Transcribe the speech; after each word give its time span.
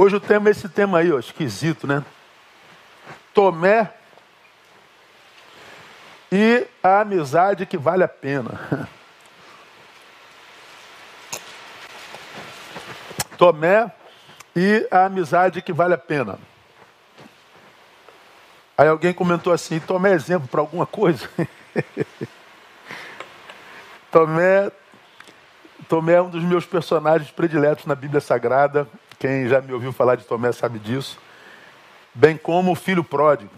Hoje 0.00 0.14
o 0.14 0.20
tema 0.20 0.48
é 0.48 0.52
esse 0.52 0.68
tema 0.68 0.98
aí, 0.98 1.10
ó, 1.10 1.18
esquisito, 1.18 1.84
né? 1.84 2.04
Tomé 3.34 3.92
e 6.30 6.68
a 6.80 7.00
amizade 7.00 7.66
que 7.66 7.76
vale 7.76 8.04
a 8.04 8.08
pena. 8.08 8.88
Tomé 13.36 13.90
e 14.54 14.86
a 14.88 15.06
amizade 15.06 15.60
que 15.60 15.72
vale 15.72 15.94
a 15.94 15.98
pena. 15.98 16.38
Aí 18.76 18.86
alguém 18.86 19.12
comentou 19.12 19.52
assim: 19.52 19.80
Tomé 19.80 20.12
é 20.12 20.14
exemplo 20.14 20.46
para 20.46 20.60
alguma 20.60 20.86
coisa? 20.86 21.28
Tomé, 24.12 24.70
Tomé 25.88 26.12
é 26.12 26.22
um 26.22 26.30
dos 26.30 26.44
meus 26.44 26.64
personagens 26.64 27.32
prediletos 27.32 27.84
na 27.84 27.96
Bíblia 27.96 28.20
Sagrada. 28.20 28.86
Quem 29.18 29.48
já 29.48 29.60
me 29.60 29.72
ouviu 29.72 29.92
falar 29.92 30.14
de 30.14 30.24
Tomé 30.24 30.52
sabe 30.52 30.78
disso. 30.78 31.18
Bem 32.14 32.36
como 32.36 32.70
o 32.70 32.76
filho 32.76 33.02
pródigo. 33.02 33.50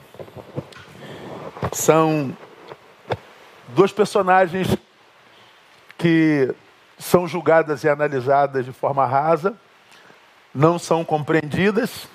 São 1.70 2.34
dois 3.69 3.92
personagens 3.92 4.74
que 5.98 6.55
são 6.98 7.28
julgadas 7.28 7.84
e 7.84 7.91
analisadas 7.91 8.64
de 8.64 8.73
forma 8.73 9.05
rasa, 9.05 9.55
não 10.55 10.78
são 10.78 11.05
compreendidas 11.05 12.08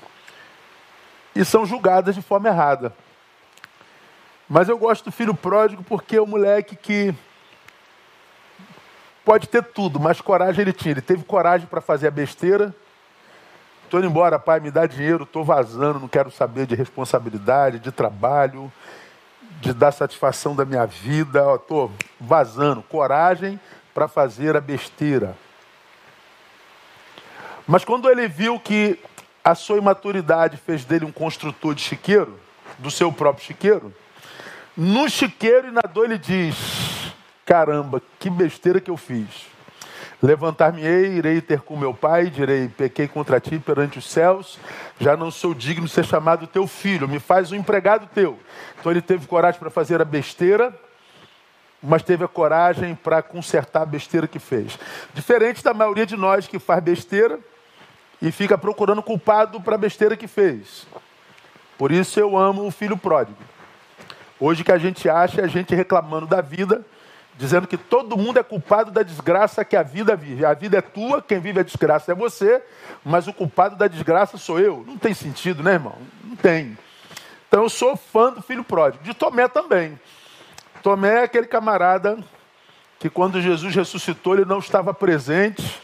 e 1.36 1.46
são 1.46 1.68
julgadas 1.68 2.16
de 2.16 2.24
forma 2.24 2.50
errada. 2.50 2.96
Mas 4.50 4.70
eu 4.70 4.78
gosto 4.78 5.06
do 5.06 5.12
filho 5.12 5.36
pródigo 5.36 5.84
porque 5.84 6.16
é 6.16 6.22
o 6.22 6.26
moleque 6.26 6.76
que 6.76 7.14
pode 9.24 9.48
ter 9.48 9.64
tudo, 9.66 10.00
mas 10.00 10.20
coragem 10.20 10.64
ele 10.64 10.74
tinha. 10.74 10.94
Ele 10.94 11.02
teve 11.02 11.24
coragem 11.24 11.68
para 11.68 11.80
fazer 11.80 12.08
a 12.08 12.12
besteira 12.12 12.74
Estou 13.86 14.00
indo 14.00 14.10
embora, 14.10 14.40
pai, 14.40 14.60
me 14.60 14.72
dá 14.72 14.88
dinheiro, 14.88 15.26
estou 15.26 15.44
vazando, 15.44 16.00
não 16.00 16.08
quero 16.08 16.32
saber 16.32 16.66
de 16.66 16.74
responsabilidade, 16.74 17.78
de 17.78 17.92
trabalho, 17.92 18.72
de 19.62 19.72
dar 19.74 19.92
satisfação 19.92 20.56
da 20.56 20.66
minha 20.66 20.88
vida, 20.88 21.54
estou 21.54 21.92
vazando. 22.20 22.82
Coragem 22.82 23.60
para 23.94 24.08
fazer 24.08 24.58
a 24.58 24.60
besteira. 24.60 25.38
Mas 27.68 27.86
quando 27.86 28.10
ele 28.10 28.28
viu 28.28 28.60
que 28.60 29.00
a 29.44 29.54
sua 29.54 29.78
imaturidade 29.78 30.58
fez 30.58 30.84
dele 30.84 31.06
um 31.06 31.12
construtor 31.12 31.76
de 31.76 31.82
chiqueiro, 31.82 32.40
do 32.80 32.90
seu 32.90 33.12
próprio 33.12 33.46
chiqueiro, 33.46 33.94
no 34.76 35.08
chiqueiro 35.08 35.68
e 35.68 35.72
na 35.72 35.82
dor 35.82 36.06
ele 36.06 36.18
diz: 36.18 37.14
Caramba, 37.46 38.02
que 38.20 38.32
besteira 38.32 38.82
que 38.82 38.90
eu 38.90 38.98
fiz. 38.98 39.55
Levantar-me-ei, 40.22 41.18
irei 41.18 41.42
ter 41.42 41.62
com 41.62 41.78
meu 41.78 41.94
pai, 41.94 42.30
direi: 42.30 42.70
pequei 42.70 43.08
contra 43.08 43.40
ti 43.40 43.60
perante 43.60 44.00
os 44.00 44.10
céus, 44.10 44.58
já 45.00 45.18
não 45.18 45.30
sou 45.30 45.54
digno 45.54 45.86
de 45.86 45.92
ser 45.92 46.06
chamado 46.06 46.48
teu 46.48 46.66
filho, 46.66 47.08
me 47.08 47.20
faz 47.20 47.52
um 47.52 47.56
empregado 47.56 48.08
teu. 48.14 48.40
Então 48.80 48.92
ele 48.92 49.02
teve 49.02 49.28
coragem 49.28 49.60
para 49.60 49.70
fazer 49.70 50.02
a 50.02 50.06
besteira, 50.06 50.74
mas 51.84 52.02
teve 52.02 52.24
a 52.24 52.28
coragem 52.28 52.96
para 52.96 53.22
consertar 53.22 53.82
a 53.82 53.86
besteira 53.86 54.28
que 54.28 54.40
fez. 54.40 54.80
Diferente 55.14 55.64
da 55.64 55.74
maioria 55.74 56.06
de 56.06 56.16
nós 56.16 56.48
que 56.48 56.60
faz 56.60 56.82
besteira 56.82 57.40
e 58.22 58.32
fica 58.32 58.58
procurando 58.58 59.04
culpado 59.04 59.60
para 59.62 59.76
a 59.76 59.78
besteira 59.78 60.16
que 60.16 60.28
fez. 60.28 60.88
Por 61.78 61.92
isso 61.92 62.20
eu 62.20 62.38
amo 62.38 62.66
o 62.66 62.72
filho 62.72 62.96
pródigo. 62.96 63.38
Hoje 64.40 64.64
que 64.64 64.72
a 64.72 64.78
gente 64.78 65.10
acha 65.10 65.42
é 65.42 65.44
a 65.44 65.48
gente 65.48 65.76
reclamando 65.76 66.26
da 66.26 66.42
vida 66.42 66.86
dizendo 67.38 67.68
que 67.68 67.78
todo 67.78 68.18
mundo 68.18 68.40
é 68.40 68.44
culpado 68.44 68.92
da 68.92 69.04
desgraça 69.04 69.66
que 69.66 69.76
a 69.76 69.84
vida 69.84 70.16
vive. 70.16 70.46
A 70.46 70.54
vida 70.54 70.78
é 70.78 70.82
tua, 70.82 71.22
quem 71.22 71.40
vive 71.40 71.60
a 71.60 71.64
desgraça 71.64 72.12
é 72.12 72.16
você, 72.16 72.62
mas 73.04 73.28
o 73.28 73.34
culpado 73.34 73.76
da 73.76 73.88
desgraça 73.88 74.38
sou 74.38 74.60
eu. 74.60 74.84
Não 74.88 74.98
tem 74.98 75.14
sentido, 75.14 75.62
né, 75.62 75.74
irmão? 75.74 75.98
Não 76.24 76.36
tem. 76.36 76.78
Então 77.48 77.64
eu 77.64 77.70
sou 77.70 77.96
fã 77.96 78.32
do 78.32 78.42
filho 78.42 78.64
pródigo. 78.64 79.04
De 79.04 79.14
Tomé 79.14 79.48
também. 79.48 80.00
Tomé 80.82 81.22
é 81.22 81.24
aquele 81.24 81.48
camarada 81.48 82.18
que 83.00 83.10
quando 83.10 83.42
Jesus 83.42 83.76
ressuscitou, 83.76 84.36
ele 84.36 84.46
não 84.46 84.60
estava 84.60 84.94
presente. 84.94 85.82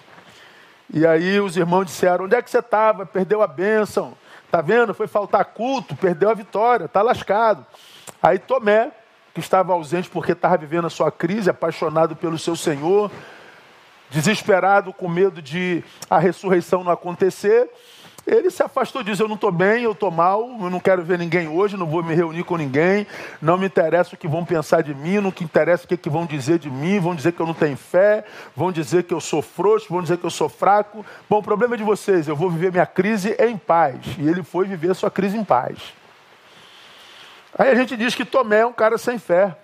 E 0.94 1.06
aí 1.06 1.40
os 1.40 1.57
irmãos 1.57 1.85
disseram: 1.85 2.25
Onde 2.25 2.35
é 2.35 2.41
que 2.41 2.50
você 2.50 2.59
estava? 2.59 3.06
Perdeu 3.06 3.41
a 3.41 3.47
bênção. 3.47 4.13
Tá 4.50 4.61
vendo? 4.61 4.94
Foi 4.94 5.07
faltar 5.07 5.45
culto, 5.45 5.95
perdeu 5.95 6.29
a 6.29 6.34
vitória, 6.34 6.88
tá 6.88 7.01
lascado. 7.01 7.66
Aí 8.22 8.38
Tomé 8.38 8.91
que 9.33 9.39
estava 9.39 9.73
ausente 9.73 10.09
porque 10.09 10.33
estava 10.33 10.57
vivendo 10.57 10.87
a 10.87 10.89
sua 10.89 11.11
crise, 11.11 11.49
apaixonado 11.49 12.15
pelo 12.15 12.37
seu 12.37 12.55
Senhor, 12.55 13.11
desesperado 14.09 14.91
com 14.91 15.07
medo 15.07 15.41
de 15.41 15.83
a 16.09 16.19
ressurreição 16.19 16.83
não 16.83 16.91
acontecer, 16.91 17.69
ele 18.25 18.51
se 18.51 18.61
afastou 18.61 19.03
diz: 19.03 19.19
Eu 19.19 19.27
não 19.27 19.35
estou 19.35 19.51
bem, 19.51 19.83
eu 19.83 19.93
estou 19.93 20.11
mal, 20.11 20.41
eu 20.61 20.69
não 20.69 20.79
quero 20.79 21.03
ver 21.03 21.17
ninguém 21.17 21.47
hoje, 21.47 21.75
não 21.75 21.87
vou 21.87 22.03
me 22.03 22.13
reunir 22.13 22.43
com 22.43 22.55
ninguém, 22.55 23.07
não 23.41 23.57
me 23.57 23.65
interessa 23.65 24.13
o 24.13 24.17
que 24.17 24.27
vão 24.27 24.45
pensar 24.45 24.83
de 24.83 24.93
mim, 24.93 25.19
não 25.19 25.31
que 25.31 25.43
interessa 25.43 25.85
o 25.85 25.87
que, 25.87 25.97
que 25.97 26.09
vão 26.09 26.25
dizer 26.25 26.59
de 26.59 26.69
mim, 26.69 26.99
vão 26.99 27.15
dizer 27.15 27.31
que 27.31 27.39
eu 27.39 27.47
não 27.47 27.53
tenho 27.53 27.77
fé, 27.77 28.23
vão 28.55 28.71
dizer 28.71 29.03
que 29.03 29.13
eu 29.13 29.19
sou 29.19 29.41
frouxo, 29.41 29.87
vão 29.89 30.01
dizer 30.01 30.17
que 30.17 30.25
eu 30.25 30.29
sou 30.29 30.47
fraco. 30.47 31.03
Bom, 31.29 31.39
o 31.39 31.43
problema 31.43 31.73
é 31.73 31.77
de 31.77 31.83
vocês, 31.83 32.27
eu 32.27 32.35
vou 32.35 32.49
viver 32.49 32.71
minha 32.71 32.85
crise 32.85 33.35
em 33.39 33.57
paz. 33.57 33.97
E 34.19 34.27
ele 34.27 34.43
foi 34.43 34.67
viver 34.67 34.91
a 34.91 34.95
sua 34.95 35.09
crise 35.09 35.37
em 35.37 35.43
paz. 35.43 36.00
Aí 37.57 37.69
a 37.69 37.75
gente 37.75 37.97
diz 37.97 38.16
que 38.16 38.25
Tomé 38.25 38.59
é 38.59 38.66
um 38.66 38.73
cara 38.73 38.97
sem 38.97 39.19
fé. 39.19 39.57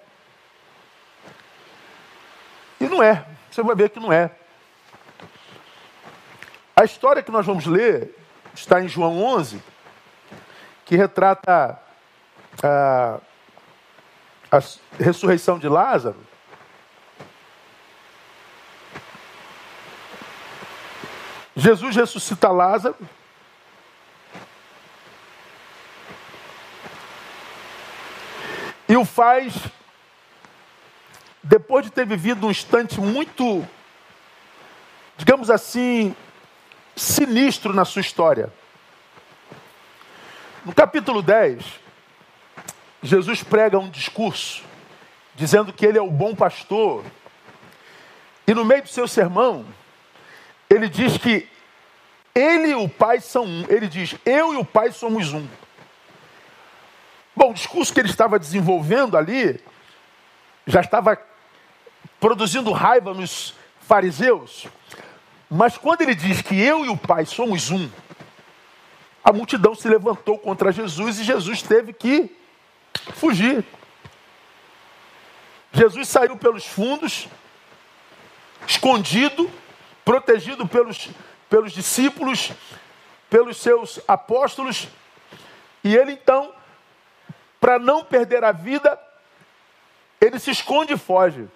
E 2.79 2.87
não 2.87 3.01
é. 3.01 3.25
Você 3.49 3.63
vai 3.63 3.75
ver 3.75 3.89
que 3.89 3.99
não 3.99 4.11
é. 4.11 4.31
A 6.75 6.83
história 6.83 7.23
que 7.23 7.31
nós 7.31 7.45
vamos 7.45 7.65
ler 7.65 8.15
está 8.53 8.81
em 8.81 8.87
João 8.87 9.23
11, 9.23 9.61
que 10.85 10.95
retrata 10.95 11.79
a, 12.61 13.19
a 14.51 14.59
ressurreição 14.99 15.57
de 15.57 15.67
Lázaro. 15.67 16.17
Jesus 21.55 21.95
ressuscita 21.95 22.49
Lázaro. 22.49 22.95
E 28.89 28.95
o 28.95 29.03
faz 29.03 29.53
depois 31.43 31.85
de 31.85 31.91
ter 31.91 32.05
vivido 32.05 32.47
um 32.47 32.51
instante 32.51 32.99
muito, 32.99 33.65
digamos 35.17 35.49
assim, 35.49 36.15
sinistro 36.95 37.73
na 37.73 37.85
sua 37.85 38.01
história. 38.01 38.51
No 40.65 40.73
capítulo 40.73 41.21
10, 41.21 41.63
Jesus 43.01 43.43
prega 43.43 43.79
um 43.79 43.89
discurso 43.89 44.63
dizendo 45.35 45.71
que 45.71 45.85
ele 45.85 45.97
é 45.97 46.01
o 46.01 46.11
bom 46.11 46.35
pastor. 46.35 47.05
E 48.45 48.53
no 48.53 48.65
meio 48.65 48.81
do 48.83 48.89
seu 48.89 49.07
sermão, 49.07 49.65
ele 50.69 50.89
diz 50.89 51.17
que 51.17 51.47
ele 52.33 52.69
e 52.69 52.75
o 52.75 52.89
Pai 52.89 53.21
são 53.21 53.45
um. 53.45 53.65
Ele 53.69 53.87
diz: 53.87 54.15
Eu 54.25 54.53
e 54.53 54.57
o 54.57 54.65
Pai 54.65 54.91
somos 54.91 55.31
um. 55.33 55.47
Discurso 57.57 57.91
que 57.91 57.99
ele 57.99 58.09
estava 58.09 58.37
desenvolvendo 58.37 59.17
ali 59.17 59.59
já 60.67 60.79
estava 60.81 61.19
produzindo 62.19 62.71
raiva 62.71 63.15
nos 63.15 63.55
fariseus, 63.81 64.67
mas 65.49 65.75
quando 65.75 66.03
ele 66.03 66.13
diz 66.13 66.43
que 66.43 66.55
eu 66.55 66.85
e 66.85 66.89
o 66.89 66.95
Pai 66.95 67.25
somos 67.25 67.71
um, 67.71 67.89
a 69.23 69.33
multidão 69.33 69.73
se 69.73 69.89
levantou 69.89 70.37
contra 70.37 70.71
Jesus 70.71 71.17
e 71.17 71.23
Jesus 71.23 71.63
teve 71.63 71.93
que 71.93 72.29
fugir. 73.13 73.65
Jesus 75.73 76.07
saiu 76.07 76.37
pelos 76.37 76.63
fundos, 76.63 77.27
escondido, 78.67 79.49
protegido 80.05 80.67
pelos, 80.67 81.09
pelos 81.49 81.73
discípulos, 81.73 82.51
pelos 83.31 83.57
seus 83.57 83.99
apóstolos, 84.07 84.87
e 85.83 85.95
ele 85.95 86.11
então 86.11 86.55
para 87.59 87.79
não 87.79 88.03
perder 88.03 88.43
a 88.43 88.51
vida, 88.51 88.99
ele 90.19 90.39
se 90.39 90.51
esconde 90.51 90.93
e 90.93 90.97
foge. 90.97 91.47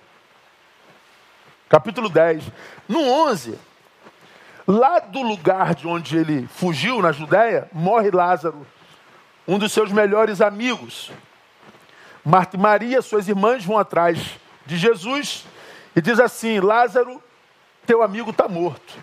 Capítulo 1.69 2.09
10. 2.09 2.43
No 2.87 3.01
11, 3.01 3.57
lá 4.67 4.99
do 4.99 5.21
lugar 5.21 5.73
de 5.73 5.87
onde 5.87 6.17
ele 6.17 6.47
fugiu, 6.47 7.01
na 7.01 7.11
Judéia, 7.11 7.69
morre 7.71 8.11
Lázaro, 8.11 8.65
um 9.47 9.57
dos 9.57 9.71
seus 9.71 9.91
melhores 9.91 10.41
amigos. 10.41 11.11
Marta 12.23 12.55
e 12.55 12.59
Maria, 12.59 13.01
suas 13.01 13.27
irmãs, 13.27 13.65
vão 13.65 13.77
atrás 13.77 14.37
de 14.65 14.77
Jesus 14.77 15.45
e 15.95 16.01
diz 16.01 16.19
assim: 16.19 16.59
Lázaro, 16.59 17.21
teu 17.85 18.03
amigo 18.03 18.31
está 18.31 18.47
morto. 18.47 18.97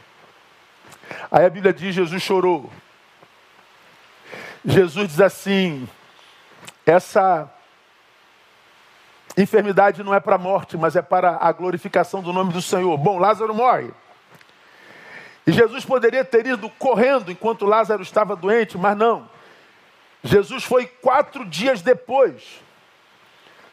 Aí 1.30 1.44
a 1.44 1.50
Bíblia 1.50 1.72
diz: 1.72 1.94
Jesus 1.94 2.22
chorou. 2.22 2.70
Jesus 4.64 5.08
diz 5.08 5.20
assim: 5.20 5.88
essa 6.90 7.50
enfermidade 9.36 10.02
não 10.02 10.14
é 10.14 10.20
para 10.20 10.36
a 10.36 10.38
morte, 10.38 10.76
mas 10.76 10.96
é 10.96 11.02
para 11.02 11.38
a 11.40 11.52
glorificação 11.52 12.22
do 12.22 12.32
nome 12.32 12.52
do 12.52 12.62
Senhor. 12.62 12.96
Bom, 12.96 13.18
Lázaro 13.18 13.54
morre. 13.54 13.90
E 15.46 15.52
Jesus 15.52 15.84
poderia 15.84 16.24
ter 16.24 16.46
ido 16.46 16.68
correndo 16.70 17.30
enquanto 17.30 17.64
Lázaro 17.64 18.02
estava 18.02 18.34
doente, 18.34 18.76
mas 18.76 18.96
não. 18.96 19.28
Jesus 20.22 20.64
foi 20.64 20.86
quatro 20.86 21.44
dias 21.44 21.80
depois 21.80 22.60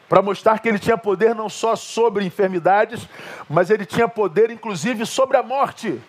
para 0.08 0.22
mostrar 0.22 0.60
que 0.60 0.68
ele 0.68 0.78
tinha 0.78 0.96
poder 0.96 1.34
não 1.34 1.48
só 1.48 1.74
sobre 1.74 2.24
enfermidades, 2.24 3.08
mas 3.48 3.70
ele 3.70 3.84
tinha 3.84 4.08
poder 4.08 4.50
inclusive 4.50 5.04
sobre 5.04 5.36
a 5.36 5.42
morte. 5.42 6.00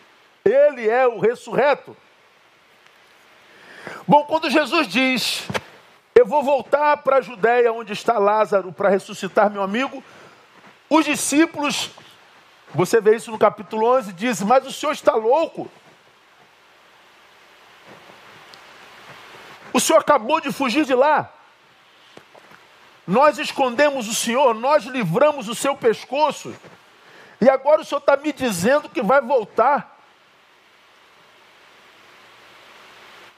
Ele 0.46 0.88
é 0.88 1.08
o 1.08 1.20
ressurreto. 1.20 1.98
Bom, 4.08 4.24
quando 4.26 4.50
Jesus 4.50 4.88
diz: 4.88 5.48
Eu 6.18 6.26
vou 6.26 6.42
voltar 6.42 6.98
para 6.98 7.18
a 7.18 7.22
Judéia, 7.22 7.72
onde 7.72 7.94
está 7.94 8.18
Lázaro, 8.18 8.74
para 8.74 8.90
ressuscitar 8.90 9.52
meu 9.52 9.62
amigo, 9.62 10.04
os 10.90 11.06
discípulos, 11.06 11.92
você 12.74 13.00
vê 13.00 13.18
isso 13.18 13.30
no 13.30 13.38
capítulo 13.38 13.86
11, 13.96 14.14
dizem: 14.14 14.48
Mas 14.48 14.66
o 14.66 14.72
senhor 14.72 14.94
está 14.94 15.14
louco. 15.14 15.70
O 19.72 19.80
senhor 19.80 20.00
acabou 20.00 20.42
de 20.42 20.52
fugir 20.52 20.86
de 20.86 20.96
lá. 20.96 21.32
Nós 23.06 23.38
escondemos 23.38 24.08
o 24.08 24.16
Senhor, 24.16 24.56
nós 24.56 24.86
livramos 24.86 25.48
o 25.48 25.54
seu 25.54 25.76
pescoço. 25.76 26.52
E 27.40 27.48
agora 27.48 27.82
o 27.82 27.86
Senhor 27.86 28.00
está 28.00 28.18
me 28.18 28.34
dizendo 28.34 28.90
que 28.90 29.04
vai 29.04 29.22
voltar 29.22 29.97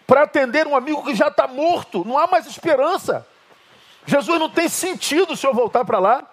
para 0.09 0.23
atender 0.23 0.65
um 0.65 0.75
amigo 0.75 1.03
que 1.03 1.13
já 1.13 1.27
está 1.27 1.47
morto. 1.47 2.03
Não 2.03 2.17
há 2.17 2.25
mais 2.25 2.47
esperança. 2.47 3.27
Jesus 4.07 4.39
não 4.39 4.49
tem 4.49 4.67
sentido 4.67 5.33
o 5.33 5.37
Senhor 5.37 5.53
voltar 5.53 5.85
para 5.85 5.99
lá. 5.99 6.23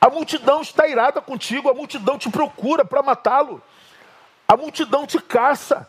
A 0.00 0.10
multidão 0.10 0.62
está 0.62 0.88
irada 0.88 1.22
contigo, 1.22 1.70
a 1.70 1.74
multidão 1.74 2.18
te 2.18 2.28
procura 2.28 2.84
para 2.84 3.04
matá-lo. 3.04 3.62
A 4.48 4.56
multidão 4.56 5.06
te 5.06 5.20
caça. 5.20 5.88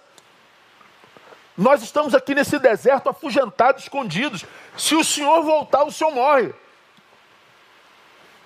Nós 1.57 1.81
estamos 1.81 2.13
aqui 2.13 2.35
nesse 2.35 2.59
deserto 2.59 3.09
afugentados, 3.09 3.81
escondidos. 3.81 4.45
Se 4.77 4.93
o 4.93 5.03
Senhor 5.03 5.41
voltar, 5.41 5.83
o 5.83 5.91
Senhor 5.91 6.11
morre. 6.11 6.53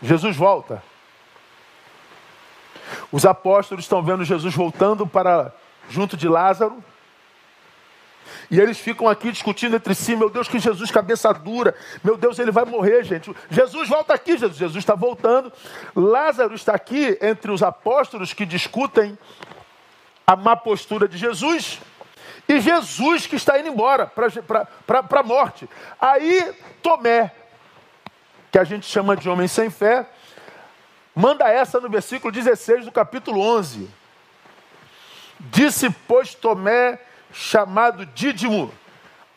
Jesus 0.01 0.37
volta. 0.37 0.81
Os 3.11 3.25
apóstolos 3.25 3.83
estão 3.83 4.01
vendo 4.01 4.23
Jesus 4.23 4.55
voltando 4.55 5.05
para 5.05 5.53
junto 5.89 6.15
de 6.15 6.29
Lázaro. 6.29 6.81
E 8.49 8.59
eles 8.59 8.77
ficam 8.77 9.07
aqui 9.07 9.31
discutindo 9.31 9.75
entre 9.75 9.93
si, 9.95 10.15
meu 10.15 10.29
Deus, 10.29 10.47
que 10.47 10.59
Jesus 10.59 10.91
cabeça 10.91 11.33
dura, 11.33 11.75
meu 12.03 12.17
Deus, 12.17 12.39
ele 12.39 12.51
vai 12.51 12.65
morrer, 12.65 13.03
gente. 13.03 13.35
Jesus 13.49 13.87
volta 13.89 14.13
aqui, 14.13 14.37
Jesus, 14.37 14.57
Jesus 14.57 14.77
está 14.77 14.95
voltando. 14.95 15.51
Lázaro 15.95 16.55
está 16.55 16.73
aqui 16.73 17.17
entre 17.21 17.51
os 17.51 17.63
apóstolos 17.63 18.33
que 18.33 18.45
discutem 18.45 19.17
a 20.25 20.35
má 20.35 20.55
postura 20.55 21.07
de 21.07 21.17
Jesus. 21.17 21.79
E 22.49 22.59
Jesus 22.61 23.27
que 23.27 23.35
está 23.35 23.59
indo 23.59 23.69
embora 23.69 24.07
para 24.07 25.19
a 25.19 25.23
morte. 25.23 25.69
Aí 25.99 26.53
Tomé, 26.81 27.31
que 28.51 28.57
a 28.57 28.63
gente 28.63 28.85
chama 28.85 29.17
de 29.17 29.29
homem 29.29 29.47
sem 29.47 29.69
fé, 29.69 30.09
manda 31.13 31.49
essa 31.49 31.79
no 31.79 31.89
versículo 31.89 32.31
16 32.31 32.85
do 32.85 32.91
capítulo 32.91 33.41
11. 33.41 33.89
Disse, 35.39 35.89
pois, 36.07 36.33
Tomé, 36.33 36.99
chamado 37.37 38.05
Dídimo, 38.07 38.73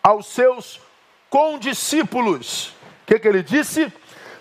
aos 0.03 0.27
seus 0.27 0.81
condiscípulos. 1.29 2.69
O 3.03 3.07
que, 3.07 3.19
que 3.19 3.29
ele 3.29 3.43
disse? 3.43 3.93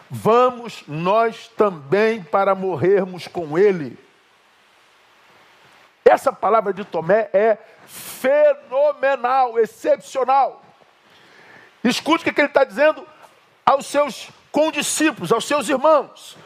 Vamos 0.09 0.83
nós 0.87 1.49
também 1.57 2.23
para 2.23 2.55
morrermos 2.55 3.27
com 3.27 3.57
ele. 3.57 3.97
Essa 6.05 6.31
palavra 6.31 6.73
de 6.73 6.85
Tomé 6.85 7.29
é 7.33 7.57
fenomenal, 7.85 9.59
excepcional. 9.59 10.63
Escute 11.83 12.27
o 12.27 12.33
que 12.33 12.39
ele 12.39 12.47
está 12.47 12.63
dizendo 12.63 13.05
aos 13.65 13.85
seus 13.85 14.29
condiscípulos, 14.51 15.31
aos 15.31 15.45
seus 15.45 15.67
irmãos. 15.67 16.37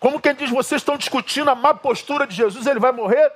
Como 0.00 0.20
quem 0.20 0.34
diz, 0.34 0.50
vocês 0.50 0.80
estão 0.80 0.96
discutindo 0.96 1.50
a 1.50 1.54
má 1.54 1.72
postura 1.72 2.26
de 2.26 2.34
Jesus, 2.34 2.66
ele 2.66 2.80
vai 2.80 2.92
morrer. 2.92 3.32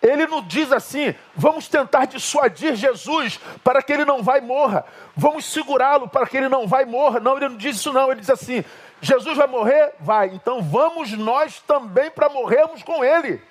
Ele 0.00 0.26
não 0.26 0.42
diz 0.42 0.70
assim, 0.70 1.14
vamos 1.34 1.66
tentar 1.66 2.04
dissuadir 2.04 2.76
Jesus 2.76 3.40
para 3.64 3.82
que 3.82 3.92
ele 3.92 4.04
não 4.04 4.22
vai 4.22 4.40
morra. 4.40 4.84
Vamos 5.16 5.44
segurá-lo 5.44 6.08
para 6.08 6.26
que 6.26 6.36
ele 6.36 6.48
não 6.48 6.68
vai 6.68 6.84
morra. 6.84 7.18
Não, 7.18 7.36
ele 7.36 7.48
não 7.48 7.56
diz 7.56 7.76
isso 7.76 7.92
não. 7.92 8.10
Ele 8.10 8.20
diz 8.20 8.30
assim, 8.30 8.64
Jesus 9.00 9.36
vai 9.36 9.46
morrer? 9.48 9.94
Vai. 9.98 10.28
Então 10.28 10.62
vamos 10.62 11.12
nós 11.12 11.60
também 11.60 12.10
para 12.10 12.28
morrermos 12.28 12.82
com 12.82 13.04
ele. 13.04 13.42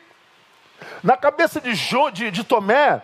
Na 1.04 1.18
cabeça 1.18 1.60
de, 1.60 1.76
jo, 1.76 2.10
de, 2.12 2.32
de 2.32 2.44
Tomé, 2.44 3.02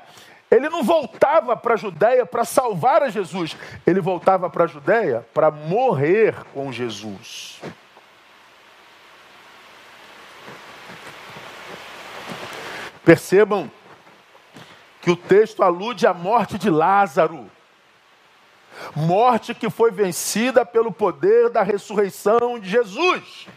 ele 0.50 0.70
não 0.70 0.84
voltava 0.84 1.58
para 1.58 1.74
a 1.74 1.78
Judéia 1.78 2.26
para 2.26 2.46
salvar 2.46 3.02
a 3.02 3.10
Jesus, 3.10 3.58
ele 3.88 4.00
voltava 4.00 4.50
para 4.50 4.66
a 4.66 4.68
Judéia 4.68 5.26
para 5.34 5.50
morrer 5.50 6.36
com 6.54 6.72
Jesus. 6.72 7.60
Percebam 13.04 13.70
que 15.02 15.12
o 15.12 15.16
texto 15.16 15.62
alude 15.62 16.08
à 16.08 16.14
morte 16.14 16.58
de 16.58 16.70
Lázaro. 16.70 17.52
Morte 18.96 19.54
que 19.54 19.70
foi 19.70 19.92
vencida 19.92 20.66
pelo 20.66 20.92
poder 20.92 21.50
da 21.50 21.62
ressurreição 21.62 22.58
de 22.58 22.70
Jesus. 22.70 23.48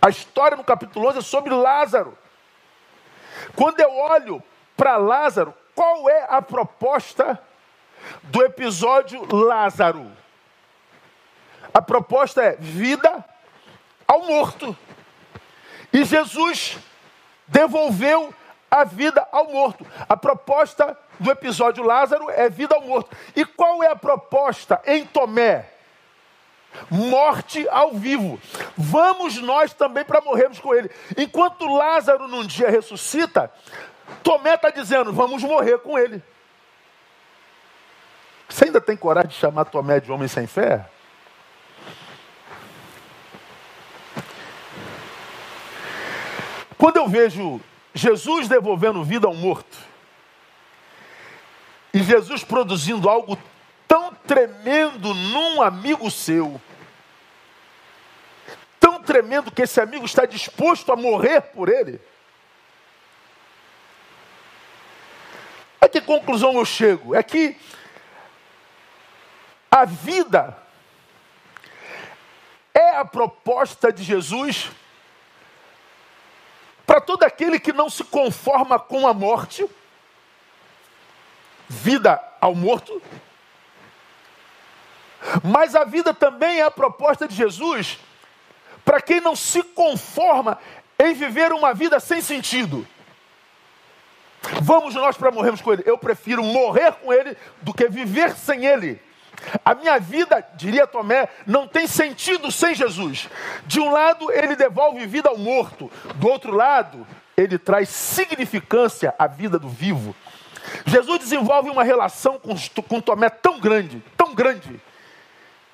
A 0.00 0.08
história 0.08 0.56
no 0.56 0.64
capítulo 0.64 1.08
11 1.08 1.18
é 1.18 1.22
sobre 1.22 1.52
Lázaro. 1.52 2.16
Quando 3.56 3.80
eu 3.80 3.92
olho 3.92 4.42
para 4.76 4.96
Lázaro, 4.96 5.52
qual 5.74 6.08
é 6.08 6.26
a 6.28 6.40
proposta 6.40 7.40
do 8.22 8.42
episódio 8.42 9.26
Lázaro? 9.34 10.10
A 11.74 11.82
proposta 11.82 12.42
é 12.42 12.56
vida 12.56 13.24
ao 14.06 14.24
morto. 14.24 14.76
E 15.92 16.04
Jesus 16.04 16.78
devolveu 17.52 18.34
a 18.70 18.84
vida 18.84 19.26
ao 19.30 19.52
morto. 19.52 19.86
A 20.08 20.16
proposta 20.16 20.96
do 21.20 21.30
episódio 21.30 21.84
Lázaro 21.84 22.30
é 22.30 22.48
vida 22.48 22.74
ao 22.74 22.82
morto. 22.82 23.14
E 23.36 23.44
qual 23.44 23.82
é 23.82 23.88
a 23.88 23.96
proposta 23.96 24.80
em 24.86 25.04
Tomé? 25.04 25.66
morte 26.90 27.68
ao 27.68 27.92
vivo. 27.92 28.40
Vamos 28.76 29.36
nós 29.36 29.74
também 29.74 30.04
para 30.04 30.22
morrermos 30.22 30.58
com 30.58 30.74
ele. 30.74 30.90
Enquanto 31.18 31.66
Lázaro 31.66 32.26
num 32.26 32.46
dia 32.46 32.70
ressuscita, 32.70 33.52
Tomé 34.22 34.54
está 34.54 34.70
dizendo: 34.70 35.12
vamos 35.12 35.42
morrer 35.42 35.78
com 35.78 35.98
ele. 35.98 36.22
Você 38.48 38.66
ainda 38.66 38.80
tem 38.80 38.96
coragem 38.96 39.30
de 39.30 39.36
chamar 39.36 39.66
Tomé 39.66 40.00
de 40.00 40.10
homem 40.10 40.28
sem 40.28 40.46
fé? 40.46 40.86
Quando 46.82 46.96
eu 46.96 47.06
vejo 47.06 47.60
Jesus 47.94 48.48
devolvendo 48.48 49.04
vida 49.04 49.28
ao 49.28 49.34
morto, 49.34 49.78
e 51.94 52.02
Jesus 52.02 52.42
produzindo 52.42 53.08
algo 53.08 53.38
tão 53.86 54.12
tremendo 54.12 55.14
num 55.14 55.62
amigo 55.62 56.10
seu, 56.10 56.60
tão 58.80 59.00
tremendo 59.00 59.52
que 59.52 59.62
esse 59.62 59.80
amigo 59.80 60.04
está 60.04 60.26
disposto 60.26 60.90
a 60.90 60.96
morrer 60.96 61.42
por 61.52 61.68
ele. 61.68 62.00
A 65.80 65.86
que 65.88 66.00
conclusão 66.00 66.54
eu 66.54 66.64
chego? 66.64 67.14
É 67.14 67.22
que 67.22 67.56
a 69.70 69.84
vida 69.84 70.58
é 72.74 72.96
a 72.96 73.04
proposta 73.04 73.92
de 73.92 74.02
Jesus 74.02 74.68
para 76.92 77.00
todo 77.00 77.22
aquele 77.22 77.58
que 77.58 77.72
não 77.72 77.88
se 77.88 78.04
conforma 78.04 78.78
com 78.78 79.08
a 79.08 79.14
morte, 79.14 79.66
vida 81.66 82.22
ao 82.38 82.54
morto, 82.54 83.00
mas 85.42 85.74
a 85.74 85.84
vida 85.84 86.12
também 86.12 86.58
é 86.58 86.62
a 86.62 86.70
proposta 86.70 87.26
de 87.26 87.34
Jesus 87.34 87.98
para 88.84 89.00
quem 89.00 89.22
não 89.22 89.34
se 89.34 89.62
conforma 89.62 90.58
em 90.98 91.14
viver 91.14 91.50
uma 91.54 91.72
vida 91.72 91.98
sem 91.98 92.20
sentido. 92.20 92.86
Vamos 94.60 94.94
nós 94.94 95.16
para 95.16 95.30
morrermos 95.30 95.62
com 95.62 95.72
Ele. 95.72 95.84
Eu 95.86 95.96
prefiro 95.96 96.44
morrer 96.44 96.92
com 96.92 97.10
Ele 97.10 97.38
do 97.62 97.72
que 97.72 97.88
viver 97.88 98.36
sem 98.36 98.66
Ele. 98.66 99.00
A 99.64 99.74
minha 99.74 99.98
vida, 99.98 100.46
diria 100.54 100.86
Tomé, 100.86 101.28
não 101.46 101.66
tem 101.66 101.86
sentido 101.86 102.50
sem 102.50 102.74
Jesus. 102.74 103.28
De 103.66 103.80
um 103.80 103.90
lado, 103.90 104.30
ele 104.30 104.56
devolve 104.56 105.06
vida 105.06 105.28
ao 105.28 105.36
morto, 105.36 105.90
do 106.16 106.28
outro 106.28 106.54
lado, 106.54 107.06
ele 107.36 107.58
traz 107.58 107.88
significância 107.88 109.14
à 109.18 109.26
vida 109.26 109.58
do 109.58 109.68
vivo. 109.68 110.14
Jesus 110.86 111.18
desenvolve 111.18 111.70
uma 111.70 111.82
relação 111.82 112.38
com, 112.38 112.54
com 112.82 113.00
Tomé 113.00 113.28
tão 113.28 113.58
grande, 113.58 114.02
tão 114.16 114.34
grande, 114.34 114.80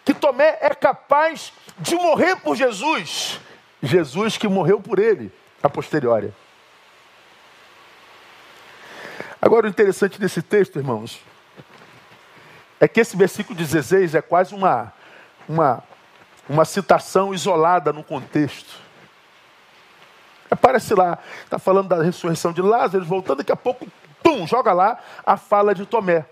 que 0.05 0.15
Tomé 0.15 0.59
é 0.61 0.71
capaz 0.71 1.53
de 1.79 1.95
morrer 1.95 2.37
por 2.37 2.57
Jesus. 2.57 3.41
Jesus 3.83 4.37
que 4.37 4.49
morreu 4.49 4.81
por 4.81 4.99
ele, 4.99 5.31
a 5.63 5.69
posteriori. 5.69 6.33
Agora, 9.41 9.67
o 9.67 9.69
interessante 9.71 10.19
desse 10.19 10.43
texto, 10.43 10.79
irmãos, 10.79 11.21
é 12.81 12.87
que 12.87 13.01
esse 13.01 13.17
versículo 13.17 13.57
16 13.57 14.15
é 14.15 14.23
quase 14.23 14.55
uma, 14.55 14.93
uma, 15.49 15.83
uma 16.49 16.65
citação 16.65 17.35
isolada 17.35 17.93
no 17.93 18.05
contexto. 18.05 18.75
Aparece 20.51 20.95
lá, 20.95 21.19
está 21.45 21.59
falando 21.59 21.89
da 21.89 22.03
ressurreição 22.03 22.53
de 22.53 22.63
Lázaro, 22.63 23.05
voltando, 23.05 23.39
daqui 23.39 23.53
a 23.53 23.57
pouco, 23.57 23.87
pum, 24.23 24.47
joga 24.47 24.73
lá 24.73 24.99
a 25.27 25.37
fala 25.37 25.75
de 25.75 25.85
Tomé. 25.85 26.25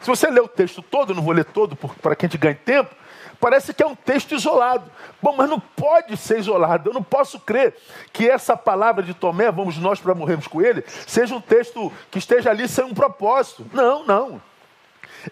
Se 0.00 0.08
você 0.08 0.28
ler 0.28 0.40
o 0.40 0.48
texto 0.48 0.82
todo, 0.82 1.14
não 1.14 1.22
vou 1.22 1.32
ler 1.32 1.44
todo 1.44 1.76
para 1.76 2.16
que 2.16 2.26
a 2.26 2.28
gente 2.28 2.38
ganhe 2.38 2.54
tempo, 2.54 2.94
parece 3.38 3.74
que 3.74 3.82
é 3.82 3.86
um 3.86 3.94
texto 3.94 4.34
isolado. 4.34 4.90
Bom, 5.20 5.36
mas 5.36 5.48
não 5.48 5.60
pode 5.60 6.16
ser 6.16 6.38
isolado. 6.38 6.90
Eu 6.90 6.94
não 6.94 7.02
posso 7.02 7.38
crer 7.38 7.76
que 8.12 8.28
essa 8.28 8.56
palavra 8.56 9.02
de 9.02 9.14
Tomé, 9.14 9.50
vamos 9.52 9.76
nós 9.78 10.00
para 10.00 10.14
morrermos 10.14 10.46
com 10.46 10.62
ele, 10.62 10.82
seja 11.06 11.34
um 11.34 11.40
texto 11.40 11.92
que 12.10 12.18
esteja 12.18 12.50
ali 12.50 12.66
sem 12.66 12.84
um 12.84 12.94
propósito. 12.94 13.66
Não, 13.72 14.04
não. 14.04 14.40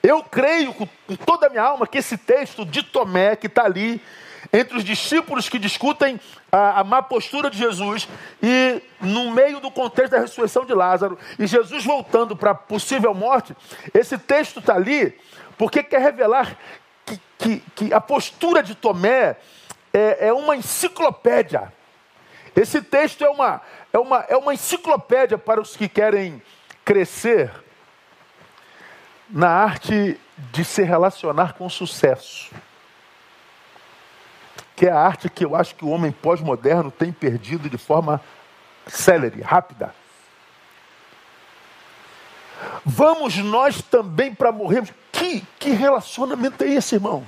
Eu 0.03 0.23
creio 0.23 0.73
com 0.75 0.87
toda 1.25 1.47
a 1.47 1.51
minha 1.51 1.63
alma 1.63 1.87
que 1.87 1.99
esse 1.99 2.17
texto 2.17 2.65
de 2.65 2.83
Tomé, 2.83 3.37
que 3.37 3.47
está 3.47 3.65
ali, 3.65 4.01
entre 4.53 4.77
os 4.77 4.85
discípulos 4.85 5.49
que 5.49 5.59
discutem 5.59 6.21
a, 6.51 6.81
a, 6.81 6.85
má 6.85 7.03
postura 7.03 7.51
de 7.51 7.59
Jesus 7.59 8.09
e 8.43 8.83
no 9.01 9.31
meio 9.31 9.61
do 9.61 9.71
contexto 9.71 10.13
da 10.13 10.21
ressurreição 10.21 10.65
de 10.65 10.75
Lázaro 10.75 11.19
e 11.39 11.47
Jesus 11.47 11.85
voltando 11.85 12.35
para 12.35 12.53
a 12.53 12.55
possível 12.55 13.15
morte, 13.15 13.55
esse 13.93 14.19
texto 14.19 14.61
está 14.61 14.75
ali 14.75 15.17
porque 15.57 15.83
quer 15.83 16.01
revelar 16.01 16.57
que, 17.05 17.21
que, 17.39 17.63
que 17.75 17.95
a 17.95 18.01
postura 18.01 18.63
de 18.63 18.75
Tomé 18.75 19.37
é, 19.93 20.29
é, 20.29 20.33
uma 20.33 20.57
enciclopédia. 20.57 21.73
Esse 22.57 22.83
texto 22.83 23.25
é 23.25 23.31
uma, 23.31 23.61
é, 23.93 23.99
uma, 23.99 24.25
é 24.29 24.37
uma 24.37 24.55
enciclopédia 24.55 25.39
para 25.39 25.61
os 25.61 25.77
que 25.77 25.89
querem 25.89 26.43
crescer 26.85 27.53
na 29.33 29.49
arte 29.49 30.19
de 30.53 30.65
se 30.65 30.83
relacionar 30.83 31.55
com 31.55 31.69
sucesso. 31.69 32.51
Que 34.75 34.87
é 34.87 34.91
a 34.91 34.99
arte 34.99 35.29
que 35.29 35.45
eu 35.45 35.55
acho 35.55 35.75
que 35.75 35.85
o 35.85 35.91
homem 35.91 36.11
pós-moderno 36.11 36.91
tem 36.91 37.13
perdido 37.13 37.69
de 37.69 37.79
forma 37.79 38.21
célere, 38.87 39.41
rápida. 39.43 39.95
Vamos 42.85 43.37
nós 43.39 43.83
também 43.83 44.35
para 44.35 44.51
morrermos. 44.51 44.93
Que, 45.13 45.43
que 45.59 45.71
relacionamento 45.71 46.65
é 46.65 46.69
esse, 46.69 46.95
irmão? 46.95 47.25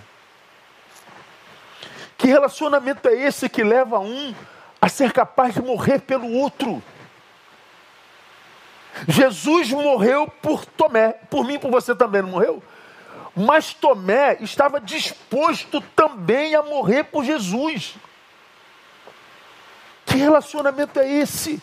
Que 2.17 2.27
relacionamento 2.27 3.09
é 3.09 3.15
esse 3.15 3.49
que 3.49 3.63
leva 3.63 3.99
um 3.99 4.35
a 4.81 4.89
ser 4.89 5.13
capaz 5.13 5.55
de 5.55 5.63
morrer 5.63 6.01
pelo 6.01 6.31
outro? 6.33 6.83
Jesus 9.09 9.71
morreu 9.71 10.29
por 10.41 10.65
Tomé, 10.65 11.13
por 11.31 11.45
mim, 11.45 11.59
por 11.59 11.71
você 11.71 11.95
também 11.95 12.23
não 12.23 12.31
morreu? 12.31 12.63
Mas 13.35 13.73
Tomé 13.73 14.37
estava 14.41 14.81
disposto 14.81 15.81
também 15.97 16.55
a 16.55 16.63
morrer 16.63 17.05
por 17.05 17.25
Jesus. 17.25 17.95
Que 20.05 20.17
relacionamento 20.17 20.99
é 21.01 21.11
esse? 21.11 21.63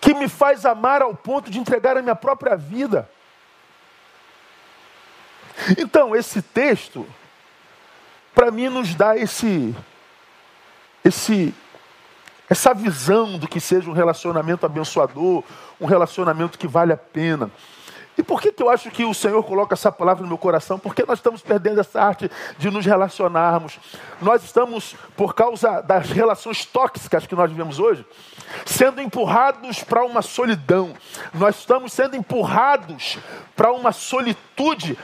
Que 0.00 0.14
me 0.14 0.28
faz 0.28 0.64
amar 0.64 1.02
ao 1.02 1.14
ponto 1.14 1.50
de 1.50 1.58
entregar 1.58 1.96
a 1.96 2.02
minha 2.02 2.14
própria 2.14 2.56
vida. 2.56 3.10
Então, 5.76 6.14
esse 6.14 6.40
texto, 6.40 7.06
para 8.34 8.50
mim, 8.50 8.68
nos 8.68 8.94
dá 8.94 9.16
esse, 9.16 9.74
esse, 11.04 11.54
essa 12.50 12.74
visão 12.74 13.38
do 13.38 13.46
que 13.46 13.60
seja 13.60 13.88
um 13.88 13.92
relacionamento 13.92 14.66
abençoador, 14.66 15.44
um 15.80 15.86
relacionamento 15.86 16.58
que 16.58 16.66
vale 16.66 16.92
a 16.92 16.96
pena. 16.96 17.48
E 18.18 18.24
por 18.24 18.42
que, 18.42 18.50
que 18.50 18.60
eu 18.60 18.68
acho 18.68 18.90
que 18.90 19.04
o 19.04 19.14
Senhor 19.14 19.40
coloca 19.44 19.72
essa 19.72 19.90
palavra 19.92 20.22
no 20.22 20.28
meu 20.28 20.36
coração? 20.36 20.76
Porque 20.76 21.04
nós 21.06 21.20
estamos 21.20 21.40
perdendo 21.40 21.80
essa 21.80 22.02
arte 22.02 22.28
de 22.58 22.68
nos 22.68 22.84
relacionarmos. 22.84 23.78
Nós 24.20 24.42
estamos, 24.42 24.96
por 25.16 25.32
causa 25.32 25.80
das 25.80 26.10
relações 26.10 26.64
tóxicas 26.64 27.24
que 27.24 27.36
nós 27.36 27.48
vivemos 27.48 27.78
hoje, 27.78 28.04
sendo 28.66 29.00
empurrados 29.00 29.84
para 29.84 30.04
uma 30.04 30.20
solidão. 30.20 30.92
Nós 31.32 31.56
estamos 31.56 31.92
sendo 31.92 32.16
empurrados 32.16 33.16
para 33.54 33.72
uma 33.72 33.92
solitude, 33.92 34.98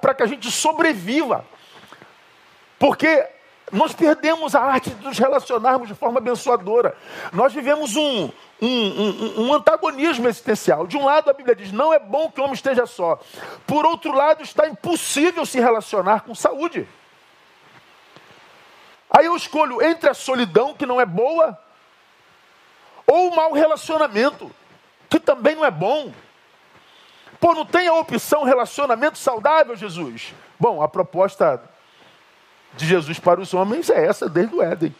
para 0.00 0.14
que 0.14 0.22
a 0.22 0.26
gente 0.26 0.50
sobreviva. 0.52 1.44
Porque 2.78 3.28
nós 3.72 3.92
perdemos 3.92 4.54
a 4.54 4.60
arte 4.60 4.90
de 4.90 5.04
nos 5.04 5.18
relacionarmos 5.18 5.88
de 5.88 5.94
forma 5.94 6.18
abençoadora. 6.18 6.96
Nós 7.32 7.52
vivemos 7.52 7.94
um, 7.94 8.30
um, 8.60 8.66
um, 8.66 9.40
um, 9.42 9.54
antagonismo 9.54 10.26
existencial. 10.26 10.86
De 10.86 10.96
um 10.96 11.04
lado, 11.04 11.30
a 11.30 11.32
Bíblia 11.32 11.54
diz: 11.54 11.70
não 11.70 11.92
é 11.92 11.98
bom 11.98 12.30
que 12.30 12.40
o 12.40 12.44
homem 12.44 12.54
esteja 12.54 12.84
só. 12.86 13.20
Por 13.66 13.86
outro 13.86 14.12
lado, 14.12 14.42
está 14.42 14.66
impossível 14.68 15.46
se 15.46 15.60
relacionar 15.60 16.22
com 16.22 16.34
saúde. 16.34 16.88
Aí 19.10 19.26
eu 19.26 19.36
escolho 19.36 19.82
entre 19.82 20.08
a 20.10 20.14
solidão, 20.14 20.74
que 20.74 20.86
não 20.86 21.00
é 21.00 21.06
boa, 21.06 21.58
ou 23.06 23.28
o 23.28 23.36
mau 23.36 23.52
relacionamento, 23.52 24.50
que 25.08 25.18
também 25.18 25.54
não 25.54 25.64
é 25.64 25.70
bom. 25.70 26.12
Pô, 27.40 27.54
não 27.54 27.64
tem 27.64 27.88
a 27.88 27.94
opção 27.94 28.44
relacionamento 28.44 29.16
saudável, 29.16 29.74
Jesus? 29.74 30.34
Bom, 30.58 30.82
a 30.82 30.88
proposta 30.88 31.60
de 32.76 32.86
Jesus 32.86 33.18
para 33.18 33.40
os 33.40 33.52
homens 33.54 33.90
é 33.90 34.04
essa 34.06 34.28
desde 34.28 34.54
o 34.54 34.62
Éden. 34.62 34.94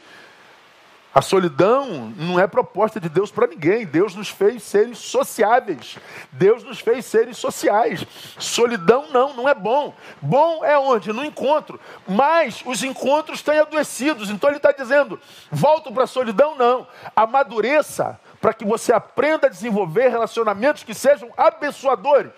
A 1.13 1.21
solidão 1.21 2.13
não 2.17 2.39
é 2.39 2.47
proposta 2.47 3.01
de 3.01 3.09
Deus 3.09 3.33
para 3.33 3.49
ninguém. 3.49 3.85
Deus 3.85 4.15
nos 4.15 4.29
fez 4.29 4.63
seres 4.63 4.99
sociáveis. 4.99 5.99
Deus 6.31 6.63
nos 6.63 6.79
fez 6.79 7.05
seres 7.05 7.37
sociais. 7.37 8.07
Solidão 8.39 9.07
não, 9.11 9.35
não 9.35 9.49
é 9.49 9.55
bom. 9.55 9.93
Bom 10.23 10.65
é 10.65 10.79
onde? 10.79 11.13
No 11.13 11.25
encontro. 11.25 11.81
Mas 12.07 12.63
os 12.65 12.85
encontros 12.85 13.43
têm 13.43 13.59
adoecidos. 13.59 14.31
Então 14.31 14.49
ele 14.49 14.59
está 14.59 14.71
dizendo: 14.71 15.21
volto 15.51 15.91
para 15.91 16.05
a 16.05 16.07
solidão? 16.07 16.55
Não. 16.57 16.87
Amadureça 17.17 18.21
para 18.41 18.55
que 18.55 18.65
você 18.65 18.93
aprenda 18.93 19.49
a 19.49 19.51
desenvolver 19.51 20.09
relacionamentos 20.09 20.85
que 20.85 20.95
sejam 20.95 21.29
abençoadores. 21.37 22.33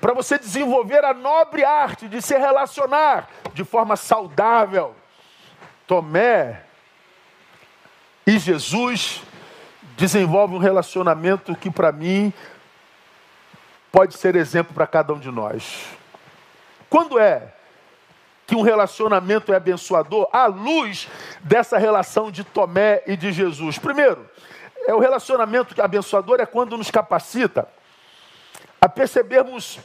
Para 0.00 0.14
você 0.14 0.38
desenvolver 0.38 1.04
a 1.04 1.12
nobre 1.12 1.62
arte 1.62 2.08
de 2.08 2.22
se 2.22 2.36
relacionar 2.38 3.28
de 3.52 3.64
forma 3.64 3.96
saudável. 3.96 4.94
Tomé 5.86 6.62
e 8.26 8.38
Jesus 8.38 9.22
desenvolve 9.96 10.54
um 10.54 10.58
relacionamento 10.58 11.54
que, 11.54 11.70
para 11.70 11.92
mim, 11.92 12.32
pode 13.92 14.16
ser 14.16 14.36
exemplo 14.36 14.72
para 14.72 14.86
cada 14.86 15.12
um 15.12 15.18
de 15.18 15.30
nós. 15.30 15.84
Quando 16.88 17.18
é 17.18 17.52
que 18.46 18.54
um 18.54 18.62
relacionamento 18.62 19.52
é 19.52 19.56
abençoador? 19.56 20.28
À 20.32 20.46
luz 20.46 21.08
dessa 21.40 21.76
relação 21.76 22.30
de 22.30 22.42
Tomé 22.42 23.02
e 23.06 23.16
de 23.16 23.32
Jesus. 23.32 23.78
Primeiro, 23.78 24.28
é 24.86 24.94
o 24.94 24.98
relacionamento 24.98 25.80
abençoador 25.80 26.40
é 26.40 26.46
quando 26.46 26.76
nos 26.78 26.90
capacita 26.90 27.68
a 28.80 28.88
percebermos 28.88 29.78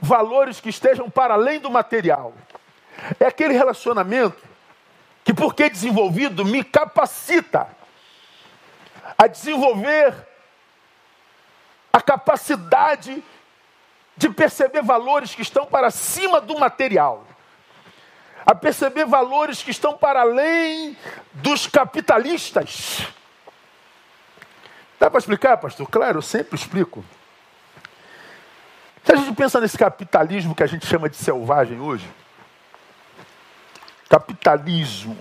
valores 0.00 0.60
que 0.60 0.68
estejam 0.68 1.10
para 1.10 1.34
além 1.34 1.58
do 1.58 1.70
material. 1.70 2.32
É 3.18 3.26
aquele 3.26 3.54
relacionamento 3.54 4.42
que, 5.24 5.34
porque 5.34 5.68
desenvolvido, 5.68 6.44
me 6.44 6.62
capacita 6.62 7.68
a 9.18 9.26
desenvolver 9.26 10.14
a 11.92 12.00
capacidade 12.00 13.22
de 14.16 14.30
perceber 14.30 14.82
valores 14.82 15.34
que 15.34 15.42
estão 15.42 15.66
para 15.66 15.90
cima 15.90 16.40
do 16.40 16.58
material, 16.58 17.26
a 18.44 18.54
perceber 18.54 19.04
valores 19.04 19.62
que 19.62 19.70
estão 19.70 19.96
para 19.96 20.20
além 20.20 20.96
dos 21.32 21.66
capitalistas. 21.66 23.06
Dá 24.98 25.10
para 25.10 25.18
explicar, 25.18 25.56
pastor? 25.58 25.88
Claro, 25.90 26.18
eu 26.18 26.22
sempre 26.22 26.56
explico. 26.56 27.04
Se 29.06 29.12
a 29.12 29.16
gente 29.16 29.36
pensa 29.36 29.60
nesse 29.60 29.78
capitalismo 29.78 30.52
que 30.52 30.64
a 30.64 30.66
gente 30.66 30.84
chama 30.84 31.08
de 31.08 31.14
selvagem 31.14 31.78
hoje, 31.78 32.10
capitalismo 34.08 35.16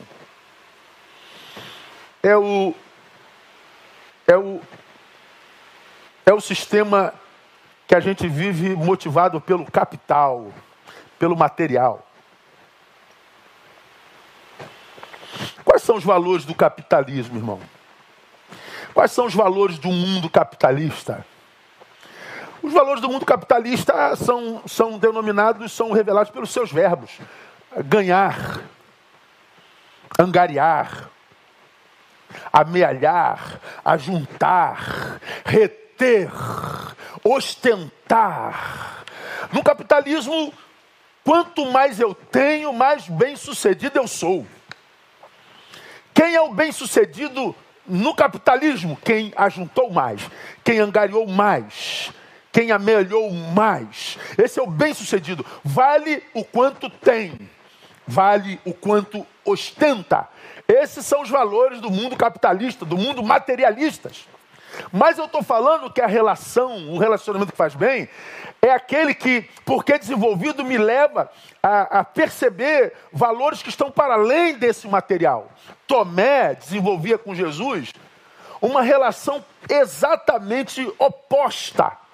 é 2.24 2.36
o 2.36 2.74
é 4.26 4.36
o 4.36 4.60
é 6.26 6.34
o 6.34 6.42
sistema 6.42 7.14
que 7.88 7.94
a 7.94 8.00
gente 8.00 8.28
vive 8.28 8.76
motivado 8.76 9.40
pelo 9.40 9.70
capital, 9.70 10.52
pelo 11.20 11.38
material. 11.38 12.08
Quais 15.64 15.84
são 15.84 15.98
os 15.98 16.04
valores 16.04 16.44
do 16.44 16.56
capitalismo, 16.56 17.38
irmão? 17.38 17.62
Quais 18.96 19.12
são 19.12 19.28
os 19.28 19.36
valores 19.36 19.78
do 19.78 19.90
mundo 19.90 20.28
capitalista? 20.28 21.24
Os 22.66 22.74
valores 22.74 23.02
do 23.02 23.10
mundo 23.10 23.26
capitalista 23.26 24.16
são, 24.16 24.62
são 24.68 24.98
denominados, 24.98 25.72
são 25.72 25.92
revelados 25.92 26.32
pelos 26.32 26.52
seus 26.52 26.72
verbos: 26.72 27.12
ganhar, 27.86 28.62
angariar, 30.20 31.10
amealhar, 32.52 33.60
ajuntar, 33.84 35.20
reter 35.46 35.86
ter, 35.98 36.30
ostentar. 37.24 39.04
No 39.52 39.64
capitalismo, 39.64 40.54
quanto 41.24 41.66
mais 41.66 42.00
eu 42.00 42.14
tenho, 42.14 42.74
mais 42.74 43.08
bem-sucedido 43.08 43.98
eu 43.98 44.08
sou. 44.08 44.46
Quem 46.14 46.36
é 46.36 46.42
o 46.42 46.54
bem-sucedido 46.54 47.56
no 47.86 48.16
capitalismo? 48.16 48.98
Quem 49.04 49.34
ajuntou 49.36 49.92
mais, 49.92 50.30
quem 50.64 50.80
angariou 50.80 51.28
mais, 51.28 52.12
quem 52.56 52.72
amelhou 52.72 53.30
mais. 53.32 54.18
Esse 54.38 54.62
é 54.62 54.64
o 54.64 54.68
bem-sucedido. 54.68 55.46
Vale 55.62 56.24
o 56.34 56.42
quanto 56.42 56.90
tem, 56.90 57.50
vale 58.08 58.62
o 58.64 58.74
quanto 58.74 59.28
ostenta. 59.44 60.30
Esses 60.66 61.06
são 61.06 61.22
os 61.22 61.30
valores 61.30 61.82
do 61.82 61.92
mundo 61.92 62.16
capitalista, 62.16 62.86
do 62.86 62.98
mundo 62.98 63.22
materialistas. 63.22 64.26
Mas 64.90 65.18
eu 65.18 65.26
estou 65.26 65.44
falando 65.44 65.92
que 65.92 66.00
a 66.00 66.08
relação, 66.08 66.94
o 66.94 66.98
relacionamento 66.98 67.52
que 67.52 67.58
faz 67.58 67.76
bem, 67.76 68.08
é 68.62 68.72
aquele 68.72 69.14
que, 69.14 69.50
porque 69.66 70.00
desenvolvido, 70.00 70.64
me 70.64 70.78
leva 70.78 71.30
a, 71.62 72.00
a, 72.00 72.04
perceber 72.06 72.94
valores 73.12 73.62
que 73.62 73.70
estão 73.70 73.92
para 73.92 74.14
além 74.14 74.58
desse 74.58 74.88
material. 74.88 75.52
Tomé 75.86 76.56
desenvolvia 76.56 77.18
com 77.18 77.36
Jesus 77.36 77.92
uma 78.62 78.82
relação 78.82 79.44
exatamente 79.70 80.90
oposta, 80.98 82.05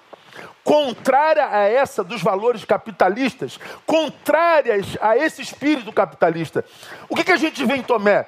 contrária 0.64 1.48
a 1.48 1.60
essa 1.60 2.04
dos 2.04 2.22
valores 2.22 2.66
capitalistas, 2.66 3.60
contrárias 3.86 4.98
a 5.02 5.18
esse 5.18 5.42
espírito 5.42 5.92
capitalista. 5.92 6.64
O 7.10 7.16
que, 7.16 7.24
que 7.24 7.32
a 7.32 7.38
gente 7.38 7.64
vê 7.66 7.76
em 7.76 7.84
Tomé? 7.84 8.28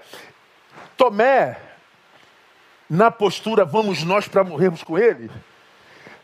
Tomé 0.97 1.57
na 2.89 3.09
postura 3.09 3.65
vamos 3.65 4.03
nós 4.03 4.27
para 4.27 4.43
morrermos 4.43 4.83
com 4.83 4.97
ele, 4.97 5.31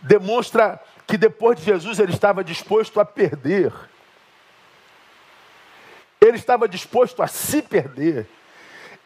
demonstra 0.01 0.79
que 1.07 1.17
depois 1.17 1.57
de 1.57 1.65
Jesus 1.65 1.99
ele 1.99 2.13
estava 2.13 2.43
disposto 2.43 2.99
a 2.99 3.05
perder. 3.05 3.73
Ele 6.21 6.37
estava 6.37 6.67
disposto 6.67 7.23
a 7.23 7.27
se 7.27 7.61
perder. 7.61 8.27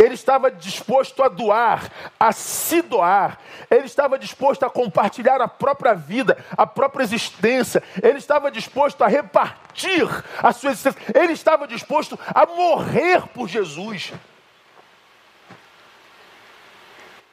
Ele 0.03 0.15
estava 0.15 0.51
disposto 0.51 1.23
a 1.23 1.29
doar, 1.29 1.89
a 2.19 2.33
se 2.33 2.81
doar. 2.81 3.39
Ele 3.71 3.85
estava 3.85 4.19
disposto 4.19 4.63
a 4.63 4.69
compartilhar 4.69 5.39
a 5.41 5.47
própria 5.47 5.93
vida, 5.93 6.37
a 6.57 6.67
própria 6.67 7.03
existência. 7.03 7.81
Ele 8.01 8.17
estava 8.17 8.51
disposto 8.51 9.01
a 9.01 9.07
repartir 9.07 10.07
a 10.41 10.51
sua 10.51 10.71
existência. 10.71 11.01
Ele 11.15 11.31
estava 11.31 11.65
disposto 11.65 12.19
a 12.27 12.45
morrer 12.45 13.21
por 13.29 13.47
Jesus. 13.47 14.11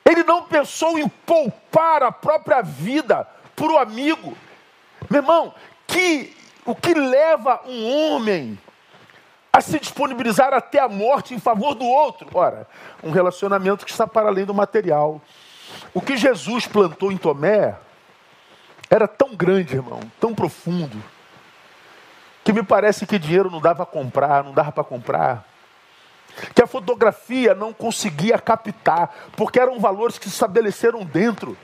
Ele 0.05 0.23
não 0.23 0.45
pensou 0.45 0.97
em 0.97 1.09
poupar 1.09 2.05
a 2.05 2.13
própria 2.13 2.63
vida 2.63 3.27
para 3.57 3.73
o 3.73 3.79
amigo. 3.79 4.37
Meu 5.09 5.23
irmão, 5.23 5.55
que, 5.89 6.37
o 6.65 6.75
que 6.75 6.95
leva 6.95 7.63
um 7.67 7.91
homem 7.91 8.59
a 9.53 9.61
se 9.61 9.79
disponibilizar 9.79 10.53
até 10.55 10.79
a 10.79 10.89
morte 10.89 11.35
em 11.35 11.39
favor 11.39 11.75
do 11.75 11.85
outro? 11.85 12.29
Ora, 12.33 12.67
um 13.03 13.11
relacionamento 13.11 13.85
que 13.85 13.91
está 13.91 14.07
para 14.07 14.29
além 14.29 14.45
do 14.45 14.55
material. 14.55 15.21
O 15.95 16.01
que 16.01 16.17
Jesus 16.17 16.67
plantou 16.67 17.11
em 17.11 17.17
Tomé 17.17 17.77
era 18.89 19.07
tão 19.07 19.35
grande, 19.35 19.77
irmão, 19.77 20.01
tão 20.19 20.35
profundo, 20.35 21.03
que 22.43 22.53
me 22.53 22.63
parece 22.63 23.07
que 23.07 23.19
dinheiro 23.19 23.51
não 23.51 23.61
dava 23.61 23.87
para 23.87 23.87
comprar, 23.87 24.43
não 24.43 24.53
dava 24.53 24.73
para 24.73 24.85
comprar 24.85 25.51
que 26.55 26.63
a 26.63 26.67
fotografia 26.67 27.55
não 27.55 27.73
conseguia 27.73 28.39
captar, 28.39 29.15
porque 29.37 29.59
eram 29.59 29.79
valores 29.79 30.19
que 30.19 30.25
se 30.25 30.35
estabeleceram 30.35 31.05
dentro. 31.05 31.57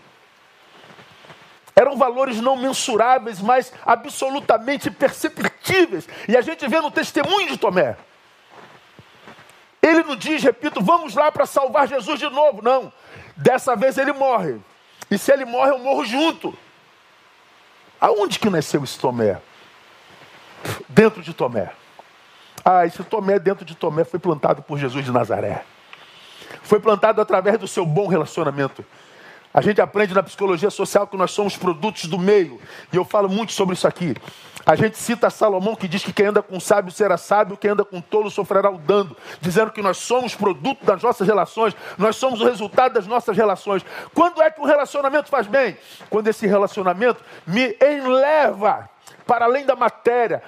Eram 1.78 1.98
valores 1.98 2.40
não 2.40 2.56
mensuráveis, 2.56 3.38
mas 3.38 3.70
absolutamente 3.84 4.90
perceptíveis. 4.90 6.08
E 6.26 6.34
a 6.34 6.40
gente 6.40 6.66
vê 6.66 6.80
no 6.80 6.90
testemunho 6.90 7.48
de 7.48 7.58
Tomé. 7.58 7.96
Ele 9.82 10.02
não 10.02 10.16
diz, 10.16 10.42
repito, 10.42 10.82
vamos 10.82 11.14
lá 11.14 11.30
para 11.30 11.44
salvar 11.44 11.86
Jesus 11.86 12.18
de 12.18 12.30
novo. 12.30 12.62
Não. 12.62 12.90
Dessa 13.36 13.76
vez 13.76 13.98
ele 13.98 14.14
morre. 14.14 14.58
E 15.10 15.18
se 15.18 15.30
ele 15.30 15.44
morre, 15.44 15.72
eu 15.72 15.78
morro 15.78 16.02
junto. 16.06 16.56
Aonde 18.00 18.38
que 18.38 18.48
nasceu 18.48 18.82
esse 18.82 18.98
Tomé? 18.98 19.38
Dentro 20.88 21.22
de 21.22 21.34
Tomé. 21.34 21.70
Ah, 22.64 22.86
esse 22.86 23.04
Tomé 23.04 23.38
dentro 23.38 23.66
de 23.66 23.76
Tomé 23.76 24.02
foi 24.02 24.18
plantado 24.18 24.62
por 24.62 24.78
Jesus 24.78 25.04
de 25.04 25.12
Nazaré. 25.12 25.62
Foi 26.62 26.80
plantado 26.80 27.20
através 27.20 27.58
do 27.58 27.68
seu 27.68 27.84
bom 27.84 28.06
relacionamento. 28.06 28.84
A 29.56 29.62
gente 29.62 29.80
aprende 29.80 30.12
na 30.12 30.22
psicologia 30.22 30.68
social 30.68 31.06
que 31.06 31.16
nós 31.16 31.30
somos 31.30 31.56
produtos 31.56 32.04
do 32.04 32.18
meio. 32.18 32.60
E 32.92 32.96
eu 32.96 33.06
falo 33.06 33.26
muito 33.26 33.52
sobre 33.52 33.74
isso 33.74 33.88
aqui. 33.88 34.14
A 34.66 34.76
gente 34.76 34.98
cita 34.98 35.30
Salomão 35.30 35.74
que 35.74 35.88
diz 35.88 36.04
que 36.04 36.12
quem 36.12 36.26
anda 36.26 36.42
com 36.42 36.60
sábio 36.60 36.92
será 36.92 37.16
sábio, 37.16 37.56
quem 37.56 37.70
anda 37.70 37.82
com 37.82 37.98
tolo 37.98 38.30
sofrerá 38.30 38.70
o 38.70 38.76
dano, 38.76 39.16
dizendo 39.40 39.70
que 39.70 39.80
nós 39.80 39.96
somos 39.96 40.34
produto 40.34 40.84
das 40.84 41.02
nossas 41.02 41.26
relações, 41.26 41.74
nós 41.96 42.16
somos 42.16 42.42
o 42.42 42.44
resultado 42.44 42.92
das 42.92 43.06
nossas 43.06 43.34
relações. 43.34 43.82
Quando 44.12 44.42
é 44.42 44.50
que 44.50 44.60
um 44.60 44.66
relacionamento 44.66 45.30
faz 45.30 45.46
bem? 45.46 45.74
Quando 46.10 46.28
esse 46.28 46.46
relacionamento 46.46 47.24
me 47.46 47.74
enleva 47.80 48.90
para 49.26 49.46
além 49.46 49.64
da 49.64 49.74
matéria, 49.74 50.42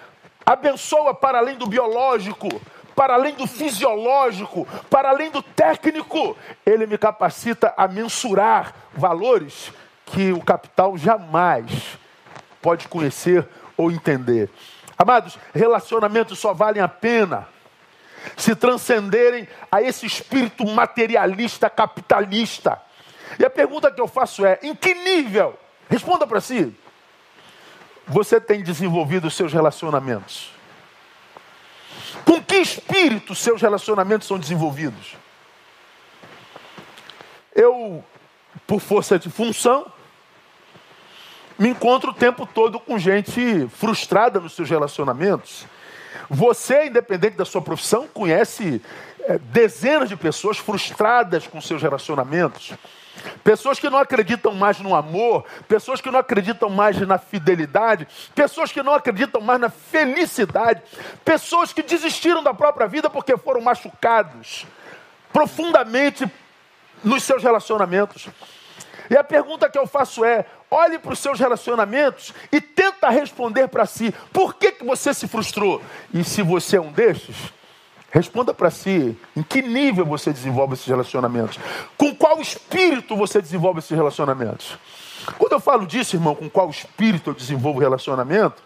abençoa 0.45 1.15
para 1.15 1.39
além 1.39 1.57
do 1.57 1.67
biológico, 1.67 2.61
para 2.99 3.15
além 3.15 3.33
do 3.35 3.47
fisiológico, 3.47 4.67
para 4.91 5.11
além 5.11 5.31
do 5.31 5.41
técnico. 5.41 6.37
Ele 6.67 6.85
me 6.85 6.99
capacita 6.99 7.73
a 7.77 7.87
mensurar 7.87 8.75
valores 8.93 9.73
que 10.07 10.33
o 10.33 10.41
capital 10.41 10.99
jamais 10.99 11.97
pode 12.61 12.89
conhecer 12.89 13.49
ou 13.77 13.93
entender. 13.93 14.51
Amados, 14.99 15.39
relacionamentos 15.55 16.41
só 16.41 16.53
valem 16.53 16.83
a 16.83 16.89
pena 16.89 17.47
se 18.37 18.57
transcenderem 18.57 19.47
a 19.71 19.81
esse 19.81 20.05
espírito 20.05 20.67
materialista, 20.67 21.71
capitalista. 21.71 22.83
E 23.39 23.45
a 23.45 23.51
pergunta 23.51 23.93
que 23.93 24.01
eu 24.01 24.09
faço 24.09 24.45
é: 24.45 24.59
em 24.61 24.75
que 24.75 24.93
nível? 24.93 25.57
Responda 25.89 26.27
para 26.27 26.41
si 26.41 26.77
você 28.09 28.41
tem 28.41 28.61
desenvolvido 28.61 29.29
os 29.29 29.37
seus 29.37 29.53
relacionamentos? 29.53 30.58
Com 32.29 32.43
que 32.43 32.57
espírito 32.57 33.35
seus 33.35 33.63
relacionamentos 33.63 34.29
são 34.29 34.39
desenvolvidos? 34.39 35.17
Eu, 37.55 38.05
por 38.67 38.81
força 38.81 39.19
de 39.19 39.31
função, 39.31 39.91
me 41.59 41.71
encontro 41.71 42.11
o 42.11 42.15
tempo 42.15 42.45
todo 42.45 42.79
com 42.79 42.99
gente 42.99 43.67
frustrada 43.71 44.39
nos 44.39 44.53
seus 44.53 44.69
relacionamentos. 44.69 45.65
Você, 46.29 46.89
independente 46.89 47.39
da 47.39 47.47
sua 47.47 47.63
profissão, 47.63 48.07
conhece 48.07 48.83
é, 49.21 49.39
dezenas 49.39 50.11
de 50.11 50.17
pessoas 50.17 50.59
frustradas 50.59 51.47
com 51.47 51.63
seus 51.63 51.81
relacionamentos. 51.81 52.75
Pessoas 53.43 53.79
que 53.79 53.89
não 53.91 53.99
acreditam 53.99 54.55
mais 54.55 54.79
no 54.81 54.95
amor, 54.95 55.45
pessoas 55.67 56.01
que 56.01 56.11
não 56.11 56.19
acreditam 56.19 56.69
mais 56.69 56.99
na 57.01 57.19
fidelidade, 57.19 58.07
pessoas 58.35 58.73
que 58.73 58.83
não 58.83 58.95
acreditam 58.95 59.41
mais 59.41 59.61
na 59.61 59.71
felicidade, 59.71 60.83
pessoas 61.25 61.73
que 61.73 61.83
desistiram 61.83 62.43
da 62.43 62.55
própria 62.55 62.87
vida 62.87 63.09
porque 63.09 63.37
foram 63.37 63.61
machucados 63.61 64.67
profundamente 65.33 66.31
nos 67.05 67.23
seus 67.23 67.43
relacionamentos. 67.43 68.29
E 69.11 69.17
a 69.17 69.25
pergunta 69.25 69.71
que 69.71 69.79
eu 69.79 69.87
faço 69.87 70.25
é: 70.25 70.45
olhe 70.71 70.99
para 70.99 71.13
os 71.13 71.19
seus 71.19 71.39
relacionamentos 71.39 72.35
e 72.53 72.61
tenta 72.61 73.09
responder 73.09 73.69
para 73.69 73.87
si, 73.87 74.15
por 74.33 74.55
que, 74.55 74.73
que 74.73 74.85
você 74.85 75.15
se 75.15 75.27
frustrou? 75.27 75.83
E 76.13 76.23
se 76.25 76.43
você 76.43 76.77
é 76.77 76.81
um 76.81 76.93
desses, 76.93 77.37
Responda 78.11 78.55
para 78.55 78.71
si 78.71 79.17
em 79.37 79.43
que 79.43 79.61
nível 79.61 80.07
você 80.07 80.33
desenvolve 80.33 80.75
esses 80.75 80.87
relacionamentos. 80.87 81.59
Com 81.97 82.15
qual 82.15 82.41
espírito 82.41 83.15
você 83.15 83.41
desenvolve 83.41 83.81
esses 83.81 83.91
relacionamentos. 83.91 84.79
Quando 85.37 85.53
eu 85.53 85.61
falo 85.61 85.87
disso, 85.87 86.17
irmão, 86.17 86.35
com 86.35 86.49
qual 86.49 86.71
espírito 86.71 87.31
eu 87.31 87.35
desenvolvo 87.35 87.81
relacionamento, 87.81 88.63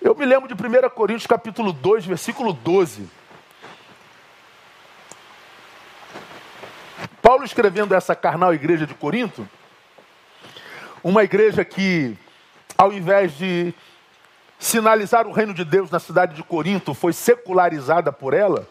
eu 0.00 0.14
me 0.14 0.24
lembro 0.24 0.46
de 0.46 0.54
1 0.54 0.90
Coríntios 0.90 1.26
capítulo 1.26 1.72
2, 1.72 2.06
versículo 2.06 2.52
12. 2.52 3.08
Paulo 7.20 7.44
escrevendo 7.44 7.94
essa 7.94 8.14
carnal 8.14 8.54
igreja 8.54 8.86
de 8.86 8.94
Corinto, 8.94 9.46
uma 11.02 11.24
igreja 11.24 11.64
que, 11.64 12.16
ao 12.76 12.92
invés 12.92 13.36
de 13.36 13.74
sinalizar 14.58 15.26
o 15.26 15.32
reino 15.32 15.54
de 15.54 15.64
Deus 15.64 15.90
na 15.90 15.98
cidade 15.98 16.34
de 16.34 16.42
Corinto 16.42 16.92
foi 16.94 17.12
secularizada 17.12 18.12
por 18.12 18.34
ela, 18.34 18.66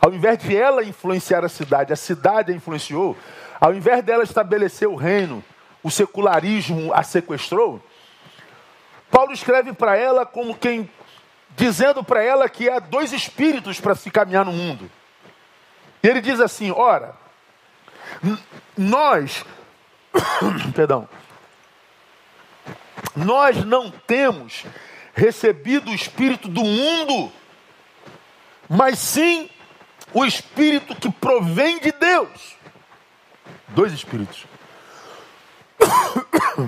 ao 0.00 0.12
invés 0.12 0.38
de 0.38 0.56
ela 0.56 0.84
influenciar 0.84 1.44
a 1.44 1.48
cidade, 1.48 1.92
a 1.92 1.96
cidade 1.96 2.52
a 2.52 2.54
influenciou, 2.54 3.16
ao 3.60 3.74
invés 3.74 4.02
dela 4.02 4.22
estabelecer 4.22 4.88
o 4.88 4.96
reino, 4.96 5.44
o 5.82 5.90
secularismo 5.90 6.92
a 6.92 7.02
sequestrou, 7.02 7.82
Paulo 9.10 9.32
escreve 9.32 9.72
para 9.72 9.96
ela 9.96 10.24
como 10.24 10.56
quem 10.56 10.88
dizendo 11.56 12.04
para 12.04 12.22
ela 12.22 12.48
que 12.48 12.68
há 12.68 12.78
dois 12.78 13.12
espíritos 13.12 13.80
para 13.80 13.94
se 13.94 14.10
caminhar 14.10 14.44
no 14.44 14.52
mundo. 14.52 14.90
E 16.02 16.08
ele 16.08 16.20
diz 16.20 16.40
assim: 16.40 16.70
ora, 16.70 17.14
nós, 18.76 19.44
perdão, 20.74 21.08
nós 23.16 23.64
não 23.64 23.90
temos 23.90 24.64
recebido 25.20 25.90
o 25.90 25.94
Espírito 25.94 26.48
do 26.48 26.64
mundo, 26.64 27.30
mas 28.66 28.98
sim 28.98 29.50
o 30.14 30.24
Espírito 30.24 30.96
que 30.96 31.10
provém 31.10 31.78
de 31.78 31.92
Deus. 31.92 32.56
Dois 33.68 33.92
Espíritos. 33.92 34.46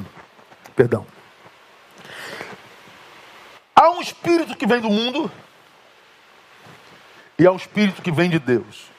Perdão. 0.77 1.07
Há 3.75 3.91
um 3.93 4.03
Espírito 4.03 4.55
que 4.55 4.67
vem 4.67 4.83
do 4.83 4.91
mundo 4.91 5.33
e 7.38 7.47
há 7.47 7.51
um 7.51 7.57
Espírito 7.57 8.03
que 8.03 8.12
vem 8.12 8.29
de 8.29 8.38
Deus. 8.38 8.91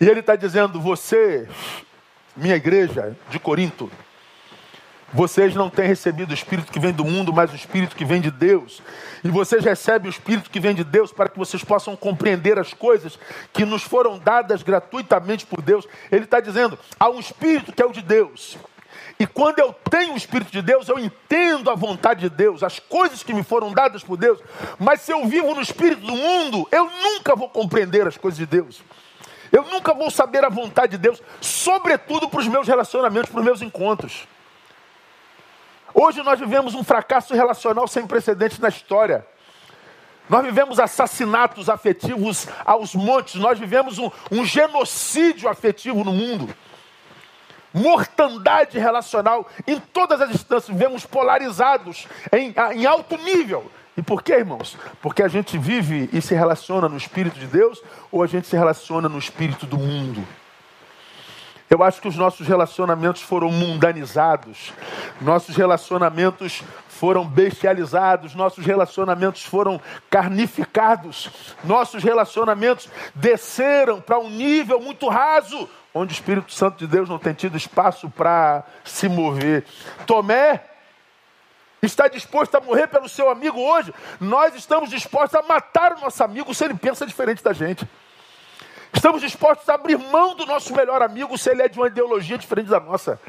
E 0.00 0.08
ele 0.08 0.18
está 0.18 0.34
dizendo: 0.34 0.80
você, 0.80 1.48
minha 2.36 2.56
igreja 2.56 3.16
de 3.30 3.38
Corinto, 3.38 3.88
vocês 5.14 5.54
não 5.54 5.70
têm 5.70 5.86
recebido 5.86 6.32
o 6.32 6.34
Espírito 6.34 6.72
que 6.72 6.80
vem 6.80 6.92
do 6.92 7.04
mundo, 7.04 7.32
mas 7.32 7.52
o 7.52 7.54
Espírito 7.54 7.94
que 7.94 8.04
vem 8.04 8.20
de 8.20 8.32
Deus. 8.32 8.82
E 9.22 9.28
vocês 9.28 9.64
recebem 9.64 10.08
o 10.08 10.10
Espírito 10.10 10.50
que 10.50 10.58
vem 10.58 10.74
de 10.74 10.82
Deus 10.82 11.12
para 11.12 11.28
que 11.28 11.38
vocês 11.38 11.62
possam 11.62 11.94
compreender 11.94 12.58
as 12.58 12.74
coisas 12.74 13.16
que 13.52 13.64
nos 13.64 13.84
foram 13.84 14.18
dadas 14.18 14.64
gratuitamente 14.64 15.46
por 15.46 15.62
Deus. 15.62 15.86
Ele 16.10 16.24
está 16.24 16.40
dizendo: 16.40 16.76
há 16.98 17.08
um 17.08 17.20
Espírito 17.20 17.72
que 17.72 17.80
é 17.80 17.86
o 17.86 17.92
de 17.92 18.02
Deus. 18.02 18.58
E 19.16 19.24
quando 19.24 19.60
eu 19.60 19.72
tenho 19.88 20.14
o 20.14 20.16
Espírito 20.16 20.50
de 20.50 20.60
Deus, 20.60 20.88
eu 20.88 20.98
entendo 20.98 21.70
a 21.70 21.76
vontade 21.76 22.22
de 22.22 22.28
Deus, 22.28 22.64
as 22.64 22.80
coisas 22.80 23.22
que 23.22 23.32
me 23.32 23.44
foram 23.44 23.72
dadas 23.72 24.02
por 24.02 24.16
Deus. 24.16 24.40
Mas 24.80 25.02
se 25.02 25.12
eu 25.12 25.24
vivo 25.26 25.54
no 25.54 25.60
Espírito 25.60 26.04
do 26.04 26.16
mundo, 26.16 26.66
eu 26.72 26.90
nunca 26.90 27.36
vou 27.36 27.48
compreender 27.48 28.04
as 28.04 28.16
coisas 28.16 28.36
de 28.36 28.46
Deus. 28.46 28.82
Eu 29.52 29.62
nunca 29.62 29.94
vou 29.94 30.10
saber 30.10 30.44
a 30.44 30.48
vontade 30.48 30.92
de 30.92 30.98
Deus, 30.98 31.22
sobretudo 31.40 32.28
para 32.28 32.40
os 32.40 32.48
meus 32.48 32.66
relacionamentos, 32.66 33.30
para 33.30 33.38
os 33.38 33.44
meus 33.44 33.62
encontros. 33.62 34.26
Hoje 35.94 36.22
nós 36.24 36.40
vivemos 36.40 36.74
um 36.74 36.82
fracasso 36.82 37.32
relacional 37.34 37.86
sem 37.86 38.04
precedentes 38.04 38.58
na 38.58 38.68
história. 38.68 39.24
Nós 40.28 40.44
vivemos 40.44 40.80
assassinatos 40.80 41.68
afetivos 41.68 42.48
aos 42.64 42.94
montes, 42.94 43.36
nós 43.36 43.58
vivemos 43.58 43.98
um, 43.98 44.10
um 44.32 44.44
genocídio 44.44 45.48
afetivo 45.48 46.02
no 46.02 46.12
mundo. 46.12 46.52
Mortandade 47.72 48.78
relacional 48.78 49.46
em 49.66 49.78
todas 49.78 50.20
as 50.20 50.30
instâncias, 50.30 50.76
vivemos 50.76 51.06
polarizados 51.06 52.08
em, 52.32 52.54
em 52.74 52.86
alto 52.86 53.16
nível. 53.18 53.70
E 53.96 54.02
por 54.02 54.22
quê, 54.22 54.34
irmãos? 54.34 54.76
Porque 55.00 55.22
a 55.22 55.28
gente 55.28 55.56
vive 55.56 56.08
e 56.12 56.20
se 56.20 56.34
relaciona 56.34 56.88
no 56.88 56.96
Espírito 56.96 57.38
de 57.38 57.46
Deus 57.46 57.80
ou 58.10 58.22
a 58.22 58.26
gente 58.26 58.48
se 58.48 58.56
relaciona 58.56 59.08
no 59.08 59.18
Espírito 59.18 59.66
do 59.66 59.78
mundo? 59.78 60.26
Eu 61.74 61.82
acho 61.82 62.00
que 62.00 62.06
os 62.06 62.14
nossos 62.14 62.46
relacionamentos 62.46 63.20
foram 63.20 63.50
mundanizados, 63.50 64.72
nossos 65.20 65.56
relacionamentos 65.56 66.62
foram 66.88 67.26
bestializados, 67.26 68.32
nossos 68.32 68.64
relacionamentos 68.64 69.42
foram 69.42 69.80
carnificados, 70.08 71.56
nossos 71.64 72.04
relacionamentos 72.04 72.88
desceram 73.12 74.00
para 74.00 74.20
um 74.20 74.30
nível 74.30 74.78
muito 74.78 75.08
raso, 75.08 75.68
onde 75.92 76.12
o 76.12 76.14
Espírito 76.14 76.52
Santo 76.52 76.78
de 76.78 76.86
Deus 76.86 77.08
não 77.08 77.18
tem 77.18 77.34
tido 77.34 77.56
espaço 77.56 78.08
para 78.08 78.62
se 78.84 79.08
mover. 79.08 79.64
Tomé 80.06 80.62
está 81.82 82.06
disposto 82.06 82.54
a 82.54 82.60
morrer 82.60 82.86
pelo 82.86 83.08
seu 83.08 83.28
amigo 83.28 83.58
hoje, 83.58 83.92
nós 84.20 84.54
estamos 84.54 84.90
dispostos 84.90 85.34
a 85.34 85.42
matar 85.42 85.94
o 85.94 86.00
nosso 86.00 86.22
amigo 86.22 86.54
se 86.54 86.64
ele 86.64 86.74
pensa 86.74 87.04
diferente 87.04 87.42
da 87.42 87.52
gente. 87.52 87.84
Estamos 88.94 89.20
dispostos 89.20 89.68
a 89.68 89.74
abrir 89.74 89.98
mão 89.98 90.34
do 90.34 90.46
nosso 90.46 90.74
melhor 90.74 91.02
amigo 91.02 91.36
se 91.36 91.50
ele 91.50 91.62
é 91.62 91.68
de 91.68 91.78
uma 91.78 91.88
ideologia 91.88 92.38
diferente 92.38 92.68
da 92.68 92.80
nossa. 92.80 93.20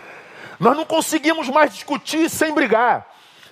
Nós 0.59 0.77
não 0.77 0.85
conseguimos 0.85 1.49
mais 1.49 1.73
discutir 1.73 2.29
sem 2.29 2.53
brigar. 2.53 3.07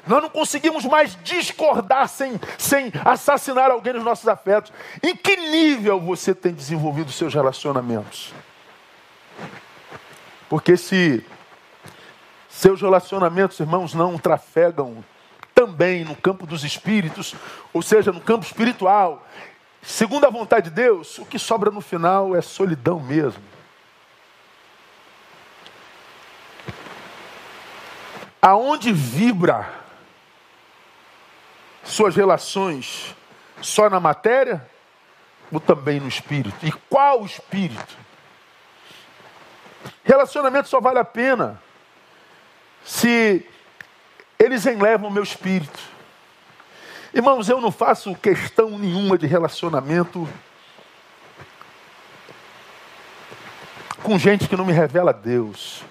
Nós 0.06 0.22
não 0.22 0.30
conseguimos 0.30 0.86
mais 0.86 1.18
discordar 1.24 2.08
sem, 2.10 2.40
sem 2.58 2.92
assassinar 3.06 3.72
alguém 3.72 3.94
nos 3.94 4.04
nossos 4.04 4.28
afetos. 4.28 4.72
Em 5.02 5.16
que 5.16 5.36
nível 5.36 6.00
você 6.00 6.36
tem 6.36 6.54
desenvolvido 6.54 7.12
seus 7.12 7.34
relacionamentos? 7.34 8.34
Porque 10.50 10.78
se 10.78 11.26
seus 12.50 12.82
relacionamentos, 12.82 13.60
irmãos, 13.60 13.94
não 13.94 14.18
trafegam 14.18 15.04
também 15.54 16.04
no 16.04 16.16
campo 16.16 16.46
dos 16.46 16.64
espíritos, 16.64 17.36
ou 17.74 17.82
seja, 17.82 18.12
no 18.12 18.22
campo 18.22 18.46
espiritual, 18.46 19.26
segundo 19.84 20.26
a 20.26 20.30
vontade 20.30 20.70
de 20.70 20.76
Deus, 20.76 21.18
o 21.20 21.26
que 21.26 21.38
sobra 21.38 21.70
no 21.70 21.82
final 21.82 22.36
é 22.36 22.42
solidão 22.42 23.00
mesmo. 23.00 23.44
Aonde 28.42 28.92
vibra 28.92 29.70
suas 31.84 32.16
relações 32.16 33.16
só 33.62 33.90
na 33.90 34.00
matéria 34.00 34.68
ou 35.52 35.60
também 35.60 36.00
no 36.00 36.08
espírito? 36.08 36.66
E 36.66 36.72
qual 36.90 37.26
espírito? 37.26 37.98
Relacionamento 40.04 40.68
só 40.68 40.82
vale 40.82 41.00
a 41.00 41.06
pena 41.06 41.62
se 42.84 43.48
eles 44.38 44.66
enlevam 44.66 45.10
o 45.10 45.12
meu 45.12 45.24
espírito. 45.24 45.93
Irmãos, 47.14 47.48
eu 47.48 47.62
não 47.62 47.72
faço 47.72 48.16
questão 48.16 48.76
nenhuma 48.80 49.20
de 49.20 49.28
relacionamento 49.28 50.28
com 54.02 54.18
gente 54.18 54.50
que 54.50 54.58
não 54.58 54.66
me 54.66 54.74
revela 54.74 55.14
Deus. 55.14 55.84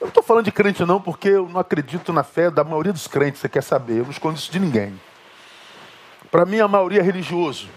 Eu 0.00 0.04
não 0.04 0.08
estou 0.08 0.22
falando 0.22 0.44
de 0.44 0.52
crente 0.52 0.84
não, 0.84 1.00
porque 1.00 1.30
eu 1.30 1.48
não 1.48 1.58
acredito 1.58 2.12
na 2.12 2.22
fé 2.22 2.52
da 2.52 2.62
maioria 2.62 2.92
dos 2.92 3.08
crentes, 3.08 3.40
você 3.40 3.48
quer 3.48 3.64
saber, 3.64 3.98
eu 3.98 4.04
não 4.04 4.12
escondo 4.12 4.38
isso 4.38 4.52
de 4.52 4.60
ninguém. 4.60 4.98
Para 6.30 6.44
mim, 6.44 6.60
a 6.60 6.68
maioria 6.68 7.00
é 7.00 7.02
religioso. 7.02 7.68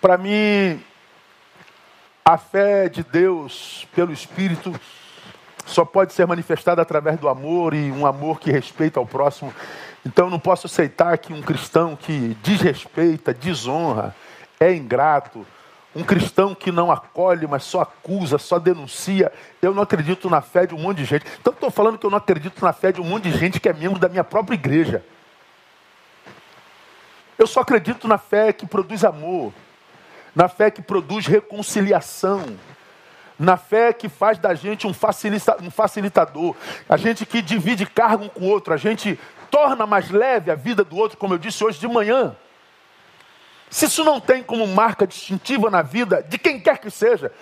Para 0.00 0.18
mim, 0.18 0.82
a 2.24 2.36
fé 2.36 2.88
de 2.88 3.04
Deus 3.04 3.86
pelo 3.94 4.12
Espírito 4.12 4.74
só 5.64 5.84
pode 5.84 6.12
ser 6.12 6.26
manifestada 6.26 6.82
através 6.82 7.16
do 7.20 7.28
amor 7.28 7.74
e 7.74 7.92
um 7.92 8.04
amor 8.06 8.40
que 8.40 8.50
respeita 8.50 8.98
ao 8.98 9.06
próximo. 9.06 9.54
Então 10.06 10.30
não 10.30 10.38
posso 10.38 10.68
aceitar 10.68 11.18
que 11.18 11.32
um 11.32 11.42
cristão 11.42 11.96
que 11.96 12.36
desrespeita, 12.40 13.34
desonra, 13.34 14.14
é 14.60 14.72
ingrato, 14.72 15.44
um 15.96 16.04
cristão 16.04 16.54
que 16.54 16.70
não 16.70 16.92
acolhe, 16.92 17.44
mas 17.44 17.64
só 17.64 17.80
acusa, 17.80 18.38
só 18.38 18.60
denuncia. 18.60 19.32
Eu 19.60 19.74
não 19.74 19.82
acredito 19.82 20.30
na 20.30 20.40
fé 20.40 20.64
de 20.64 20.76
um 20.76 20.78
monte 20.78 20.98
de 20.98 21.06
gente. 21.06 21.24
Então 21.40 21.52
estou 21.52 21.72
falando 21.72 21.98
que 21.98 22.06
eu 22.06 22.10
não 22.10 22.18
acredito 22.18 22.64
na 22.64 22.72
fé 22.72 22.92
de 22.92 23.00
um 23.00 23.04
monte 23.04 23.24
de 23.24 23.36
gente 23.36 23.58
que 23.58 23.68
é 23.68 23.72
membro 23.72 23.98
da 23.98 24.08
minha 24.08 24.22
própria 24.22 24.54
igreja. 24.54 25.04
Eu 27.36 27.48
só 27.48 27.60
acredito 27.60 28.06
na 28.06 28.16
fé 28.16 28.52
que 28.52 28.64
produz 28.64 29.04
amor, 29.04 29.52
na 30.36 30.48
fé 30.48 30.70
que 30.70 30.82
produz 30.82 31.26
reconciliação, 31.26 32.56
na 33.38 33.56
fé 33.56 33.92
que 33.92 34.08
faz 34.08 34.38
da 34.38 34.54
gente 34.54 34.86
um, 34.86 34.94
facilita, 34.94 35.56
um 35.62 35.70
facilitador, 35.70 36.54
a 36.88 36.96
gente 36.96 37.26
que 37.26 37.42
divide 37.42 37.84
cargo 37.84 38.24
um 38.24 38.28
com 38.28 38.44
o 38.44 38.48
outro, 38.48 38.72
a 38.72 38.76
gente 38.76 39.18
torna 39.50 39.86
mais 39.86 40.10
leve 40.10 40.50
a 40.50 40.54
vida 40.54 40.84
do 40.84 40.96
outro, 40.96 41.18
como 41.18 41.34
eu 41.34 41.38
disse 41.38 41.62
hoje 41.64 41.78
de 41.78 41.88
manhã. 41.88 42.36
Se 43.70 43.86
isso 43.86 44.04
não 44.04 44.20
tem 44.20 44.42
como 44.42 44.66
marca 44.66 45.06
distintiva 45.06 45.70
na 45.70 45.82
vida 45.82 46.22
de 46.22 46.38
quem 46.38 46.60
quer 46.60 46.78
que 46.78 46.90
seja, 46.90 47.32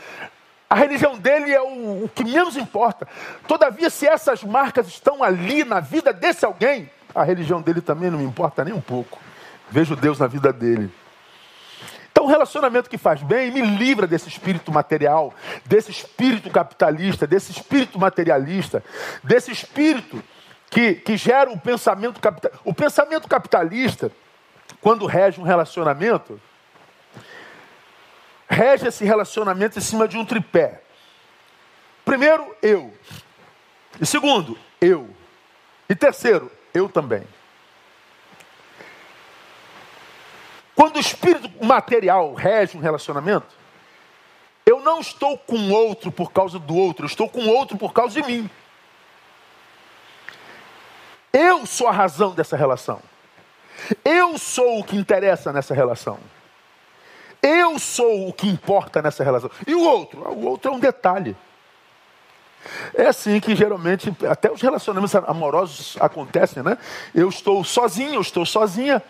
a 0.68 0.74
religião 0.74 1.16
dele 1.18 1.52
é 1.52 1.60
o, 1.60 2.04
o, 2.04 2.10
que 2.12 2.24
menos 2.24 2.56
importa. 2.56 3.06
Todavia, 3.46 3.90
se 3.90 4.06
essas 4.06 4.42
marcas 4.42 4.88
estão 4.88 5.22
ali 5.22 5.64
na 5.64 5.80
vida 5.80 6.12
desse 6.12 6.44
alguém, 6.44 6.90
a 7.14 7.22
religião 7.22 7.62
dele 7.62 7.80
também 7.80 8.10
não 8.10 8.18
me 8.18 8.24
importa 8.24 8.64
nem 8.64 8.74
um 8.74 8.80
pouco. 8.80 9.20
Vejo 9.70 9.94
Deus 9.94 10.18
na 10.18 10.26
vida 10.26 10.52
dele. 10.52 10.90
Então, 12.10 12.24
um 12.24 12.28
relacionamento 12.28 12.88
que 12.88 12.96
faz 12.96 13.22
bem 13.22 13.50
me 13.50 13.60
livra 13.60 14.06
desse 14.06 14.28
espírito 14.28 14.72
material, 14.72 15.34
desse 15.64 15.90
espírito 15.90 16.48
capitalista, 16.48 17.26
desse 17.26 17.50
espírito 17.52 17.98
materialista, 17.98 18.82
desse 19.22 19.50
espírito 19.50 20.22
que, 20.74 20.96
que 20.96 21.16
gera 21.16 21.52
o 21.52 21.58
pensamento 21.58 22.20
capitalista. 22.20 22.60
O 22.64 22.74
pensamento 22.74 23.28
capitalista, 23.28 24.10
quando 24.80 25.06
rege 25.06 25.40
um 25.40 25.44
relacionamento, 25.44 26.40
rege 28.48 28.88
esse 28.88 29.04
relacionamento 29.04 29.78
em 29.78 29.80
cima 29.80 30.08
de 30.08 30.18
um 30.18 30.24
tripé. 30.24 30.82
Primeiro, 32.04 32.56
eu. 32.60 32.92
E 34.00 34.04
segundo, 34.04 34.58
eu. 34.80 35.08
E 35.88 35.94
terceiro, 35.94 36.50
eu 36.74 36.88
também. 36.88 37.22
Quando 40.74 40.96
o 40.96 41.00
espírito 41.00 41.48
material 41.64 42.34
rege 42.34 42.76
um 42.76 42.80
relacionamento, 42.80 43.46
eu 44.66 44.80
não 44.80 44.98
estou 44.98 45.38
com 45.38 45.70
outro 45.70 46.10
por 46.10 46.32
causa 46.32 46.58
do 46.58 46.76
outro, 46.76 47.04
eu 47.04 47.08
estou 47.08 47.28
com 47.28 47.46
outro 47.46 47.78
por 47.78 47.92
causa 47.92 48.20
de 48.20 48.26
mim. 48.26 48.50
Eu 51.36 51.66
sou 51.66 51.88
a 51.88 51.90
razão 51.90 52.30
dessa 52.30 52.56
relação. 52.56 53.02
Eu 54.04 54.38
sou 54.38 54.78
o 54.78 54.84
que 54.84 54.96
interessa 54.96 55.52
nessa 55.52 55.74
relação. 55.74 56.16
Eu 57.42 57.76
sou 57.76 58.28
o 58.28 58.32
que 58.32 58.46
importa 58.46 59.02
nessa 59.02 59.24
relação. 59.24 59.50
E 59.66 59.74
o 59.74 59.82
outro? 59.82 60.20
O 60.30 60.46
outro 60.46 60.70
é 60.70 60.74
um 60.74 60.78
detalhe. 60.78 61.36
É 62.94 63.06
assim 63.06 63.40
que 63.40 63.56
geralmente, 63.56 64.16
até 64.30 64.50
os 64.50 64.62
relacionamentos 64.62 65.14
amorosos 65.16 65.96
acontecem, 66.00 66.62
né? 66.62 66.78
Eu 67.12 67.28
estou 67.28 67.64
sozinho, 67.64 68.14
eu 68.14 68.20
estou 68.20 68.46
sozinha, 68.46 69.02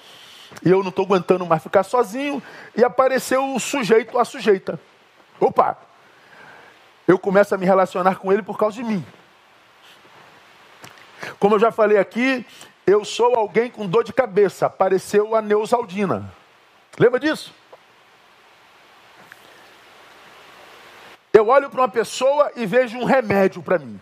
e 0.64 0.70
eu 0.70 0.82
não 0.82 0.88
estou 0.88 1.04
aguentando 1.04 1.44
mais 1.44 1.62
ficar 1.62 1.82
sozinho, 1.82 2.42
e 2.74 2.82
apareceu 2.82 3.54
o 3.54 3.60
sujeito, 3.60 4.18
a 4.18 4.24
sujeita. 4.24 4.80
Opa! 5.38 5.76
Eu 7.06 7.18
começo 7.18 7.54
a 7.54 7.58
me 7.58 7.66
relacionar 7.66 8.16
com 8.16 8.32
ele 8.32 8.42
por 8.42 8.58
causa 8.58 8.76
de 8.76 8.82
mim. 8.82 9.04
Como 11.38 11.54
eu 11.54 11.58
já 11.58 11.70
falei 11.70 11.98
aqui, 11.98 12.44
eu 12.86 13.04
sou 13.04 13.34
alguém 13.36 13.70
com 13.70 13.86
dor 13.86 14.04
de 14.04 14.12
cabeça. 14.12 14.66
Apareceu 14.66 15.34
a 15.34 15.42
Neusaldina. 15.42 16.32
Lembra 16.98 17.18
disso? 17.18 17.52
Eu 21.32 21.48
olho 21.48 21.68
para 21.68 21.80
uma 21.80 21.88
pessoa 21.88 22.52
e 22.54 22.64
vejo 22.64 22.96
um 22.96 23.04
remédio 23.04 23.62
para 23.62 23.78
mim. 23.78 24.00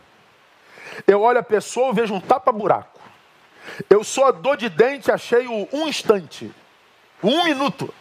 Eu 1.07 1.23
olho 1.23 1.39
a 1.39 1.43
pessoa 1.43 1.91
e 1.91 1.95
vejo 1.95 2.13
um 2.13 2.21
tapa-buraco. 2.21 3.01
Eu 3.89 4.05
sou 4.05 4.27
a 4.27 4.31
dor 4.31 4.57
de 4.57 4.69
dente, 4.69 5.11
achei 5.11 5.47
o 5.47 5.69
um 5.73 5.89
instante, 5.89 6.53
um 7.23 7.45
minuto. 7.45 7.93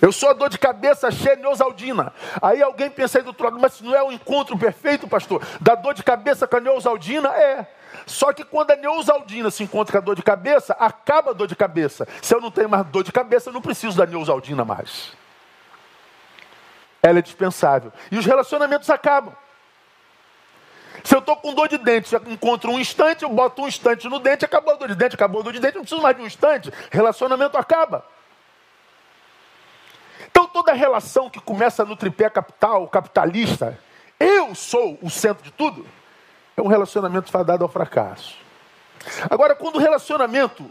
Eu 0.00 0.12
sou 0.12 0.30
a 0.30 0.32
dor 0.32 0.48
de 0.48 0.58
cabeça 0.58 1.10
cheia 1.10 1.36
neusaldina. 1.36 2.12
Aí 2.42 2.62
alguém 2.62 2.90
pensa 2.90 3.18
aí 3.18 3.24
do 3.24 3.28
outro 3.28 3.44
lado, 3.44 3.58
mas 3.58 3.80
não 3.80 3.94
é 3.94 4.02
o 4.02 4.12
encontro 4.12 4.56
perfeito, 4.58 5.08
pastor? 5.08 5.42
Da 5.60 5.74
dor 5.74 5.94
de 5.94 6.02
cabeça 6.02 6.46
com 6.46 6.56
a 6.56 6.60
neusaldina? 6.60 7.28
É. 7.28 7.66
Só 8.04 8.32
que 8.32 8.44
quando 8.44 8.72
a 8.72 8.76
neusaldina 8.76 9.50
se 9.50 9.62
encontra 9.62 9.92
com 9.92 9.98
a 9.98 10.00
dor 10.00 10.16
de 10.16 10.22
cabeça, 10.22 10.74
acaba 10.78 11.30
a 11.30 11.34
dor 11.34 11.46
de 11.46 11.56
cabeça. 11.56 12.06
Se 12.20 12.34
eu 12.34 12.40
não 12.40 12.50
tenho 12.50 12.68
mais 12.68 12.84
dor 12.86 13.04
de 13.04 13.12
cabeça, 13.12 13.48
eu 13.48 13.52
não 13.54 13.62
preciso 13.62 13.96
da 13.96 14.06
neusaldina 14.06 14.64
mais. 14.64 15.12
Ela 17.02 17.20
é 17.20 17.22
dispensável. 17.22 17.92
E 18.10 18.18
os 18.18 18.26
relacionamentos 18.26 18.90
acabam. 18.90 19.34
Se 21.04 21.14
eu 21.14 21.20
estou 21.20 21.36
com 21.36 21.54
dor 21.54 21.68
de 21.68 21.78
dente, 21.78 22.12
eu 22.12 22.22
encontro 22.26 22.70
um 22.70 22.80
instante, 22.80 23.22
eu 23.22 23.28
boto 23.28 23.62
um 23.62 23.68
instante 23.68 24.08
no 24.08 24.18
dente, 24.18 24.44
acabou 24.44 24.74
a 24.74 24.76
dor 24.76 24.88
de 24.88 24.94
dente, 24.96 25.14
acabou 25.14 25.40
a 25.40 25.44
dor 25.44 25.52
de 25.52 25.60
dente, 25.60 25.76
não 25.76 25.82
preciso 25.82 26.02
mais 26.02 26.16
de 26.16 26.22
um 26.22 26.26
instante, 26.26 26.72
relacionamento 26.90 27.56
acaba. 27.56 28.04
Então 30.28 30.46
toda 30.46 30.72
relação 30.72 31.30
que 31.30 31.40
começa 31.40 31.84
no 31.84 31.96
tripé 31.96 32.28
capital, 32.30 32.86
capitalista, 32.88 33.78
eu 34.18 34.54
sou 34.54 34.98
o 35.02 35.10
centro 35.10 35.42
de 35.42 35.50
tudo, 35.50 35.86
é 36.56 36.62
um 36.62 36.66
relacionamento 36.66 37.30
fadado 37.30 37.62
ao 37.64 37.68
fracasso. 37.68 38.36
Agora, 39.30 39.54
quando 39.54 39.76
o 39.76 39.78
relacionamento 39.78 40.68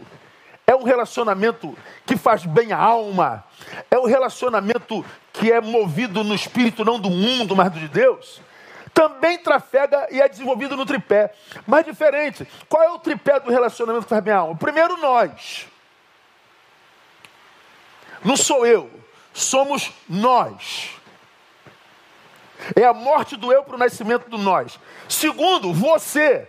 é 0.66 0.74
um 0.74 0.82
relacionamento 0.82 1.76
que 2.04 2.16
faz 2.16 2.44
bem 2.44 2.72
à 2.72 2.78
alma, 2.78 3.44
é 3.90 3.98
um 3.98 4.04
relacionamento 4.04 5.04
que 5.32 5.52
é 5.52 5.60
movido 5.60 6.24
no 6.24 6.34
espírito 6.34 6.84
não 6.84 6.98
do 6.98 7.08
mundo, 7.08 7.54
mas 7.54 7.70
do 7.70 7.78
de 7.78 7.88
Deus, 7.88 8.40
também 8.92 9.38
trafega 9.38 10.08
e 10.10 10.20
é 10.20 10.28
desenvolvido 10.28 10.76
no 10.76 10.84
tripé. 10.84 11.32
Mas 11.66 11.84
diferente. 11.84 12.48
Qual 12.68 12.82
é 12.82 12.90
o 12.90 12.98
tripé 12.98 13.38
do 13.38 13.50
relacionamento 13.50 14.04
que 14.04 14.08
faz 14.08 14.24
bem 14.24 14.34
à 14.34 14.38
alma? 14.38 14.56
Primeiro, 14.56 14.96
nós. 14.96 15.68
Não 18.24 18.36
sou 18.36 18.66
eu, 18.66 18.90
somos 19.36 19.92
nós. 20.08 20.90
É 22.74 22.84
a 22.84 22.94
morte 22.94 23.36
do 23.36 23.52
eu 23.52 23.62
para 23.62 23.76
o 23.76 23.78
nascimento 23.78 24.28
do 24.30 24.38
nós. 24.38 24.80
Segundo, 25.08 25.72
você. 25.72 26.48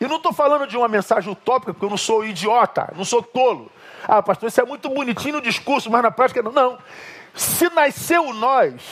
E 0.00 0.06
não 0.06 0.16
estou 0.16 0.32
falando 0.32 0.66
de 0.66 0.76
uma 0.76 0.88
mensagem 0.88 1.32
utópica, 1.32 1.72
porque 1.72 1.86
eu 1.86 1.90
não 1.90 1.96
sou 1.96 2.24
idiota, 2.24 2.92
não 2.96 3.04
sou 3.04 3.22
tolo. 3.22 3.70
Ah, 4.06 4.22
pastor, 4.22 4.48
isso 4.48 4.60
é 4.60 4.64
muito 4.64 4.88
bonitinho 4.88 5.36
no 5.36 5.40
discurso, 5.40 5.90
mas 5.90 6.02
na 6.02 6.10
prática 6.10 6.42
não. 6.42 6.52
Não. 6.52 6.78
Se 7.34 7.70
nasceu 7.70 8.32
nós, 8.34 8.82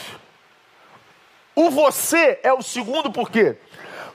o 1.55 1.69
você 1.69 2.39
é 2.43 2.53
o 2.53 2.63
segundo 2.63 3.11
por 3.11 3.31
quê? 3.31 3.57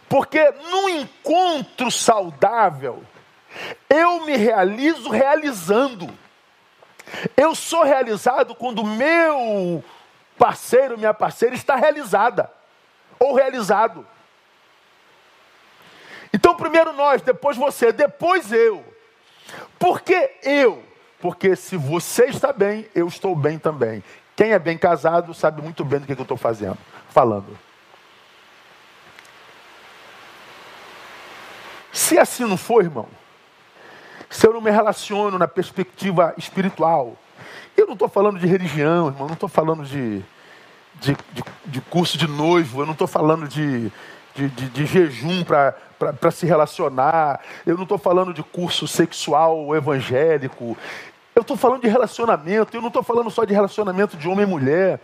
Porque 0.10 0.52
num 0.72 0.90
encontro 0.90 1.92
saudável, 1.92 3.04
eu 3.90 4.26
me 4.26 4.38
realizo 4.38 5.10
realizando. 5.10 6.10
Eu 7.36 7.56
sou 7.56 7.84
realizado 7.84 8.56
quando 8.56 8.84
meu 8.84 9.84
parceiro, 10.38 10.98
minha 10.98 11.14
parceira 11.14 11.56
está 11.56 11.76
realizada 11.76 12.52
ou 13.20 13.34
realizado. 13.34 14.06
Então, 16.34 16.56
primeiro 16.56 16.94
nós, 16.94 17.22
depois 17.22 17.58
você, 17.58 17.92
depois 17.92 18.52
eu. 18.52 18.84
Por 19.80 20.02
que 20.02 20.32
eu? 20.44 20.84
Porque 21.20 21.56
se 21.56 21.78
você 21.78 22.26
está 22.26 22.54
bem, 22.54 22.88
eu 22.94 23.08
estou 23.08 23.36
bem 23.36 23.58
também. 23.58 24.04
Quem 24.36 24.52
é 24.52 24.60
bem 24.60 24.78
casado 24.78 25.34
sabe 25.34 25.62
muito 25.62 25.84
bem 25.84 26.00
do 26.00 26.06
que 26.06 26.12
eu 26.12 26.22
estou 26.22 26.38
fazendo, 26.38 26.78
falando. 27.10 27.58
Se 31.92 32.20
assim 32.20 32.46
não 32.46 32.58
for, 32.58 32.84
irmão, 32.84 33.08
se 34.30 34.46
eu 34.46 34.54
não 34.54 34.62
me 34.62 34.72
relaciono 34.72 35.38
na 35.38 35.48
perspectiva 35.48 36.34
espiritual, 36.38 37.16
eu 37.76 37.86
não 37.86 37.94
estou 37.94 38.10
falando 38.10 38.40
de 38.40 38.48
religião, 38.48 39.08
irmão, 39.08 39.28
não 39.28 39.34
estou 39.34 39.50
falando 39.50 39.84
de, 39.84 40.20
de, 40.96 41.16
de, 41.34 41.44
de, 41.66 41.82
curso 41.82 42.18
de 42.18 42.28
noivo, 42.28 42.82
eu 42.82 42.86
não 42.86 42.94
estou 42.94 43.08
falando 43.08 43.48
de, 43.48 43.92
de, 44.36 44.50
de, 44.50 44.70
de 44.70 44.86
jejum 44.86 45.44
para 45.44 46.32
se 46.32 46.46
relacionar, 46.46 47.40
eu 47.66 47.76
não 47.76 47.84
estou 47.84 47.98
falando 47.98 48.34
de 48.34 48.44
curso 48.44 48.88
sexual 48.88 49.76
evangélico, 49.76 50.76
eu 51.36 51.42
estou 51.42 51.56
falando 51.56 51.84
de 51.84 51.88
relacionamento, 51.88 52.76
eu 52.76 52.82
não 52.82 52.88
estou 52.88 53.04
falando 53.04 53.30
só 53.30 53.46
de 53.46 53.54
relacionamento 53.54 54.18
de 54.18 54.28
homem 54.28 54.44
e 54.44 54.50
mulher. 54.50 55.00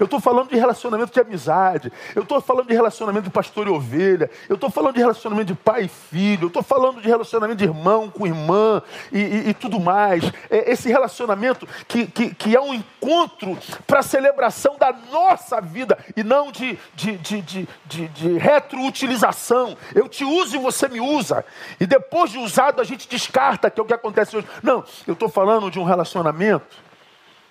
Eu 0.00 0.06
estou 0.06 0.18
falando 0.18 0.48
de 0.48 0.56
relacionamento 0.56 1.12
de 1.12 1.20
amizade. 1.20 1.92
Eu 2.16 2.22
estou 2.22 2.40
falando 2.40 2.66
de 2.66 2.74
relacionamento 2.74 3.24
de 3.24 3.30
pastor 3.30 3.66
e 3.66 3.70
ovelha. 3.70 4.30
Eu 4.48 4.54
estou 4.54 4.70
falando 4.70 4.94
de 4.94 5.00
relacionamento 5.00 5.46
de 5.48 5.54
pai 5.54 5.84
e 5.84 5.88
filho. 5.88 6.44
Eu 6.44 6.48
estou 6.48 6.62
falando 6.62 7.00
de 7.00 7.06
relacionamento 7.06 7.58
de 7.58 7.64
irmão 7.64 8.08
com 8.08 8.26
irmã 8.26 8.82
e, 9.12 9.18
e, 9.18 9.48
e 9.50 9.54
tudo 9.54 9.78
mais. 9.78 10.24
É 10.50 10.72
esse 10.72 10.88
relacionamento 10.88 11.68
que, 11.86 12.06
que, 12.06 12.34
que 12.34 12.56
é 12.56 12.60
um 12.60 12.72
encontro 12.72 13.58
para 13.86 14.00
a 14.00 14.02
celebração 14.02 14.76
da 14.78 14.92
nossa 15.12 15.60
vida 15.60 15.98
e 16.16 16.24
não 16.24 16.50
de, 16.50 16.78
de, 16.94 17.18
de, 17.18 17.42
de, 17.42 17.68
de, 17.84 18.08
de 18.08 18.38
retroutilização. 18.38 19.76
Eu 19.94 20.08
te 20.08 20.24
uso 20.24 20.56
e 20.56 20.58
você 20.58 20.88
me 20.88 21.00
usa. 21.00 21.44
E 21.78 21.86
depois 21.86 22.30
de 22.30 22.38
usado 22.38 22.80
a 22.80 22.84
gente 22.84 23.08
descarta, 23.08 23.70
que 23.70 23.78
é 23.78 23.82
o 23.82 23.86
que 23.86 23.94
acontece 23.94 24.36
hoje. 24.36 24.46
Não, 24.62 24.82
eu 25.06 25.12
estou 25.12 25.28
falando 25.28 25.50
falando 25.50 25.70
de 25.70 25.78
um 25.78 25.84
relacionamento 25.84 26.76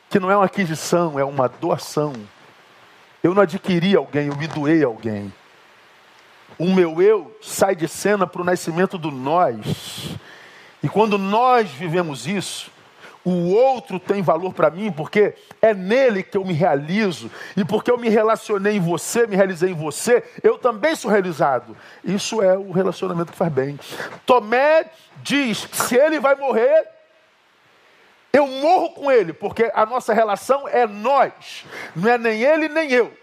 que 0.09 0.19
não 0.19 0.31
é 0.31 0.35
uma 0.35 0.45
aquisição, 0.45 1.19
é 1.19 1.23
uma 1.23 1.49
doação. 1.49 2.13
Eu 3.23 3.34
não 3.34 3.43
adquiri 3.43 3.95
alguém, 3.95 4.27
eu 4.27 4.36
me 4.36 4.47
doei 4.47 4.84
alguém. 4.84 5.34
O 6.58 6.73
meu 6.73 7.01
eu 7.01 7.38
sai 7.41 7.75
de 7.75 7.88
cena 7.88 8.25
para 8.25 8.41
o 8.41 8.45
nascimento 8.45 8.97
do 8.97 9.12
nós. 9.12 10.17
E 10.82 10.89
quando 10.89 11.17
nós 11.17 11.69
vivemos 11.69 12.27
isso, 12.27 12.71
o 13.23 13.53
outro 13.53 13.99
tem 13.99 14.21
valor 14.21 14.53
para 14.53 14.69
mim, 14.69 14.91
porque 14.91 15.36
é 15.62 15.73
nele 15.73 16.23
que 16.23 16.38
eu 16.38 16.45
me 16.45 16.53
realizo, 16.53 17.29
e 17.55 17.65
porque 17.65 17.91
eu 17.91 17.97
me 17.97 18.10
relacionei 18.10 18.77
em 18.77 18.79
você, 18.79 19.27
me 19.27 19.36
realizei 19.36 19.71
em 19.71 19.75
você, 19.75 20.23
eu 20.41 20.58
também 20.58 20.95
sou 20.95 21.12
realizado. 21.12 21.75
Isso 22.03 22.41
é 22.41 22.58
o 22.58 22.71
relacionamento 22.71 23.32
que 23.32 23.38
faz 23.38 23.51
bem. 23.51 23.77
Tomé 24.25 24.89
diz: 25.21 25.67
se 25.71 25.95
ele 25.95 26.19
vai 26.19 26.36
morrer, 26.36 26.88
eu 28.32 28.46
morro 28.48 28.92
com 28.92 29.12
ele, 29.12 29.34
porque 29.34 29.72
a 29.74 29.86
nossa 29.86 30.13
relação 30.13 30.68
é 30.68 30.86
nós, 30.86 31.65
não 31.96 32.10
é 32.10 32.18
nem 32.18 32.42
ele 32.42 32.70
nem 32.70 32.92
eu. 32.92 33.18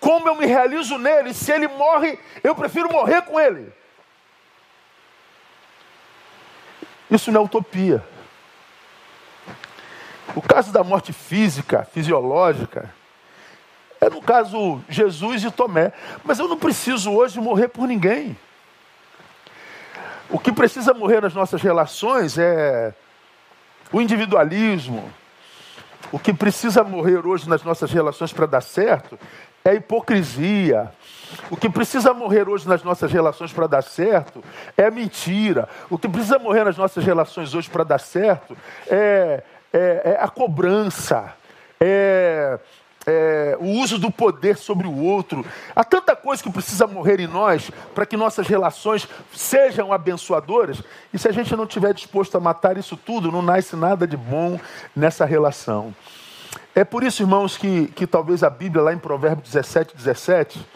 Como 0.00 0.28
eu 0.28 0.34
me 0.34 0.46
realizo 0.46 0.98
nele, 0.98 1.32
se 1.32 1.52
ele 1.52 1.68
morre, 1.68 2.18
eu 2.42 2.54
prefiro 2.54 2.90
morrer 2.90 3.22
com 3.22 3.38
ele. 3.38 3.72
Isso 7.10 7.32
não 7.32 7.42
é 7.42 7.44
utopia. 7.44 8.04
O 10.34 10.42
caso 10.42 10.72
da 10.72 10.84
morte 10.84 11.12
física, 11.12 11.84
fisiológica, 11.92 12.92
é 14.00 14.08
no 14.10 14.20
caso 14.20 14.80
Jesus 14.88 15.42
e 15.42 15.50
Tomé. 15.50 15.92
Mas 16.22 16.38
eu 16.38 16.46
não 16.46 16.58
preciso 16.58 17.12
hoje 17.12 17.40
morrer 17.40 17.68
por 17.68 17.88
ninguém. 17.88 18.36
O 20.30 20.38
que 20.38 20.52
precisa 20.52 20.92
morrer 20.92 21.22
nas 21.22 21.34
nossas 21.34 21.62
relações 21.62 22.36
é 22.36 22.94
o 23.92 24.00
individualismo, 24.00 25.10
o 26.10 26.18
que 26.18 26.32
precisa 26.32 26.82
morrer 26.82 27.26
hoje 27.26 27.48
nas 27.48 27.62
nossas 27.62 27.90
relações 27.90 28.32
para 28.32 28.46
dar 28.46 28.62
certo 28.62 29.18
é 29.64 29.70
a 29.70 29.74
hipocrisia. 29.74 30.90
O 31.50 31.56
que 31.56 31.68
precisa 31.68 32.14
morrer 32.14 32.48
hoje 32.48 32.66
nas 32.66 32.82
nossas 32.82 33.12
relações 33.12 33.52
para 33.52 33.66
dar 33.66 33.82
certo 33.82 34.42
é 34.76 34.90
mentira. 34.90 35.68
O 35.90 35.98
que 35.98 36.08
precisa 36.08 36.38
morrer 36.38 36.64
nas 36.64 36.76
nossas 36.76 37.04
relações 37.04 37.54
hoje 37.54 37.68
para 37.68 37.84
dar 37.84 37.98
certo 37.98 38.56
é, 38.86 39.42
é, 39.72 40.02
é 40.04 40.18
a 40.20 40.28
cobrança, 40.28 41.34
é 41.80 42.58
é, 43.10 43.56
o 43.58 43.64
uso 43.80 43.98
do 43.98 44.10
poder 44.10 44.58
sobre 44.58 44.86
o 44.86 45.02
outro. 45.02 45.42
Há 45.74 45.82
tanta 45.82 46.14
coisa 46.14 46.42
que 46.42 46.50
precisa 46.50 46.86
morrer 46.86 47.18
em 47.20 47.26
nós 47.26 47.70
para 47.94 48.04
que 48.04 48.18
nossas 48.18 48.46
relações 48.46 49.08
sejam 49.34 49.90
abençoadoras. 49.94 50.82
E 51.12 51.18
se 51.18 51.26
a 51.26 51.32
gente 51.32 51.56
não 51.56 51.64
estiver 51.64 51.94
disposto 51.94 52.36
a 52.36 52.40
matar 52.40 52.76
isso 52.76 52.98
tudo, 52.98 53.32
não 53.32 53.40
nasce 53.40 53.74
nada 53.74 54.06
de 54.06 54.16
bom 54.16 54.60
nessa 54.94 55.24
relação. 55.24 55.94
É 56.74 56.84
por 56.84 57.02
isso, 57.02 57.22
irmãos, 57.22 57.56
que, 57.56 57.86
que 57.88 58.06
talvez 58.06 58.42
a 58.42 58.50
Bíblia, 58.50 58.84
lá 58.84 58.92
em 58.92 58.98
Provérbios 58.98 59.48
17, 59.48 59.96
17, 59.96 60.66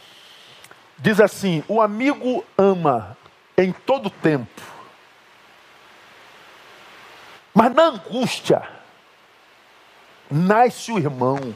diz 0.99 1.21
assim: 1.21 1.63
O 1.69 1.83
amigo 1.83 2.43
ama 2.57 3.15
em 3.59 3.73
todo 3.73 4.09
tempo, 4.09 4.63
mas 7.53 7.75
na 7.75 7.89
angústia 7.89 8.63
nasce 10.31 10.91
o 10.91 10.99
irmão. 10.99 11.55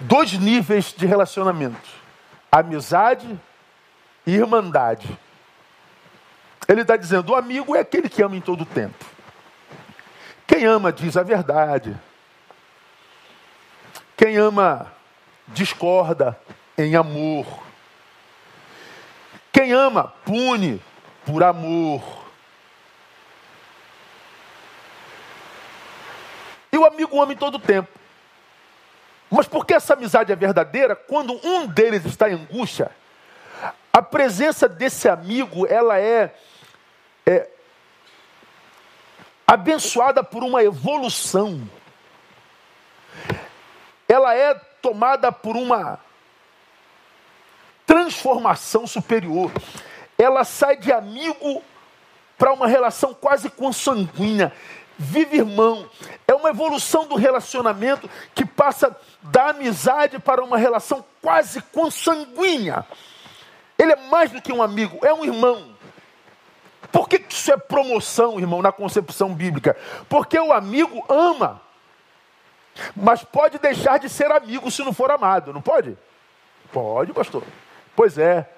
Dois 0.00 0.32
níveis 0.32 0.92
de 0.92 1.06
relacionamento: 1.06 1.88
amizade 2.50 3.38
e 4.26 4.34
irmandade. 4.34 5.08
Ele 6.68 6.82
está 6.82 6.96
dizendo: 6.96 7.32
o 7.32 7.36
amigo 7.36 7.76
é 7.76 7.80
aquele 7.80 8.08
que 8.08 8.22
ama 8.22 8.36
em 8.36 8.40
todo 8.40 8.64
tempo. 8.64 9.04
Quem 10.46 10.64
ama 10.64 10.92
diz 10.92 11.16
a 11.16 11.22
verdade. 11.22 11.96
Quem 14.16 14.36
ama 14.36 14.92
discorda 15.48 16.38
em 16.78 16.96
amor. 16.96 17.46
Quem 19.52 19.72
ama 19.72 20.12
pune 20.24 20.82
por 21.24 21.42
amor. 21.42 22.02
E 26.72 26.78
o 26.78 26.84
amigo 26.84 27.20
ama 27.20 27.32
em 27.32 27.36
todo 27.36 27.58
tempo. 27.58 27.88
Mas 29.30 29.46
porque 29.48 29.74
essa 29.74 29.94
amizade 29.94 30.32
é 30.32 30.36
verdadeira, 30.36 30.94
quando 30.94 31.32
um 31.44 31.66
deles 31.66 32.04
está 32.04 32.30
em 32.30 32.34
angústia, 32.34 32.90
a 33.92 34.02
presença 34.02 34.68
desse 34.68 35.08
amigo, 35.08 35.66
ela 35.66 35.98
é, 35.98 36.34
é 37.24 37.48
abençoada 39.46 40.22
por 40.22 40.44
uma 40.44 40.62
evolução. 40.62 41.68
Ela 44.08 44.34
é 44.34 44.54
tomada 44.82 45.32
por 45.32 45.56
uma 45.56 45.98
transformação 47.86 48.86
superior. 48.86 49.50
Ela 50.18 50.44
sai 50.44 50.76
de 50.76 50.92
amigo 50.92 51.62
para 52.36 52.52
uma 52.52 52.66
relação 52.66 53.14
quase 53.14 53.48
consanguínea. 53.48 54.52
Vive 54.98 55.36
irmão. 55.36 55.88
É 56.26 56.34
uma 56.34 56.48
evolução 56.48 57.06
do 57.06 57.16
relacionamento 57.16 58.08
que 58.34 58.44
passa 58.44 58.96
da 59.22 59.50
amizade 59.50 60.18
para 60.18 60.42
uma 60.42 60.56
relação 60.56 61.04
quase 61.20 61.60
consanguínea. 61.60 62.86
Ele 63.78 63.92
é 63.92 63.96
mais 63.96 64.30
do 64.30 64.40
que 64.40 64.52
um 64.52 64.62
amigo, 64.62 64.98
é 65.04 65.12
um 65.12 65.24
irmão. 65.24 65.76
Por 66.90 67.08
que 67.08 67.22
isso 67.28 67.52
é 67.52 67.56
promoção, 67.56 68.38
irmão, 68.38 68.62
na 68.62 68.72
concepção 68.72 69.34
bíblica? 69.34 69.76
Porque 70.08 70.38
o 70.38 70.52
amigo 70.52 71.04
ama, 71.08 71.60
mas 72.94 73.22
pode 73.22 73.58
deixar 73.58 73.98
de 73.98 74.08
ser 74.08 74.30
amigo 74.30 74.70
se 74.70 74.82
não 74.82 74.94
for 74.94 75.10
amado, 75.10 75.52
não 75.52 75.60
pode? 75.60 75.96
Pode, 76.72 77.12
pastor. 77.12 77.42
Pois 77.94 78.16
é. 78.16 78.48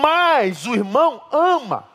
Mas 0.00 0.66
o 0.66 0.74
irmão 0.74 1.22
ama. 1.30 1.89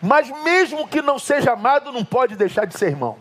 Mas 0.00 0.28
mesmo 0.42 0.88
que 0.88 1.02
não 1.02 1.18
seja 1.18 1.52
amado, 1.52 1.92
não 1.92 2.04
pode 2.04 2.36
deixar 2.36 2.64
de 2.64 2.76
ser 2.76 2.88
irmão. 2.88 3.18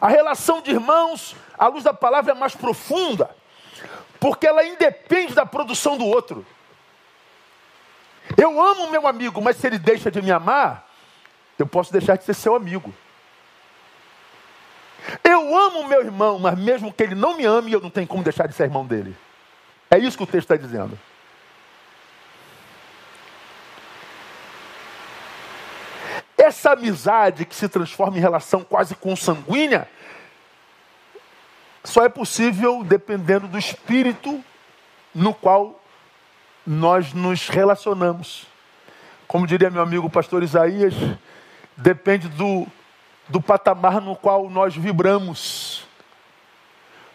A 0.00 0.08
relação 0.08 0.62
de 0.62 0.70
irmãos, 0.70 1.36
à 1.58 1.66
luz 1.68 1.84
da 1.84 1.92
palavra, 1.92 2.32
é 2.32 2.34
mais 2.34 2.54
profunda 2.54 3.34
porque 4.20 4.46
ela 4.46 4.64
independe 4.64 5.34
da 5.34 5.46
produção 5.46 5.96
do 5.96 6.04
outro. 6.04 6.46
Eu 8.36 8.60
amo 8.60 8.90
meu 8.90 9.06
amigo, 9.06 9.40
mas 9.40 9.56
se 9.56 9.66
ele 9.66 9.78
deixa 9.78 10.10
de 10.10 10.20
me 10.20 10.30
amar, 10.30 10.86
eu 11.58 11.66
posso 11.66 11.90
deixar 11.90 12.16
de 12.16 12.24
ser 12.24 12.34
seu 12.34 12.54
amigo. 12.54 12.94
Eu 15.24 15.56
amo 15.56 15.88
meu 15.88 16.02
irmão, 16.02 16.38
mas 16.38 16.56
mesmo 16.58 16.92
que 16.92 17.02
ele 17.02 17.14
não 17.14 17.36
me 17.36 17.46
ame, 17.46 17.72
eu 17.72 17.80
não 17.80 17.90
tenho 17.90 18.06
como 18.06 18.22
deixar 18.22 18.46
de 18.46 18.54
ser 18.54 18.64
irmão 18.64 18.86
dele. 18.86 19.16
É 19.90 19.98
isso 19.98 20.16
que 20.16 20.22
o 20.22 20.26
texto 20.26 20.52
está 20.52 20.56
dizendo. 20.56 20.98
Essa 26.60 26.72
amizade 26.72 27.46
que 27.46 27.56
se 27.56 27.70
transforma 27.70 28.18
em 28.18 28.20
relação 28.20 28.62
quase 28.62 28.94
consanguínea 28.94 29.88
só 31.82 32.04
é 32.04 32.08
possível 32.10 32.84
dependendo 32.84 33.48
do 33.48 33.58
espírito 33.58 34.44
no 35.14 35.32
qual 35.32 35.82
nós 36.66 37.14
nos 37.14 37.48
relacionamos. 37.48 38.46
Como 39.26 39.46
diria 39.46 39.70
meu 39.70 39.80
amigo 39.80 40.10
pastor 40.10 40.42
Isaías, 40.42 40.92
depende 41.78 42.28
do, 42.28 42.66
do 43.26 43.40
patamar 43.40 43.98
no 44.02 44.14
qual 44.14 44.50
nós 44.50 44.76
vibramos, 44.76 45.88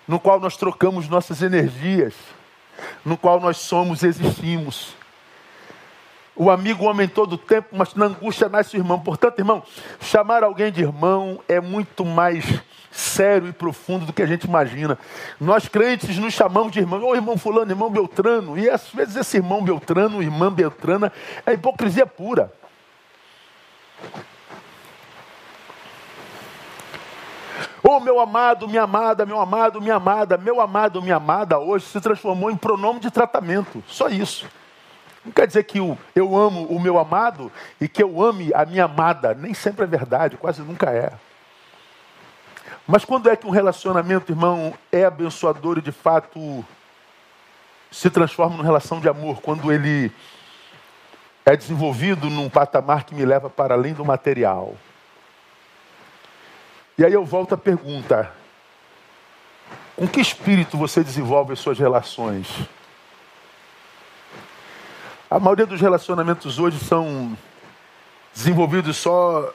no 0.08 0.20
qual 0.20 0.40
nós 0.40 0.58
trocamos 0.58 1.08
nossas 1.08 1.44
energias, 1.44 2.16
no 3.06 3.16
qual 3.16 3.40
nós 3.40 3.58
somos 3.58 4.02
e 4.02 4.08
existimos. 4.08 4.96
O 6.36 6.52
amigo 6.52 6.90
ama 6.90 7.04
em 7.04 7.08
todo 7.08 7.38
tempo, 7.38 7.70
mas 7.72 7.96
na 7.96 8.08
angústia 8.08 8.50
nasce 8.50 8.76
o 8.76 8.80
irmão. 8.80 9.00
Portanto, 9.00 9.40
irmão, 9.40 9.64
chamar 10.02 10.44
alguém 10.44 10.70
de 10.70 10.82
irmão 10.82 11.40
é 11.48 11.62
muito 11.62 12.04
mais 12.04 12.44
sério 12.92 13.48
e 13.48 13.54
profundo 13.54 14.06
do 14.06 14.14
que 14.14 14.22
a 14.22 14.26
gente 14.26 14.44
imagina. 14.44 14.98
Nós 15.40 15.68
crentes 15.68 16.18
nos 16.18 16.34
chamamos 16.34 16.74
de 16.74 16.80
irmão, 16.80 17.02
ô 17.04 17.10
oh, 17.10 17.16
irmão 17.16 17.38
fulano, 17.38 17.72
irmão 17.72 17.90
Beltrano, 17.90 18.58
e 18.58 18.70
às 18.70 18.90
vezes 18.90 19.16
esse 19.16 19.38
irmão 19.38 19.64
Beltrano, 19.64 20.22
irmã 20.22 20.52
Beltrana, 20.52 21.12
é 21.46 21.54
hipocrisia 21.54 22.06
pura. 22.06 22.52
Ô 27.82 27.92
oh, 27.92 28.00
meu 28.00 28.20
amado, 28.20 28.68
minha 28.68 28.84
amada, 28.84 29.26
meu 29.26 29.40
amado, 29.40 29.82
minha 29.82 29.96
amada, 29.96 30.38
meu 30.38 30.60
amado, 30.60 31.02
minha 31.02 31.16
amada, 31.18 31.60
hoje 31.60 31.86
se 31.86 32.02
transformou 32.02 32.52
em 32.52 32.58
pronome 32.58 33.00
de 33.00 33.10
tratamento. 33.10 33.82
Só 33.88 34.10
isso. 34.10 34.48
Não 35.26 35.32
quer 35.32 35.48
dizer 35.48 35.64
que 35.64 35.80
eu, 35.80 35.98
eu 36.16 36.38
amo 36.38 36.66
o 36.68 36.80
meu 36.80 37.00
amado 37.00 37.52
e 37.82 37.88
que 37.88 38.04
eu 38.04 38.22
ame 38.22 38.52
a 38.54 38.66
minha 38.66 38.86
amada. 38.86 39.34
Nem 39.34 39.54
sempre 39.54 39.84
é 39.84 39.88
verdade, 39.88 40.38
quase 40.38 40.62
nunca 40.62 40.92
é. 40.92 41.12
Mas 42.88 43.04
quando 43.04 43.30
é 43.30 43.36
que 43.36 43.48
um 43.48 43.52
relacionamento, 43.52 44.32
irmão, 44.32 44.74
é 44.92 45.04
abençoador 45.04 45.80
e 45.80 45.82
de 45.82 45.92
fato 45.92 46.64
se 47.90 48.10
transforma 48.10 48.56
numa 48.56 48.64
relação 48.64 49.00
de 49.00 49.10
amor? 49.10 49.42
Quando 49.42 49.72
ele 49.72 50.12
é 51.46 51.56
desenvolvido 51.56 52.30
num 52.30 52.50
patamar 52.50 53.04
que 53.04 53.14
me 53.14 53.24
leva 53.24 53.50
para 53.50 53.76
além 53.76 53.94
do 53.94 54.04
material. 54.04 54.76
E 56.98 57.06
aí 57.06 57.14
eu 57.14 57.24
volto 57.24 57.54
à 57.54 57.58
pergunta: 57.58 58.32
com 59.96 60.08
que 60.08 60.20
espírito 60.20 60.78
você 60.78 61.04
desenvolve 61.04 61.54
as 61.54 61.60
suas 61.60 61.78
relações? 61.78 62.48
A 65.36 65.40
maioria 65.40 65.66
dos 65.66 65.82
relacionamentos 65.82 66.60
hoje 66.60 66.80
são 66.80 67.38
desenvolvidos 68.34 68.96
só 68.96 69.54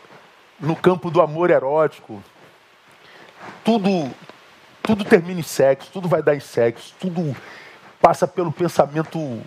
no 0.61 0.77
campo 0.77 1.11
do 1.11 1.23
amor 1.23 1.49
erótico, 1.49 2.23
tudo, 3.64 4.14
tudo 4.83 5.07
termina 5.07 5.40
em 5.40 5.43
sexo, 5.43 5.90
tudo 5.90 6.07
vai 6.07 6.23
dar 6.23 6.37
em 6.37 6.40
sexo, 6.40 6.95
tudo 7.01 7.35
passa 7.99 8.29
pelo 8.29 8.53
pensamento 8.53 9.40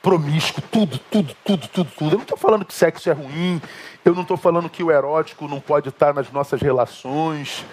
promíscuo, 0.00 0.62
tudo, 0.70 0.96
tudo, 1.10 1.34
tudo, 1.44 1.66
tudo, 1.66 1.90
tudo. 1.98 2.10
Eu 2.12 2.18
não 2.18 2.22
estou 2.22 2.38
falando 2.38 2.64
que 2.64 2.72
sexo 2.72 3.10
é 3.10 3.12
ruim, 3.12 3.60
eu 4.04 4.14
não 4.14 4.22
estou 4.22 4.36
falando 4.36 4.70
que 4.70 4.84
o 4.84 4.92
erótico 4.92 5.48
não 5.48 5.58
pode 5.58 5.88
estar 5.88 6.14
nas 6.14 6.30
nossas 6.30 6.62
relações, 6.62 7.66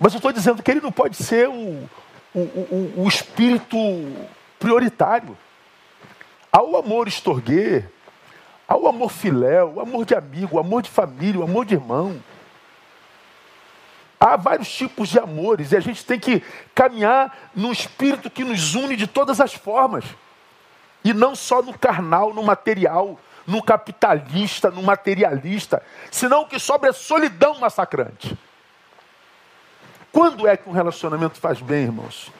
mas 0.00 0.14
eu 0.14 0.16
estou 0.16 0.32
dizendo 0.32 0.62
que 0.62 0.70
ele 0.70 0.80
não 0.80 0.92
pode 0.92 1.16
ser 1.16 1.46
o, 1.46 1.90
o, 2.34 2.40
o, 2.40 2.92
o 3.04 3.06
espírito 3.06 3.76
prioritário. 4.58 5.36
Há 6.56 6.62
o 6.62 6.74
amor 6.74 7.06
estorguê, 7.06 7.84
há 8.66 8.74
o 8.74 8.88
amor 8.88 9.10
filéu, 9.10 9.78
amor 9.78 10.06
de 10.06 10.14
amigo, 10.14 10.58
amor 10.58 10.80
de 10.80 10.88
família, 10.88 11.44
amor 11.44 11.66
de 11.66 11.74
irmão. 11.74 12.18
Há 14.18 14.36
vários 14.36 14.74
tipos 14.74 15.10
de 15.10 15.18
amores 15.18 15.72
e 15.72 15.76
a 15.76 15.80
gente 15.80 16.02
tem 16.02 16.18
que 16.18 16.42
caminhar 16.74 17.50
no 17.54 17.70
espírito 17.70 18.30
que 18.30 18.42
nos 18.42 18.74
une 18.74 18.96
de 18.96 19.06
todas 19.06 19.38
as 19.38 19.52
formas. 19.52 20.06
E 21.04 21.12
não 21.12 21.36
só 21.36 21.60
no 21.60 21.78
carnal, 21.78 22.32
no 22.32 22.42
material, 22.42 23.20
no 23.46 23.62
capitalista, 23.62 24.70
no 24.70 24.82
materialista. 24.82 25.82
Senão 26.10 26.40
o 26.40 26.48
que 26.48 26.58
sobra 26.58 26.88
é 26.88 26.92
solidão 26.94 27.58
massacrante. 27.58 28.34
Quando 30.10 30.48
é 30.48 30.56
que 30.56 30.70
um 30.70 30.72
relacionamento 30.72 31.38
faz 31.38 31.60
bem, 31.60 31.82
irmãos? 31.82 32.32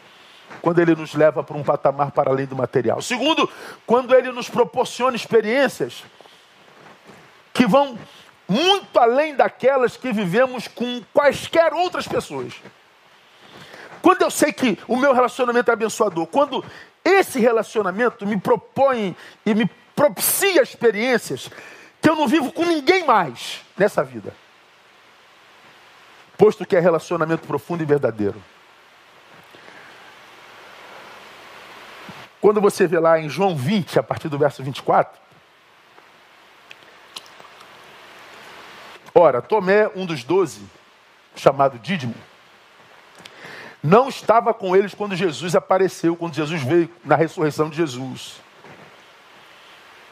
Quando 0.63 0.81
ele 0.81 0.95
nos 0.95 1.15
leva 1.15 1.43
para 1.43 1.57
um 1.57 1.63
patamar 1.63 2.11
para 2.11 2.31
além 2.31 2.47
do 2.47 2.57
material. 2.57 3.01
Segundo, 3.01 3.49
quando 3.87 4.15
ele 4.15 4.33
nos 4.33 4.49
proporciona 4.49 5.17
experiências 5.17 6.05
que 7.53 7.67
vão 7.67 7.99
muito 8.49 8.99
além 8.99 9.35
daquelas 9.35 9.97
que 9.97 10.13
vivemos 10.13 10.69
com 10.69 11.03
quaisquer 11.13 11.73
outras 11.73 12.07
pessoas. 12.07 12.55
Quando 14.01 14.23
eu 14.23 14.31
sei 14.31 14.53
que 14.53 14.79
o 14.87 14.97
meu 14.97 15.13
relacionamento 15.13 15.71
é 15.71 15.75
abençoador, 15.75 16.27
quando 16.27 16.65
esse 17.05 17.41
relacionamento 17.41 18.27
me 18.27 18.39
propõe 18.39 19.17
e 19.45 19.55
me 19.55 19.69
propicia 19.95 20.63
experiências 20.63 21.51
que 22.01 22.09
eu 22.09 22.15
não 22.15 22.29
vivo 22.29 22.53
com 22.53 22.65
ninguém 22.65 23.05
mais 23.05 23.63
nessa 23.77 24.05
vida. 24.05 24.33
posto 26.37 26.67
que 26.67 26.77
é 26.77 26.81
relacionamento 26.81 27.47
profundo 27.47 27.83
e 27.83 27.87
verdadeiro. 27.87 28.41
Quando 32.41 32.61
você 32.61 32.87
vê 32.87 32.99
lá 32.99 33.19
em 33.19 33.29
João 33.29 33.57
20, 33.57 33.99
a 33.99 34.03
partir 34.03 34.29
do 34.29 34.39
verso 34.39 34.63
24, 34.63 35.19
ora, 39.15 39.41
Tomé, 39.41 39.89
um 39.95 40.05
dos 40.05 40.23
doze, 40.23 40.63
chamado 41.35 41.79
Dídimo, 41.79 42.15
não 43.83 44.09
estava 44.09 44.53
com 44.53 44.75
eles 44.75 44.95
quando 44.95 45.15
Jesus 45.15 45.55
apareceu, 45.55 46.17
quando 46.17 46.35
Jesus 46.35 46.63
veio 46.63 46.91
na 47.05 47.15
ressurreição 47.15 47.71
de 47.71 47.77
Jesus. 47.77 48.41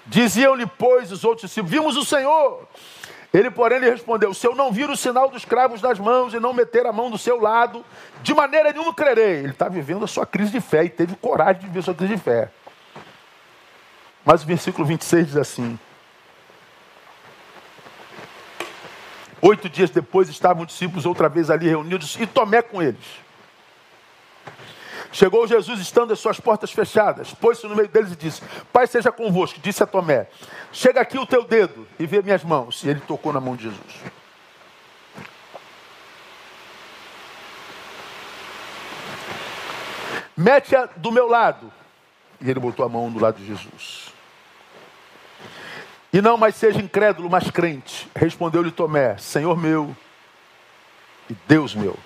Diziam-lhe, 0.07 0.67
pois, 0.67 1.11
os 1.11 1.25
outros 1.25 1.49
discípulos: 1.49 1.71
Vimos 1.71 1.97
o 1.97 2.05
Senhor. 2.05 2.69
Ele, 3.35 3.51
porém, 3.51 3.81
lhe 3.81 3.91
respondeu: 3.91 4.33
Se 4.33 4.47
eu 4.47 4.55
não 4.55 4.71
vir 4.71 4.89
o 4.89 4.97
sinal 4.97 5.29
dos 5.29 5.45
cravos 5.45 5.83
nas 5.83 5.99
mãos 5.99 6.33
e 6.33 6.39
não 6.39 6.53
meter 6.53 6.87
a 6.87 6.93
mão 6.93 7.11
do 7.11 7.19
seu 7.19 7.41
lado, 7.41 7.85
de 8.23 8.33
maneira 8.33 8.73
nenhuma 8.73 8.95
crerei. 8.95 9.39
Ele 9.39 9.49
está 9.49 9.69
vivendo 9.69 10.05
a 10.05 10.07
sua 10.07 10.25
crise 10.25 10.53
de 10.53 10.61
fé 10.61 10.85
e 10.85 10.89
teve 10.89 11.17
coragem 11.17 11.63
de 11.63 11.67
viver 11.67 11.81
a 11.81 11.83
sua 11.83 11.95
crise 11.97 12.15
de 12.15 12.23
fé. 12.23 12.49
Mas 14.25 14.45
o 14.45 14.47
versículo 14.47 14.87
26 14.87 15.27
diz 15.27 15.37
assim: 15.37 15.77
Oito 19.43 19.69
dias 19.69 19.91
depois 19.91 20.29
estavam 20.29 20.63
os 20.63 20.69
discípulos 20.69 21.05
outra 21.05 21.29
vez 21.29 21.51
ali 21.51 21.69
reunidos 21.69 22.17
e 22.21 22.29
Tomé 22.29 22.63
com 22.63 22.81
eles. 22.81 23.24
Chegou 25.15 25.47
Jesus 25.47 25.79
estando 25.79 26.13
as 26.13 26.19
suas 26.19 26.41
portas 26.41 26.73
fechadas, 26.73 27.33
pôs-se 27.33 27.65
no 27.69 27.77
meio 27.77 27.87
deles 27.87 28.11
e 28.11 28.17
disse: 28.17 28.43
Pai 28.73 28.85
seja 28.85 29.13
convosco. 29.13 29.61
Disse 29.61 29.81
a 29.81 29.87
Tomé: 29.87 30.27
Chega 30.73 31.01
aqui 31.01 31.17
o 31.17 31.25
teu 31.25 31.45
dedo 31.45 31.87
e 32.01 32.05
vê 32.05 32.21
minhas 32.21 32.43
mãos. 32.43 32.83
E 32.83 32.89
ele 32.89 32.99
tocou 32.99 33.33
na 33.33 33.39
mão 33.39 33.55
de 33.55 33.63
Jesus. 33.63 33.95
Mete-a 40.37 40.87
do 40.97 41.13
meu 41.13 41.29
lado. 41.29 41.73
E 42.41 42.51
ele 42.51 42.59
botou 42.59 42.85
a 42.85 42.89
mão 42.89 43.09
do 43.09 43.21
lado 43.21 43.39
de 43.39 43.47
Jesus. 43.47 44.13
E 46.13 46.21
não 46.21 46.37
mais 46.37 46.57
seja 46.57 46.81
incrédulo, 46.81 47.31
mas 47.31 47.49
crente. 47.53 48.11
Respondeu-lhe 48.17 48.73
Tomé: 48.73 49.17
Senhor 49.19 49.57
meu 49.57 49.97
e 51.31 51.37
Deus 51.47 51.73
meu. 51.73 51.97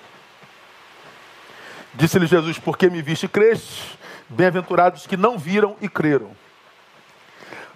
Disse-lhe 1.98 2.26
Jesus: 2.26 2.60
Porque 2.60 2.88
me 2.88 3.02
viste 3.02 3.26
e 3.26 3.28
creste? 3.28 3.98
Bem-aventurados 4.28 5.04
que 5.04 5.16
não 5.16 5.36
viram 5.36 5.74
e 5.80 5.88
creram. 5.88 6.30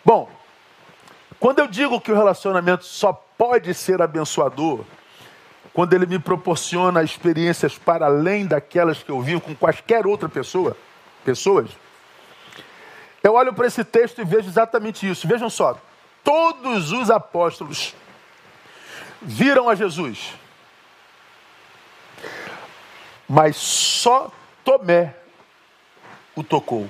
Bom, 0.04 0.30
quando 1.40 1.58
eu 1.58 1.66
digo 1.66 2.00
que 2.00 2.12
o 2.12 2.14
relacionamento 2.14 2.84
só 2.84 3.12
pode 3.12 3.74
ser 3.74 4.00
abençoador, 4.00 4.84
quando 5.74 5.94
ele 5.94 6.06
me 6.06 6.20
proporciona 6.20 7.02
experiências 7.02 7.76
para 7.76 8.06
além 8.06 8.46
daquelas 8.46 9.02
que 9.02 9.10
eu 9.10 9.20
vivo 9.20 9.40
com 9.40 9.56
quaisquer 9.56 10.06
outra 10.06 10.28
pessoa, 10.28 10.76
pessoas, 11.24 11.70
eu 13.24 13.34
olho 13.34 13.52
para 13.52 13.66
esse 13.66 13.82
texto 13.82 14.20
e 14.20 14.24
vejo 14.24 14.48
exatamente 14.48 15.08
isso. 15.08 15.26
Vejam 15.26 15.50
só, 15.50 15.76
todos 16.22 16.92
os 16.92 17.10
apóstolos 17.10 17.92
viram 19.20 19.68
a 19.68 19.74
Jesus 19.74 20.32
mas 23.32 23.56
só 23.56 24.30
Tomé 24.62 25.14
o 26.36 26.44
tocou. 26.44 26.86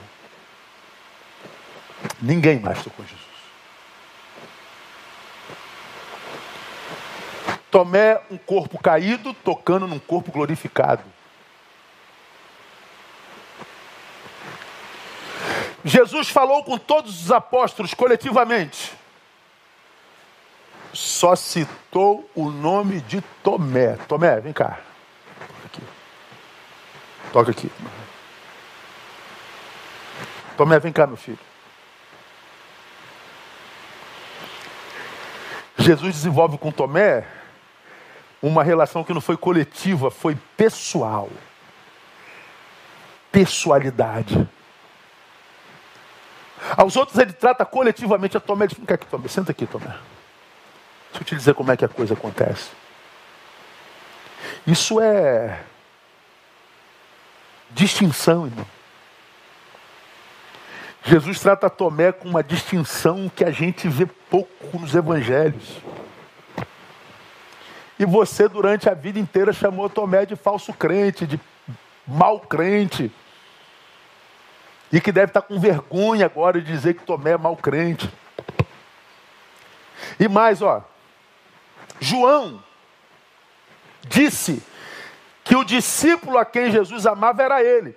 Ninguém 2.20 2.58
mais 2.58 2.82
tocou 2.82 3.04
Jesus. 3.04 3.22
Tomé, 7.70 8.20
um 8.28 8.36
corpo 8.36 8.76
caído, 8.76 9.32
tocando 9.32 9.86
num 9.86 10.00
corpo 10.00 10.32
glorificado. 10.32 11.04
Jesus 15.84 16.28
falou 16.28 16.64
com 16.64 16.76
todos 16.76 17.22
os 17.22 17.30
apóstolos 17.30 17.94
coletivamente. 17.94 18.92
Só 20.92 21.36
citou 21.36 22.28
o 22.34 22.50
nome 22.50 23.00
de 23.02 23.20
Tomé. 23.44 23.96
Tomé, 24.08 24.40
vem 24.40 24.52
cá. 24.52 24.91
Toca 27.32 27.50
aqui. 27.50 27.70
Tomé, 30.56 30.78
vem 30.78 30.92
cá, 30.92 31.06
meu 31.06 31.16
filho. 31.16 31.38
Jesus 35.78 36.14
desenvolve 36.14 36.58
com 36.58 36.70
Tomé 36.70 37.26
uma 38.42 38.62
relação 38.62 39.02
que 39.02 39.14
não 39.14 39.20
foi 39.20 39.36
coletiva, 39.36 40.10
foi 40.10 40.36
pessoal. 40.56 41.30
Pessoalidade. 43.32 44.46
Aos 46.76 46.96
outros 46.96 47.18
ele 47.18 47.32
trata 47.32 47.64
coletivamente. 47.64 48.36
A 48.36 48.40
Tomé 48.40 48.66
diz: 48.66 48.78
aqui, 48.86 49.06
Tomé, 49.06 49.28
senta 49.28 49.52
aqui, 49.52 49.66
Tomé. 49.66 49.86
Deixa 49.86 51.20
eu 51.20 51.24
te 51.24 51.34
dizer 51.34 51.54
como 51.54 51.72
é 51.72 51.76
que 51.76 51.84
a 51.84 51.88
coisa 51.88 52.12
acontece. 52.12 52.70
Isso 54.66 55.00
é 55.00 55.64
distinção, 57.74 58.46
irmão. 58.46 58.66
Jesus 61.04 61.40
trata 61.40 61.68
Tomé 61.68 62.12
com 62.12 62.28
uma 62.28 62.42
distinção 62.42 63.30
que 63.34 63.44
a 63.44 63.50
gente 63.50 63.88
vê 63.88 64.06
pouco 64.06 64.78
nos 64.78 64.94
evangelhos. 64.94 65.80
E 67.98 68.04
você, 68.04 68.48
durante 68.48 68.88
a 68.88 68.94
vida 68.94 69.18
inteira, 69.18 69.52
chamou 69.52 69.88
Tomé 69.90 70.24
de 70.24 70.36
falso 70.36 70.72
crente, 70.72 71.26
de 71.26 71.40
mal 72.06 72.40
crente. 72.40 73.12
E 74.92 75.00
que 75.00 75.10
deve 75.10 75.30
estar 75.30 75.42
com 75.42 75.58
vergonha 75.58 76.26
agora 76.26 76.60
de 76.60 76.70
dizer 76.70 76.94
que 76.94 77.04
Tomé 77.04 77.32
é 77.32 77.38
mal 77.38 77.56
crente. 77.56 78.08
E 80.20 80.28
mais, 80.28 80.62
ó. 80.62 80.84
João 82.00 82.62
disse 84.08 84.62
que 85.44 85.56
o 85.56 85.64
discípulo 85.64 86.38
a 86.38 86.44
quem 86.44 86.70
Jesus 86.70 87.06
amava 87.06 87.42
era 87.42 87.62
ele. 87.62 87.96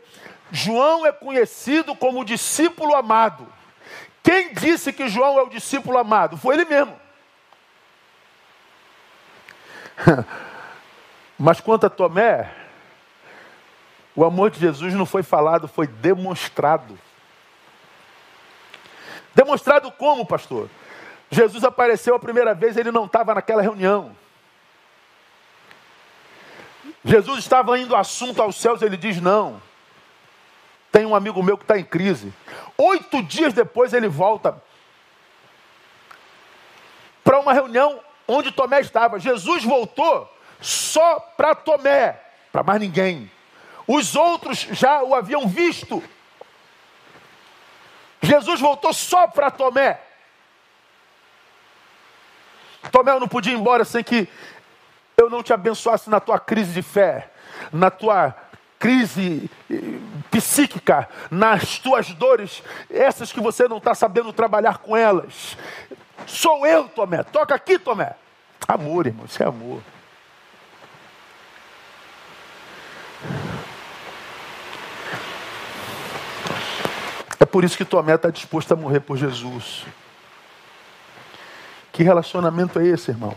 João 0.52 1.06
é 1.06 1.12
conhecido 1.12 1.96
como 1.96 2.22
o 2.22 2.26
discípulo 2.26 2.96
amado. 2.96 3.48
Quem 4.24 4.54
disse 4.54 4.92
que 4.92 5.08
João 5.08 5.38
é 5.38 5.44
o 5.44 5.50
discípulo 5.50 5.98
amado? 5.98 6.38
Foi 6.38 6.56
ele 6.56 6.66
mesmo. 6.66 7.00
Mas 11.38 11.60
quanto 11.60 11.86
a 11.86 11.90
Tomé, 11.90 12.52
o 14.16 14.24
amor 14.24 14.50
de 14.50 14.60
Jesus 14.60 14.94
não 14.94 15.06
foi 15.06 15.22
falado, 15.22 15.68
foi 15.68 15.86
demonstrado. 15.86 16.98
Demonstrado 19.34 19.92
como, 19.92 20.26
pastor? 20.26 20.70
Jesus 21.30 21.64
apareceu 21.64 22.16
a 22.16 22.20
primeira 22.20 22.54
vez, 22.54 22.78
ele 22.78 22.92
não 22.92 23.06
estava 23.06 23.36
naquela 23.36 23.62
reunião. 23.62 24.16
Jesus 27.06 27.38
estava 27.38 27.78
indo 27.78 27.96
assunto 27.96 28.42
aos 28.42 28.56
céus, 28.56 28.82
ele 28.82 28.98
diz: 28.98 29.22
Não. 29.22 29.62
Tem 30.92 31.06
um 31.06 31.14
amigo 31.14 31.44
meu 31.44 31.58
que 31.58 31.64
está 31.64 31.78
em 31.78 31.84
crise. 31.84 32.34
Oito 32.78 33.22
dias 33.22 33.54
depois 33.54 33.94
ele 33.94 34.08
volta 34.08 34.62
para 37.24 37.40
uma 37.40 37.54
reunião 37.54 38.00
onde 38.28 38.52
Tomé 38.52 38.80
estava. 38.80 39.20
Jesus 39.20 39.64
voltou 39.64 40.32
só 40.60 41.20
para 41.20 41.54
Tomé, 41.54 42.20
para 42.52 42.64
mais 42.64 42.80
ninguém. 42.80 43.30
Os 43.86 44.16
outros 44.16 44.60
já 44.72 45.04
o 45.04 45.14
haviam 45.14 45.48
visto. 45.48 46.02
Jesus 48.22 48.60
voltou 48.60 48.94
só 48.94 49.28
para 49.28 49.52
Tomé. 49.52 50.00
Tomé 52.92 53.20
não 53.20 53.28
podia 53.28 53.54
ir 53.54 53.58
embora 53.58 53.84
sem 53.84 54.04
que 54.04 54.28
eu 55.26 55.30
não 55.30 55.44
te 55.44 55.52
abençoasse 55.52 56.10
na 56.10 56.20
tua 56.20 56.40
crise 56.40 56.72
de 56.72 56.82
fé, 56.82 57.30
na 57.72 57.90
tua 57.90 58.36
crise 58.78 59.50
eh, 59.70 60.00
psíquica, 60.30 61.10
nas 61.32 61.80
tuas 61.80 62.14
dores, 62.14 62.64
essas 62.90 63.32
que 63.32 63.40
você 63.40 63.68
não 63.68 63.78
está 63.78 63.96
sabendo 63.96 64.32
trabalhar 64.32 64.78
com 64.78 64.96
elas. 64.96 65.58
Sou 66.28 66.66
eu, 66.66 66.88
Tomé. 66.88 67.24
Toca 67.24 67.56
aqui, 67.56 67.80
Tomé. 67.80 68.16
Amor, 68.68 69.08
irmão, 69.08 69.26
isso 69.26 69.42
é 69.42 69.46
amor. 69.46 69.82
É 77.40 77.46
por 77.46 77.64
isso 77.64 77.78
que 77.78 77.86
Tomé 77.86 78.16
está 78.16 78.30
disposto 78.30 78.72
a 78.72 78.76
morrer 78.76 79.00
por 79.00 79.18
Jesus. 79.18 79.86
Que 81.92 82.04
relacionamento 82.04 82.80
é 82.80 82.86
esse, 82.86 83.12
irmão? 83.12 83.36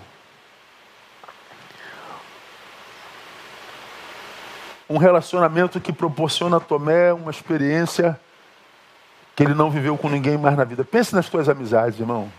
Um 4.89 4.97
relacionamento 4.97 5.81
que 5.81 5.93
proporciona 5.93 6.57
a 6.57 6.61
Tomé 6.61 7.13
uma 7.13 7.31
experiência 7.31 8.19
que 9.37 9.43
ele 9.43 9.55
não 9.55 9.71
viveu 9.71 9.97
com 9.97 10.09
ninguém 10.09 10.37
mais 10.37 10.57
na 10.57 10.65
vida. 10.65 10.85
Pense 10.85 11.15
nas 11.15 11.29
tuas 11.29 11.49
amizades, 11.49 12.01
irmão. 12.01 12.33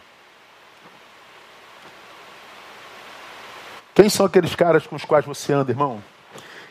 Quem 3.93 4.09
são 4.09 4.25
aqueles 4.25 4.55
caras 4.55 4.87
com 4.87 4.95
os 4.95 5.05
quais 5.05 5.25
você 5.25 5.53
anda, 5.53 5.71
irmão? 5.71 6.01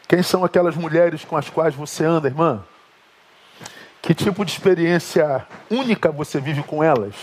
Quem 0.08 0.22
são 0.22 0.44
aquelas 0.44 0.74
mulheres 0.74 1.24
com 1.24 1.36
as 1.36 1.48
quais 1.50 1.74
você 1.74 2.04
anda, 2.04 2.26
irmã? 2.26 2.64
Que 4.00 4.14
tipo 4.14 4.44
de 4.44 4.52
experiência 4.52 5.46
única 5.70 6.10
você 6.10 6.40
vive 6.40 6.62
com 6.62 6.82
elas? 6.82 7.14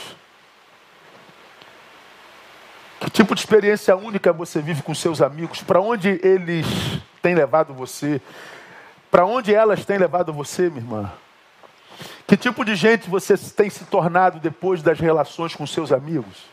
Que 2.99 3.09
tipo 3.09 3.33
de 3.33 3.41
experiência 3.41 3.95
única 3.95 4.31
você 4.31 4.61
vive 4.61 4.81
com 4.83 4.93
seus 4.93 5.21
amigos? 5.21 5.61
Para 5.63 5.81
onde 5.81 6.19
eles 6.23 6.65
têm 7.25 7.33
levado 7.33 7.73
você? 7.73 8.21
Para 9.09 9.25
onde 9.25 9.51
elas 9.51 9.83
têm 9.83 9.97
levado 9.97 10.31
você, 10.31 10.69
minha 10.69 10.81
irmã? 10.81 11.11
Que 12.27 12.37
tipo 12.37 12.63
de 12.63 12.75
gente 12.75 13.09
você 13.09 13.35
tem 13.35 13.67
se 13.67 13.83
tornado 13.85 14.39
depois 14.39 14.83
das 14.83 14.99
relações 14.99 15.55
com 15.55 15.65
seus 15.65 15.91
amigos? 15.91 16.43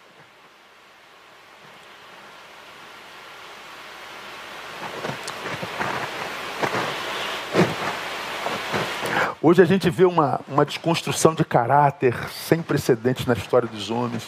Hoje 9.42 9.60
a 9.60 9.66
gente 9.66 9.90
vê 9.90 10.06
uma, 10.06 10.40
uma 10.48 10.64
desconstrução 10.64 11.34
de 11.34 11.44
caráter 11.44 12.16
sem 12.30 12.62
precedentes 12.62 13.26
na 13.26 13.34
história 13.34 13.68
dos 13.68 13.90
homens. 13.90 14.26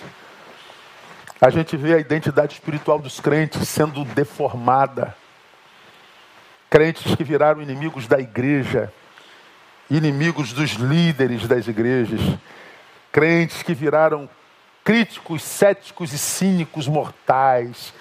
A 1.40 1.48
gente 1.48 1.74
vê 1.74 1.94
a 1.94 1.98
identidade 1.98 2.52
espiritual 2.52 2.98
dos 2.98 3.18
crentes 3.18 3.66
sendo 3.66 4.04
deformada. 4.04 5.23
Crentes 6.74 7.14
que 7.14 7.22
viraram 7.22 7.62
inimigos 7.62 8.08
da 8.08 8.18
igreja, 8.18 8.92
inimigos 9.88 10.52
dos 10.52 10.72
líderes 10.72 11.46
das 11.46 11.68
igrejas. 11.68 12.20
Crentes 13.12 13.62
que 13.62 13.72
viraram 13.72 14.28
críticos, 14.82 15.44
céticos 15.44 16.12
e 16.12 16.18
cínicos 16.18 16.88
mortais. 16.88 17.94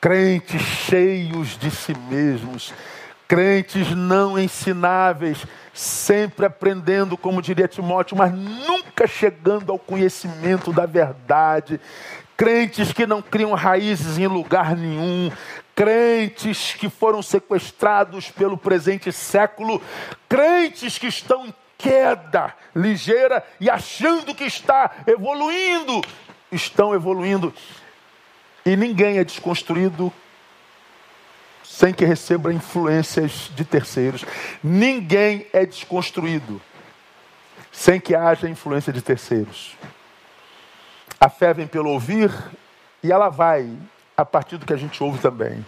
Crentes 0.00 0.62
cheios 0.62 1.58
de 1.58 1.70
si 1.70 1.94
mesmos. 2.08 2.72
Crentes 3.28 3.94
não 3.94 4.38
ensináveis 4.38 5.44
sempre 5.74 6.46
aprendendo, 6.46 7.14
como 7.14 7.42
diria 7.42 7.68
Timóteo, 7.68 8.16
mas 8.16 8.32
nunca 8.32 9.06
chegando 9.06 9.70
ao 9.70 9.78
conhecimento 9.78 10.72
da 10.72 10.86
verdade. 10.86 11.78
Crentes 12.38 12.90
que 12.90 13.06
não 13.06 13.20
criam 13.20 13.52
raízes 13.52 14.16
em 14.16 14.28
lugar 14.28 14.74
nenhum, 14.74 15.30
crentes 15.78 16.74
que 16.74 16.90
foram 16.90 17.22
sequestrados 17.22 18.32
pelo 18.32 18.58
presente 18.58 19.12
século, 19.12 19.80
crentes 20.28 20.98
que 20.98 21.06
estão 21.06 21.46
em 21.46 21.54
queda 21.78 22.52
ligeira 22.74 23.46
e 23.60 23.70
achando 23.70 24.34
que 24.34 24.42
está 24.42 24.90
evoluindo, 25.06 26.02
estão 26.50 26.92
evoluindo. 26.92 27.54
E 28.66 28.74
ninguém 28.74 29.18
é 29.18 29.24
desconstruído 29.24 30.12
sem 31.62 31.94
que 31.94 32.04
receba 32.04 32.52
influências 32.52 33.48
de 33.54 33.64
terceiros. 33.64 34.24
Ninguém 34.60 35.46
é 35.52 35.64
desconstruído 35.64 36.60
sem 37.70 38.00
que 38.00 38.16
haja 38.16 38.48
influência 38.48 38.92
de 38.92 39.00
terceiros. 39.00 39.76
A 41.20 41.28
fé 41.28 41.54
vem 41.54 41.68
pelo 41.68 41.90
ouvir 41.90 42.32
e 43.00 43.12
ela 43.12 43.28
vai 43.28 43.78
a 44.18 44.24
partir 44.24 44.56
do 44.56 44.66
que 44.66 44.72
a 44.72 44.76
gente 44.76 45.00
ouve 45.00 45.20
também. 45.20 45.64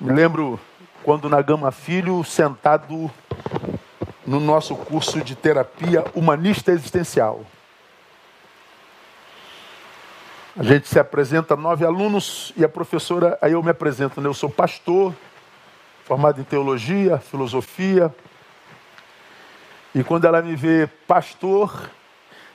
Me 0.00 0.12
lembro 0.12 0.58
quando 1.04 1.28
na 1.28 1.40
Gama 1.40 1.70
Filho, 1.70 2.24
sentado 2.24 3.08
no 4.26 4.40
nosso 4.40 4.74
curso 4.74 5.20
de 5.20 5.36
terapia 5.36 6.04
humanista 6.16 6.72
existencial. 6.72 7.42
A 10.56 10.64
gente 10.64 10.88
se 10.88 10.98
apresenta 10.98 11.54
nove 11.54 11.84
alunos 11.84 12.52
e 12.56 12.64
a 12.64 12.68
professora, 12.68 13.38
aí 13.40 13.52
eu 13.52 13.62
me 13.62 13.70
apresento, 13.70 14.20
né? 14.20 14.26
eu 14.26 14.34
sou 14.34 14.50
pastor, 14.50 15.14
formado 16.04 16.40
em 16.40 16.44
teologia, 16.44 17.18
filosofia. 17.18 18.12
E 19.94 20.02
quando 20.02 20.26
ela 20.26 20.42
me 20.42 20.56
vê 20.56 20.88
pastor, 21.06 21.88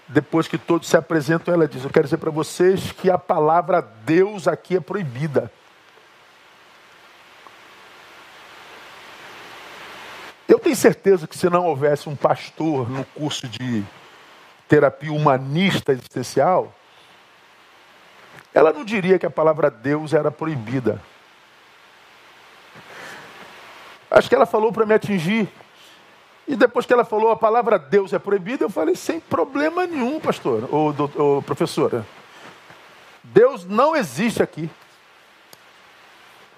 depois 0.07 0.47
que 0.47 0.57
todos 0.57 0.87
se 0.87 0.97
apresentam, 0.97 1.53
ela 1.53 1.67
diz: 1.67 1.83
Eu 1.83 1.89
quero 1.89 2.05
dizer 2.05 2.17
para 2.17 2.31
vocês 2.31 2.91
que 2.91 3.09
a 3.09 3.17
palavra 3.17 3.81
Deus 3.81 4.47
aqui 4.47 4.75
é 4.75 4.79
proibida. 4.79 5.51
Eu 10.47 10.59
tenho 10.59 10.75
certeza 10.75 11.25
que 11.25 11.37
se 11.37 11.49
não 11.49 11.65
houvesse 11.65 12.09
um 12.09 12.15
pastor 12.15 12.89
no 12.89 13.05
curso 13.05 13.47
de 13.47 13.83
terapia 14.67 15.11
humanista 15.11 15.91
existencial, 15.91 16.73
ela 18.53 18.71
não 18.71 18.83
diria 18.85 19.17
que 19.17 19.25
a 19.25 19.31
palavra 19.31 19.71
Deus 19.71 20.13
era 20.13 20.29
proibida. 20.29 21.01
Acho 24.11 24.29
que 24.29 24.35
ela 24.35 24.45
falou 24.45 24.71
para 24.71 24.85
me 24.85 24.93
atingir. 24.93 25.49
E 26.47 26.55
depois 26.55 26.85
que 26.85 26.93
ela 26.93 27.05
falou 27.05 27.31
a 27.31 27.35
palavra 27.35 27.79
Deus 27.79 28.11
é 28.11 28.19
proibida, 28.19 28.65
eu 28.65 28.69
falei 28.69 28.95
sem 28.95 29.19
problema 29.19 29.87
nenhum, 29.87 30.19
pastor, 30.19 30.67
ou, 30.71 30.93
ou 31.15 31.41
professora. 31.41 32.05
Deus 33.23 33.65
não 33.65 33.95
existe 33.95 34.43
aqui. 34.43 34.69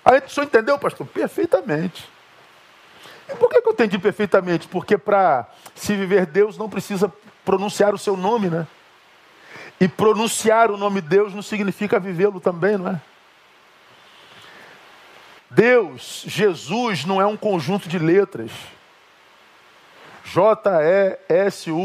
Aí 0.04 0.20
o 0.20 0.30
senhor 0.30 0.46
entendeu, 0.46 0.78
pastor? 0.80 1.06
Perfeitamente. 1.08 2.10
E 3.30 3.36
por 3.36 3.50
que, 3.50 3.58
eu 3.58 3.72
entendi 3.72 3.98
perfeitamente? 3.98 4.68
Porque 4.68 4.98
para 4.98 5.48
se 5.74 5.96
viver 5.96 6.26
Deus 6.26 6.58
não 6.58 6.70
precisa 6.70 7.12
pronunciar 7.44 7.94
o 7.94 7.98
seu 7.98 8.16
nome, 8.16 8.50
né? 8.50 8.68
E 9.80 9.88
pronunciar 9.88 10.72
o 10.72 10.78
nome 10.78 11.02
de 11.02 11.10
Deus 11.10 11.34
não 11.34 11.42
significa 11.42 12.00
vivê-lo 12.00 12.40
também, 12.40 12.78
não 12.78 12.92
é? 12.92 13.02
Deus, 15.50 16.24
Jesus, 16.28 17.06
não 17.06 17.22
é 17.22 17.26
um 17.26 17.38
conjunto 17.38 17.88
de 17.88 17.98
letras. 17.98 18.52
J-E-S-U-S. 20.26 21.76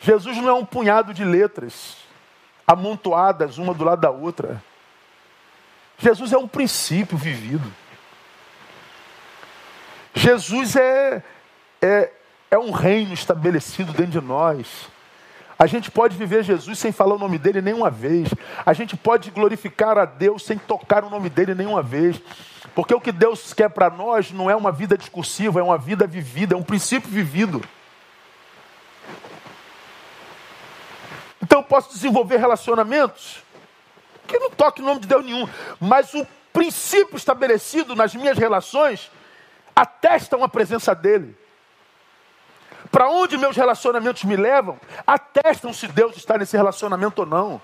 Jesus 0.00 0.36
não 0.38 0.48
é 0.48 0.52
um 0.52 0.64
punhado 0.64 1.14
de 1.14 1.24
letras 1.24 1.96
amontoadas 2.66 3.58
uma 3.58 3.72
do 3.72 3.84
lado 3.84 4.00
da 4.00 4.10
outra. 4.10 4.62
Jesus 5.98 6.32
é 6.32 6.36
um 6.36 6.48
princípio 6.48 7.16
vivido. 7.16 7.72
Jesus 10.14 10.74
é, 10.76 11.22
é, 11.80 12.10
é 12.50 12.58
um 12.58 12.70
reino 12.70 13.14
estabelecido 13.14 13.92
dentro 13.92 14.20
de 14.20 14.26
nós. 14.26 14.88
A 15.64 15.66
gente 15.66 15.90
pode 15.90 16.14
viver 16.14 16.44
Jesus 16.44 16.78
sem 16.78 16.92
falar 16.92 17.14
o 17.14 17.18
nome 17.18 17.38
dele 17.38 17.62
nenhuma 17.62 17.88
vez. 17.88 18.28
A 18.66 18.74
gente 18.74 18.98
pode 18.98 19.30
glorificar 19.30 19.96
a 19.96 20.04
Deus 20.04 20.44
sem 20.44 20.58
tocar 20.58 21.02
o 21.02 21.08
nome 21.08 21.30
dele 21.30 21.54
nenhuma 21.54 21.82
vez. 21.82 22.20
Porque 22.74 22.94
o 22.94 23.00
que 23.00 23.10
Deus 23.10 23.54
quer 23.54 23.70
para 23.70 23.88
nós 23.88 24.30
não 24.30 24.50
é 24.50 24.54
uma 24.54 24.70
vida 24.70 24.94
discursiva, 24.98 25.60
é 25.60 25.62
uma 25.62 25.78
vida 25.78 26.06
vivida, 26.06 26.54
é 26.54 26.58
um 26.58 26.62
princípio 26.62 27.08
vivido. 27.08 27.64
Então 31.42 31.60
eu 31.60 31.64
posso 31.64 31.94
desenvolver 31.94 32.36
relacionamentos 32.36 33.42
que 34.26 34.38
não 34.38 34.50
toquem 34.50 34.84
o 34.84 34.86
nome 34.86 35.00
de 35.00 35.08
Deus 35.08 35.24
nenhum, 35.24 35.48
mas 35.80 36.12
o 36.12 36.26
princípio 36.52 37.16
estabelecido 37.16 37.96
nas 37.96 38.14
minhas 38.14 38.36
relações 38.36 39.10
atestam 39.74 40.44
a 40.44 40.48
presença 40.48 40.94
dele 40.94 41.34
para 42.94 43.08
onde 43.08 43.36
meus 43.36 43.56
relacionamentos 43.56 44.22
me 44.22 44.36
levam, 44.36 44.78
atestam 45.04 45.72
se 45.72 45.88
Deus 45.88 46.16
está 46.16 46.38
nesse 46.38 46.56
relacionamento 46.56 47.22
ou 47.22 47.26
não. 47.26 47.60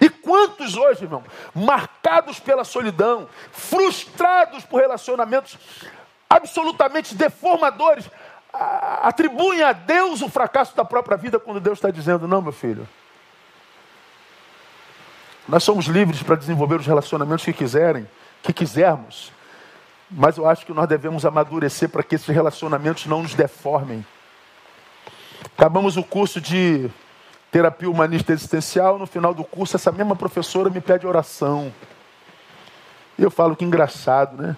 E 0.00 0.10
quantos 0.10 0.74
hoje, 0.74 1.04
irmão, 1.04 1.22
marcados 1.54 2.40
pela 2.40 2.64
solidão, 2.64 3.28
frustrados 3.52 4.64
por 4.64 4.80
relacionamentos 4.80 5.56
absolutamente 6.28 7.14
deformadores, 7.14 8.10
atribuem 8.52 9.62
a 9.62 9.72
Deus 9.72 10.20
o 10.20 10.28
fracasso 10.28 10.74
da 10.74 10.84
própria 10.84 11.16
vida 11.16 11.38
quando 11.38 11.60
Deus 11.60 11.78
está 11.78 11.92
dizendo: 11.92 12.26
não, 12.26 12.42
meu 12.42 12.50
filho. 12.50 12.88
Nós 15.46 15.62
somos 15.62 15.86
livres 15.86 16.24
para 16.24 16.34
desenvolver 16.34 16.80
os 16.80 16.86
relacionamentos 16.88 17.44
que 17.44 17.52
quiserem, 17.52 18.10
que 18.42 18.52
quisermos. 18.52 19.30
Mas 20.10 20.36
eu 20.36 20.48
acho 20.48 20.66
que 20.66 20.72
nós 20.72 20.88
devemos 20.88 21.24
amadurecer 21.24 21.88
para 21.88 22.02
que 22.02 22.16
esses 22.16 22.28
relacionamentos 22.28 23.06
não 23.06 23.22
nos 23.22 23.34
deformem. 23.34 24.04
Acabamos 25.56 25.96
o 25.96 26.02
curso 26.02 26.40
de 26.40 26.90
terapia 27.50 27.88
humanista 27.88 28.32
existencial. 28.32 28.98
No 28.98 29.06
final 29.06 29.32
do 29.32 29.44
curso, 29.44 29.76
essa 29.76 29.92
mesma 29.92 30.16
professora 30.16 30.68
me 30.68 30.80
pede 30.80 31.06
oração. 31.06 31.72
E 33.18 33.22
eu 33.22 33.30
falo 33.30 33.54
que 33.54 33.64
engraçado, 33.64 34.40
né? 34.40 34.56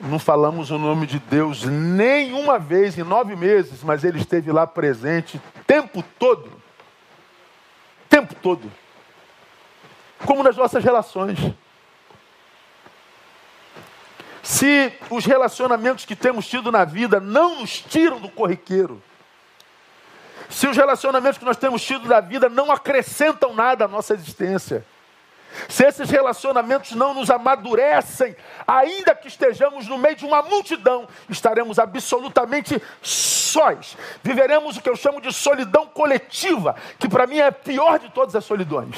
Não 0.00 0.18
falamos 0.18 0.70
o 0.70 0.78
nome 0.78 1.06
de 1.06 1.18
Deus 1.18 1.64
nenhuma 1.64 2.58
vez 2.58 2.98
em 2.98 3.02
nove 3.02 3.36
meses, 3.36 3.82
mas 3.82 4.02
ele 4.02 4.18
esteve 4.18 4.50
lá 4.50 4.66
presente 4.66 5.36
o 5.36 5.64
tempo 5.64 6.02
todo. 6.18 6.46
O 6.46 8.08
tempo 8.08 8.34
todo. 8.34 8.70
Como 10.24 10.42
nas 10.42 10.56
nossas 10.56 10.82
relações. 10.82 11.38
Se 14.50 14.92
os 15.08 15.24
relacionamentos 15.24 16.04
que 16.04 16.16
temos 16.16 16.44
tido 16.44 16.72
na 16.72 16.84
vida 16.84 17.20
não 17.20 17.60
nos 17.60 17.78
tiram 17.80 18.18
do 18.18 18.28
corriqueiro, 18.28 19.00
se 20.48 20.66
os 20.66 20.76
relacionamentos 20.76 21.38
que 21.38 21.44
nós 21.44 21.56
temos 21.56 21.80
tido 21.80 22.08
na 22.08 22.18
vida 22.18 22.48
não 22.48 22.72
acrescentam 22.72 23.54
nada 23.54 23.84
à 23.84 23.88
nossa 23.88 24.12
existência, 24.12 24.84
se 25.68 25.86
esses 25.86 26.10
relacionamentos 26.10 26.90
não 26.96 27.14
nos 27.14 27.30
amadurecem, 27.30 28.34
ainda 28.66 29.14
que 29.14 29.28
estejamos 29.28 29.86
no 29.86 29.96
meio 29.96 30.16
de 30.16 30.26
uma 30.26 30.42
multidão, 30.42 31.06
estaremos 31.28 31.78
absolutamente 31.78 32.82
sós. 33.00 33.96
Viveremos 34.20 34.76
o 34.76 34.82
que 34.82 34.90
eu 34.90 34.96
chamo 34.96 35.20
de 35.20 35.32
solidão 35.32 35.86
coletiva, 35.86 36.74
que 36.98 37.08
para 37.08 37.24
mim 37.24 37.38
é 37.38 37.46
a 37.46 37.52
pior 37.52 38.00
de 38.00 38.10
todas 38.10 38.34
as 38.34 38.44
solidões. 38.44 38.96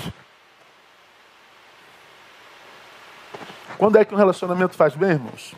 Quando 3.83 3.99
é 3.99 4.05
que 4.05 4.14
um 4.14 4.16
relacionamento 4.16 4.76
faz 4.76 4.95
bem, 4.95 5.11
irmãos? 5.11 5.57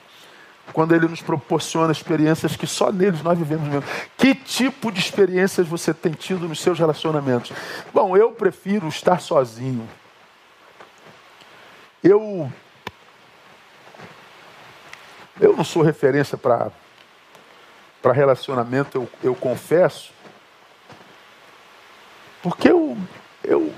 Quando 0.72 0.95
ele 0.95 1.07
nos 1.07 1.20
proporciona 1.20 1.93
experiências 1.93 2.57
que 2.57 2.66
só 2.66 2.91
neles 2.91 3.22
nós 3.22 3.39
vivemos 3.39 3.68
mesmo. 3.68 3.85
Que 4.16 4.35
tipo 4.35 4.91
de 4.91 4.99
experiências 4.99 5.68
você 5.68 5.93
tem 5.93 6.12
tido 6.12 6.49
nos 6.49 6.59
seus 6.59 6.79
relacionamentos? 6.79 7.53
Bom, 7.93 8.16
eu 8.16 8.33
prefiro 8.33 8.89
estar 8.89 9.20
sozinho. 9.20 9.87
Eu 12.03 12.51
eu 15.39 15.55
não 15.55 15.62
sou 15.62 15.83
referência 15.83 16.39
para 16.39 16.72
para 18.01 18.14
relacionamento, 18.14 18.97
eu, 18.97 19.09
eu 19.22 19.35
confesso. 19.35 20.14
Porque 22.43 22.70
eu 22.70 22.97
eu 23.43 23.70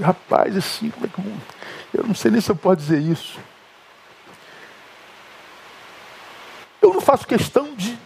rapaz, 0.00 0.56
assim, 0.56 0.88
como 0.88 1.04
é 1.04 1.08
que 1.10 1.98
eu 1.98 2.04
não 2.06 2.14
sei 2.14 2.30
nem 2.30 2.40
se 2.40 2.50
eu 2.50 2.56
posso 2.56 2.76
dizer 2.76 3.00
isso. 3.00 3.38
Eu 6.86 6.94
não 6.94 7.00
faço 7.00 7.26
questão 7.26 7.74
de, 7.74 7.98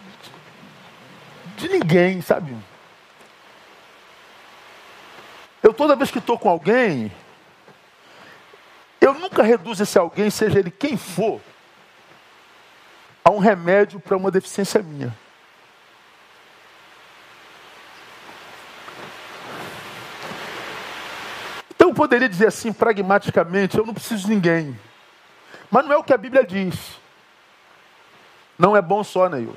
de 1.59 1.69
ninguém, 1.69 2.23
sabe? 2.23 2.57
Eu 5.63 5.75
toda 5.75 5.95
vez 5.95 6.11
que 6.11 6.19
estou 6.19 6.39
com 6.39 6.49
alguém, 6.49 7.13
eu 8.99 9.13
nunca 9.13 9.43
reduzo 9.43 9.83
esse 9.83 9.99
alguém, 9.99 10.31
seja 10.31 10.59
ele 10.59 10.71
quem 10.71 10.97
for, 10.97 11.43
a 13.23 13.29
um 13.29 13.39
remédio 13.39 14.01
para 14.01 14.17
uma 14.17 14.31
deficiência 14.31 14.83
minha. 14.83 15.15
Então 21.69 21.91
eu 21.91 21.95
poderia 21.95 22.31
dizer 22.31 22.47
assim, 22.47 22.73
pragmaticamente, 22.73 23.77
eu 23.77 23.85
não 23.85 23.93
preciso 23.93 24.23
de 24.23 24.31
ninguém. 24.31 24.81
Mas 25.71 25.85
não 25.85 25.93
é 25.93 25.99
o 25.99 26.03
que 26.03 26.15
a 26.15 26.19
Bíblia 26.19 26.47
diz. 26.47 27.00
Não 28.61 28.77
é 28.77 28.83
bom 28.83 29.03
só, 29.03 29.27
Neil. 29.27 29.57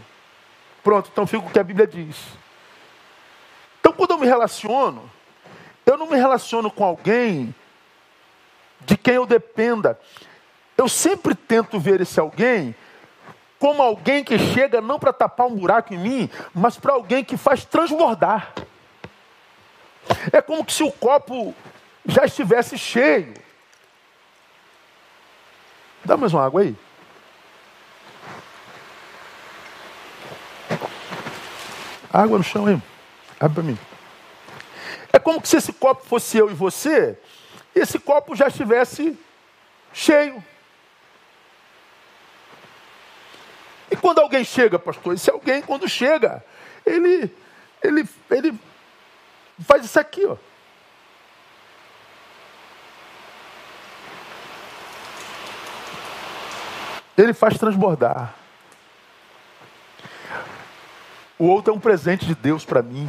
Pronto, 0.81 1.09
então 1.11 1.27
fica 1.27 1.45
o 1.45 1.49
que 1.49 1.59
a 1.59 1.63
Bíblia 1.63 1.85
diz. 1.85 2.15
Então 3.81 3.91
quando 3.91 4.11
eu 4.11 4.17
me 4.17 4.25
relaciono, 4.25 5.11
eu 5.85 5.97
não 5.97 6.07
me 6.07 6.15
relaciono 6.15 6.71
com 6.71 6.85
alguém 6.85 7.53
de 8.79 8.95
quem 8.95 9.15
eu 9.15 9.25
dependa. 9.25 9.99
Eu 10.77 10.87
sempre 10.87 11.35
tento 11.35 11.77
ver 11.81 11.99
esse 11.99 12.17
alguém 12.17 12.73
como 13.59 13.81
alguém 13.81 14.23
que 14.23 14.39
chega 14.39 14.79
não 14.79 14.97
para 14.97 15.11
tapar 15.11 15.47
um 15.47 15.55
buraco 15.55 15.93
em 15.93 15.97
mim, 15.97 16.29
mas 16.53 16.77
para 16.77 16.93
alguém 16.93 17.25
que 17.25 17.35
faz 17.35 17.65
transbordar. 17.65 18.53
É 20.31 20.41
como 20.41 20.69
se 20.71 20.81
o 20.81 20.91
copo 20.93 21.53
já 22.05 22.23
estivesse 22.23 22.77
cheio. 22.77 23.33
Dá 26.05 26.15
mais 26.15 26.33
uma 26.33 26.45
água 26.45 26.61
aí. 26.61 26.73
Água 32.13 32.37
no 32.37 32.43
chão 32.43 32.67
aí. 32.67 32.79
Abre 33.39 33.55
para 33.55 33.63
mim. 33.63 33.79
É 35.11 35.17
como 35.17 35.43
se 35.43 35.57
esse 35.57 35.73
copo 35.73 36.05
fosse 36.05 36.37
eu 36.37 36.51
e 36.51 36.53
você, 36.53 37.17
e 37.75 37.79
esse 37.79 37.97
copo 37.97 38.35
já 38.35 38.47
estivesse 38.47 39.17
cheio. 39.91 40.43
E 43.89 43.95
quando 43.95 44.19
alguém 44.19 44.43
chega, 44.43 44.77
pastor, 44.77 45.15
esse 45.15 45.29
alguém, 45.29 45.61
quando 45.63 45.89
chega, 45.89 46.43
ele, 46.85 47.35
ele, 47.81 48.07
ele 48.29 48.59
faz 49.65 49.85
isso 49.85 49.99
aqui, 49.99 50.25
ó. 50.25 50.37
Ele 57.15 57.33
faz 57.33 57.57
transbordar. 57.57 58.42
O 61.43 61.47
outro 61.47 61.73
é 61.73 61.75
um 61.75 61.79
presente 61.79 62.25
de 62.25 62.33
Deus 62.33 62.63
para 62.63 62.81
mim. 62.81 63.05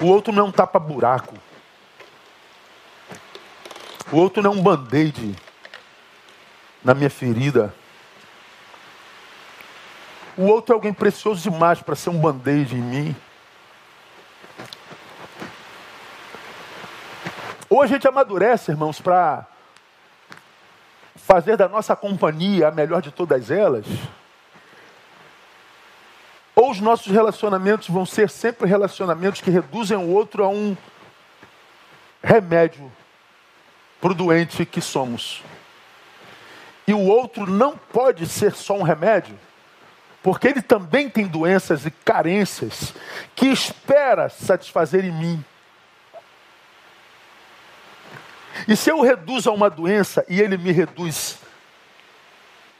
O 0.00 0.06
outro 0.06 0.32
não 0.32 0.44
é 0.44 0.48
um 0.48 0.52
tapa-buraco. 0.52 1.34
O 4.12 4.18
outro 4.18 4.40
não 4.40 4.52
é 4.52 4.54
um 4.54 4.62
band-aid 4.62 5.36
na 6.84 6.94
minha 6.94 7.10
ferida. 7.10 7.74
O 10.36 10.44
outro 10.44 10.72
é 10.72 10.76
alguém 10.76 10.94
precioso 10.94 11.42
demais 11.50 11.82
para 11.82 11.96
ser 11.96 12.10
um 12.10 12.20
band-aid 12.20 12.76
em 12.76 12.82
mim. 12.82 13.16
Ou 17.68 17.82
a 17.82 17.86
gente 17.88 18.06
amadurece, 18.06 18.70
irmãos, 18.70 19.00
para 19.00 19.44
fazer 21.26 21.56
da 21.56 21.68
nossa 21.68 21.96
companhia 21.96 22.68
a 22.68 22.70
melhor 22.70 23.00
de 23.00 23.10
todas 23.10 23.50
elas 23.50 23.86
ou 26.54 26.70
os 26.70 26.80
nossos 26.80 27.10
relacionamentos 27.10 27.88
vão 27.88 28.04
ser 28.04 28.28
sempre 28.28 28.68
relacionamentos 28.68 29.40
que 29.40 29.50
reduzem 29.50 29.96
o 29.96 30.10
outro 30.10 30.44
a 30.44 30.48
um 30.48 30.76
remédio 32.22 32.90
para 34.00 34.12
o 34.12 34.14
doente 34.14 34.64
que 34.66 34.80
somos. 34.80 35.42
E 36.86 36.92
o 36.92 37.00
outro 37.00 37.46
não 37.46 37.76
pode 37.76 38.26
ser 38.26 38.52
só 38.52 38.76
um 38.76 38.82
remédio, 38.82 39.38
porque 40.22 40.48
ele 40.48 40.60
também 40.60 41.08
tem 41.08 41.26
doenças 41.26 41.86
e 41.86 41.90
carências 41.90 42.94
que 43.34 43.46
espera 43.46 44.28
satisfazer 44.28 45.04
em 45.04 45.12
mim. 45.12 45.44
E 48.68 48.76
se 48.76 48.90
eu 48.90 49.00
reduzo 49.00 49.50
a 49.50 49.52
uma 49.52 49.70
doença 49.70 50.24
e 50.28 50.40
ele 50.40 50.56
me 50.56 50.72
reduz, 50.72 51.38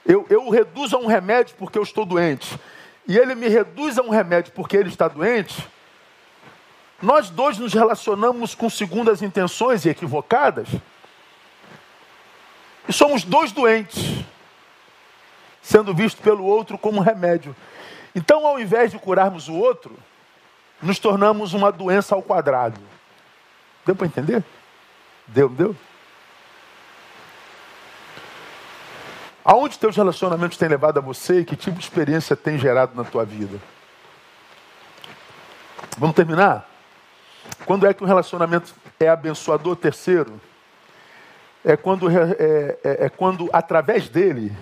eu, 0.05 0.27
eu 0.29 0.47
o 0.47 0.51
reduzo 0.51 0.97
a 0.97 0.99
um 0.99 1.07
remédio 1.07 1.55
porque 1.59 1.79
eu 1.79 1.83
estou 1.83 2.05
doente 2.05 2.59
e 3.07 3.19
ele 3.19 3.35
me 3.35 3.49
reduz 3.49 3.99
a 3.99 4.03
um 4.03 4.11
remédio 4.11 4.53
porque 4.53 4.77
ele 4.77 4.89
está 4.89 5.09
doente, 5.09 5.67
nós 7.01 7.31
dois 7.31 7.59
nos 7.59 7.75
relacionamos 7.75 8.55
com 8.55 8.71
segundas 8.71 9.23
intenções 9.23 9.85
e 9.85 9.89
equivocadas, 9.89 10.69
e 12.89 12.93
somos 12.93 13.25
dois 13.25 13.51
doentes, 13.51 14.25
sendo 15.61 15.95
visto 15.95 16.23
pelo 16.23 16.45
outro 16.45 16.79
como 16.79 17.01
remédio. 17.01 17.55
Então, 18.15 18.47
ao 18.47 18.59
invés 18.59 18.91
de 18.91 18.99
curarmos 18.99 19.49
o 19.49 19.55
outro, 19.55 19.97
nos 20.81 20.99
tornamos 20.99 21.55
uma 21.55 21.73
doença 21.73 22.15
ao 22.15 22.23
quadrado. 22.23 22.81
Deu 23.85 23.97
para 23.97 24.07
entender? 24.07 24.45
Deu, 25.27 25.49
deu? 25.49 25.77
Aonde 29.45 29.79
teus 29.79 29.97
relacionamentos 29.97 30.57
têm 30.57 30.69
levado 30.69 30.99
a 30.99 31.01
você 31.01 31.41
e 31.41 31.45
que 31.45 31.57
tipo 31.57 31.77
de 31.77 31.85
experiência 31.85 32.37
tem 32.37 32.59
gerado 32.59 32.95
na 32.95 33.03
tua 33.03 33.25
vida? 33.25 33.59
Vamos 35.99 36.15
terminar? 36.15 36.69
Quando 37.67 37.87
é 37.87 37.93
que 37.93 38.05
um 38.05 38.07
relacionamento 38.07 38.75
é 39.01 39.09
abençoador? 39.09 39.75
Terceiro, 39.77 40.41
é 41.65 41.77
quando, 41.77 42.09
é, 42.09 42.79
é, 42.85 43.07
é 43.07 43.09
quando 43.09 43.49
através 43.53 44.09
dele, 44.09 44.57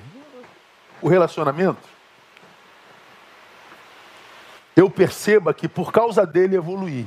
o 1.03 1.09
relacionamento, 1.09 1.89
eu 4.75 4.89
perceba 4.89 5.53
que 5.53 5.69
por 5.69 5.93
causa 5.93 6.27
dele 6.27 6.57
evoluir. 6.57 7.07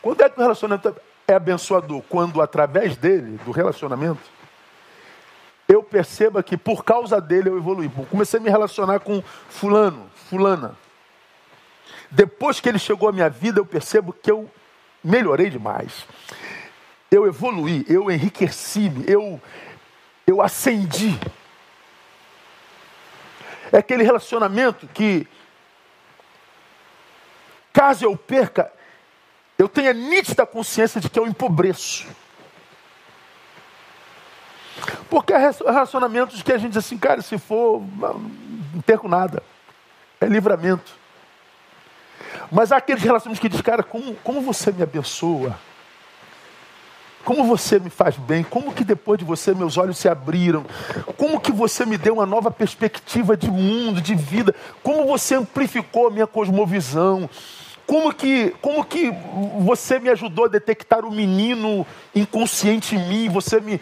Quando 0.00 0.20
é 0.22 0.28
que 0.28 0.38
o 0.38 0.42
relacionamento 0.42 0.94
é 1.28 1.34
abençoador? 1.34 2.02
Quando 2.08 2.40
através 2.40 2.96
dele, 2.96 3.38
do 3.44 3.50
relacionamento, 3.50 4.22
eu 5.68 5.82
perceba 5.82 6.42
que 6.42 6.56
por 6.56 6.82
causa 6.82 7.20
dele 7.20 7.50
eu 7.50 7.58
evolui. 7.58 7.90
Comecei 8.10 8.40
a 8.40 8.42
me 8.42 8.48
relacionar 8.48 9.00
com 9.00 9.22
fulano, 9.50 10.10
fulana. 10.30 10.74
Depois 12.10 12.58
que 12.58 12.68
ele 12.70 12.78
chegou 12.78 13.06
à 13.06 13.12
minha 13.12 13.28
vida, 13.28 13.60
eu 13.60 13.66
percebo 13.66 14.14
que 14.14 14.30
eu 14.30 14.50
melhorei 15.04 15.50
demais. 15.50 16.06
Eu 17.10 17.26
evoluí, 17.26 17.84
eu 17.86 18.10
enriqueci-me, 18.10 19.04
eu, 19.06 19.38
eu 20.26 20.40
ascendi. 20.40 21.18
É 23.70 23.76
aquele 23.76 24.02
relacionamento 24.02 24.86
que, 24.88 25.28
caso 27.70 28.06
eu 28.06 28.16
perca, 28.16 28.72
eu 29.58 29.68
tenha 29.68 29.92
nítida 29.92 30.46
consciência 30.46 31.00
de 31.00 31.10
que 31.10 31.18
eu 31.18 31.26
empobreço. 31.26 32.06
Porque 35.10 35.32
há 35.32 35.38
relacionamentos 35.38 36.42
que 36.42 36.52
a 36.52 36.58
gente 36.58 36.70
diz 36.70 36.84
assim, 36.84 36.96
cara, 36.96 37.20
se 37.20 37.36
for, 37.36 37.82
não 37.98 38.80
perco 38.86 39.08
nada. 39.08 39.42
É 40.20 40.26
livramento. 40.26 40.92
Mas 42.52 42.70
há 42.70 42.76
aqueles 42.76 43.02
relacionamentos 43.02 43.40
que 43.40 43.48
diz, 43.48 43.60
cara, 43.60 43.82
como, 43.82 44.14
como 44.16 44.40
você 44.40 44.70
me 44.70 44.82
abençoa? 44.82 45.58
Como 47.24 47.44
você 47.44 47.78
me 47.78 47.90
faz 47.90 48.16
bem? 48.16 48.44
Como 48.44 48.72
que 48.72 48.84
depois 48.84 49.18
de 49.18 49.24
você 49.24 49.52
meus 49.54 49.76
olhos 49.76 49.98
se 49.98 50.08
abriram? 50.08 50.64
Como 51.16 51.40
que 51.40 51.52
você 51.52 51.84
me 51.84 51.98
deu 51.98 52.14
uma 52.14 52.24
nova 52.24 52.50
perspectiva 52.50 53.36
de 53.36 53.50
mundo, 53.50 54.00
de 54.00 54.14
vida? 54.14 54.54
Como 54.82 55.06
você 55.06 55.34
amplificou 55.34 56.06
a 56.06 56.10
minha 56.10 56.26
cosmovisão? 56.26 57.28
Como 57.88 58.12
que, 58.12 58.50
como 58.60 58.84
que 58.84 59.10
você 59.60 59.98
me 59.98 60.10
ajudou 60.10 60.44
a 60.44 60.48
detectar 60.48 61.06
o 61.06 61.10
menino 61.10 61.86
inconsciente 62.14 62.94
em 62.94 63.08
mim? 63.08 63.28
Você 63.30 63.62
me, 63.62 63.80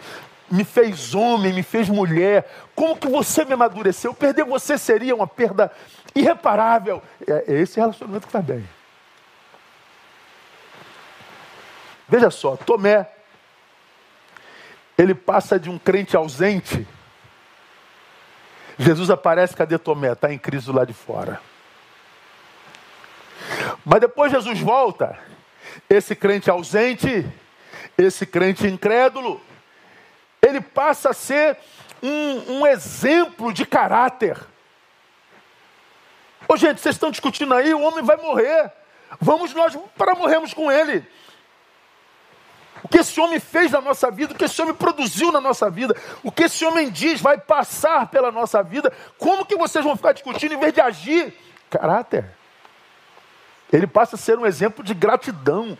me 0.49 0.63
fez 0.63 1.13
homem, 1.13 1.51
me 1.51 1.61
fez 1.61 1.89
mulher. 1.89 2.49
Como 2.73 2.95
que 2.95 3.05
você 3.05 3.43
me 3.43 3.51
amadureceu? 3.51 4.13
Perder 4.13 4.45
você 4.45 4.77
seria 4.77 5.13
uma 5.13 5.27
perda 5.27 5.69
irreparável. 6.15 7.03
É, 7.27 7.55
é 7.55 7.59
esse 7.59 7.81
relacionamento 7.81 8.21
que 8.21 8.29
está 8.29 8.41
bem. 8.41 8.65
Veja 12.07 12.31
só, 12.31 12.55
Tomé, 12.55 13.09
ele 14.97 15.13
passa 15.13 15.59
de 15.59 15.69
um 15.69 15.77
crente 15.77 16.15
ausente. 16.15 16.87
Jesus 18.79 19.09
aparece, 19.09 19.53
cadê 19.53 19.77
Tomé? 19.77 20.13
Está 20.13 20.31
em 20.31 20.37
crise 20.37 20.71
lá 20.71 20.85
de 20.85 20.93
fora. 20.93 21.41
Mas 23.89 24.01
depois 24.01 24.29
Jesus 24.29 24.59
volta. 24.59 25.17
Esse 25.89 26.13
crente 26.13 26.49
ausente, 26.49 27.25
esse 27.97 28.25
crente 28.25 28.67
incrédulo, 28.67 29.39
ele 30.41 30.59
passa 30.59 31.11
a 31.11 31.13
ser 31.13 31.57
um, 32.03 32.57
um 32.57 32.67
exemplo 32.67 33.53
de 33.53 33.65
caráter. 33.65 34.37
Ô 36.49 36.57
gente, 36.57 36.81
vocês 36.81 36.95
estão 36.95 37.09
discutindo 37.09 37.53
aí, 37.53 37.73
o 37.73 37.79
homem 37.79 38.03
vai 38.03 38.17
morrer. 38.17 38.73
Vamos 39.21 39.53
nós 39.53 39.77
para 39.97 40.15
morrermos 40.15 40.53
com 40.53 40.69
ele. 40.69 41.05
O 42.83 42.89
que 42.89 42.97
esse 42.97 43.17
homem 43.21 43.39
fez 43.39 43.71
na 43.71 43.79
nossa 43.79 44.11
vida, 44.11 44.33
o 44.33 44.37
que 44.37 44.45
esse 44.45 44.61
homem 44.61 44.73
produziu 44.73 45.31
na 45.31 45.39
nossa 45.39 45.69
vida, 45.69 45.95
o 46.23 46.31
que 46.31 46.43
esse 46.43 46.65
homem 46.65 46.89
diz 46.89 47.21
vai 47.21 47.37
passar 47.37 48.07
pela 48.07 48.33
nossa 48.33 48.61
vida. 48.61 48.91
Como 49.17 49.45
que 49.45 49.55
vocês 49.55 49.83
vão 49.83 49.95
ficar 49.95 50.11
discutindo 50.11 50.55
em 50.55 50.59
vez 50.59 50.73
de 50.73 50.81
agir? 50.81 51.33
Caráter. 51.69 52.36
Ele 53.71 53.87
passa 53.87 54.15
a 54.15 54.19
ser 54.19 54.37
um 54.37 54.45
exemplo 54.45 54.83
de 54.83 54.93
gratidão. 54.93 55.77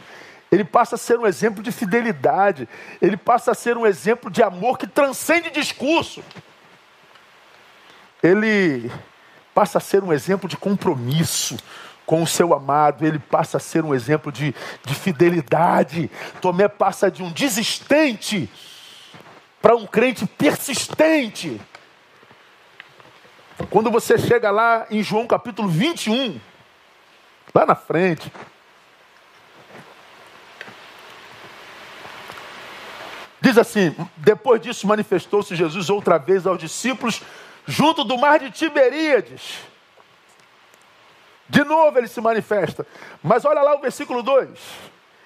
Ele 0.51 0.63
passa 0.63 0.95
a 0.95 0.97
ser 0.97 1.17
um 1.19 1.25
exemplo 1.25 1.61
de 1.61 1.71
fidelidade. 1.71 2.67
Ele 3.01 3.17
passa 3.17 3.51
a 3.51 3.55
ser 3.55 3.77
um 3.77 3.85
exemplo 3.85 4.29
de 4.29 4.41
amor 4.43 4.77
que 4.77 4.88
transcende 4.88 5.49
discurso. 5.49 6.23
Ele 8.21 8.91
passa 9.53 9.77
a 9.77 9.81
ser 9.81 10.03
um 10.03 10.13
exemplo 10.13 10.49
de 10.49 10.57
compromisso 10.57 11.57
com 12.05 12.23
o 12.23 12.27
seu 12.27 12.53
amado, 12.53 13.05
ele 13.05 13.19
passa 13.19 13.57
a 13.57 13.59
ser 13.59 13.83
um 13.83 13.93
exemplo 13.93 14.31
de, 14.31 14.55
de 14.85 14.95
fidelidade. 14.95 16.09
Tomé 16.39 16.69
passa 16.69 17.11
de 17.11 17.21
um 17.21 17.29
desistente 17.29 18.49
para 19.61 19.75
um 19.75 19.85
crente 19.85 20.25
persistente. 20.25 21.59
Quando 23.69 23.91
você 23.91 24.17
chega 24.17 24.49
lá 24.49 24.88
em 24.89 25.03
João 25.03 25.27
capítulo 25.27 25.67
21, 25.67 26.39
lá 27.57 27.65
na 27.65 27.75
frente, 27.75 28.31
diz 33.41 33.57
assim: 33.57 33.95
depois 34.15 34.61
disso 34.61 34.85
manifestou-se 34.85 35.55
Jesus 35.55 35.89
outra 35.89 36.19
vez 36.19 36.45
aos 36.45 36.59
discípulos 36.59 37.23
junto 37.65 38.03
do 38.03 38.15
mar 38.17 38.39
de 38.39 38.51
Tiberíades. 38.51 39.59
De 41.49 41.63
novo 41.63 41.97
ele 41.97 42.07
se 42.07 42.21
manifesta. 42.21 42.85
Mas 43.23 43.43
olha 43.43 43.61
lá 43.61 43.75
o 43.75 43.81
versículo 43.81 44.21
2. 44.21 44.49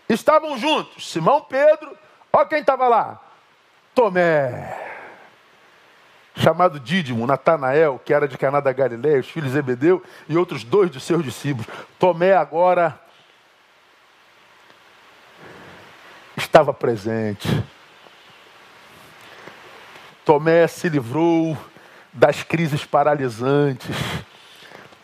Estavam 0.07 0.57
juntos 0.57 1.11
Simão 1.11 1.41
Pedro, 1.41 1.97
olha 2.31 2.45
quem 2.45 2.59
estava 2.59 2.87
lá. 2.87 3.19
Tomé, 3.93 4.90
chamado 6.35 6.79
Dídimo, 6.79 7.27
Natanael, 7.27 7.99
que 8.03 8.13
era 8.13 8.27
de 8.27 8.37
Caná 8.37 8.59
da 8.59 8.71
Galileia, 8.71 9.19
os 9.19 9.29
filhos 9.29 9.49
de 9.49 9.55
Zebedeu 9.55 10.01
e 10.27 10.37
outros 10.37 10.63
dois 10.63 10.89
de 10.89 10.99
seus 10.99 11.23
discípulos. 11.23 11.67
Tomé 11.99 12.33
agora 12.33 12.99
estava 16.35 16.73
presente. 16.73 17.47
Tomé 20.25 20.67
se 20.67 20.87
livrou 20.89 21.57
das 22.13 22.43
crises 22.43 22.85
paralisantes. 22.85 23.95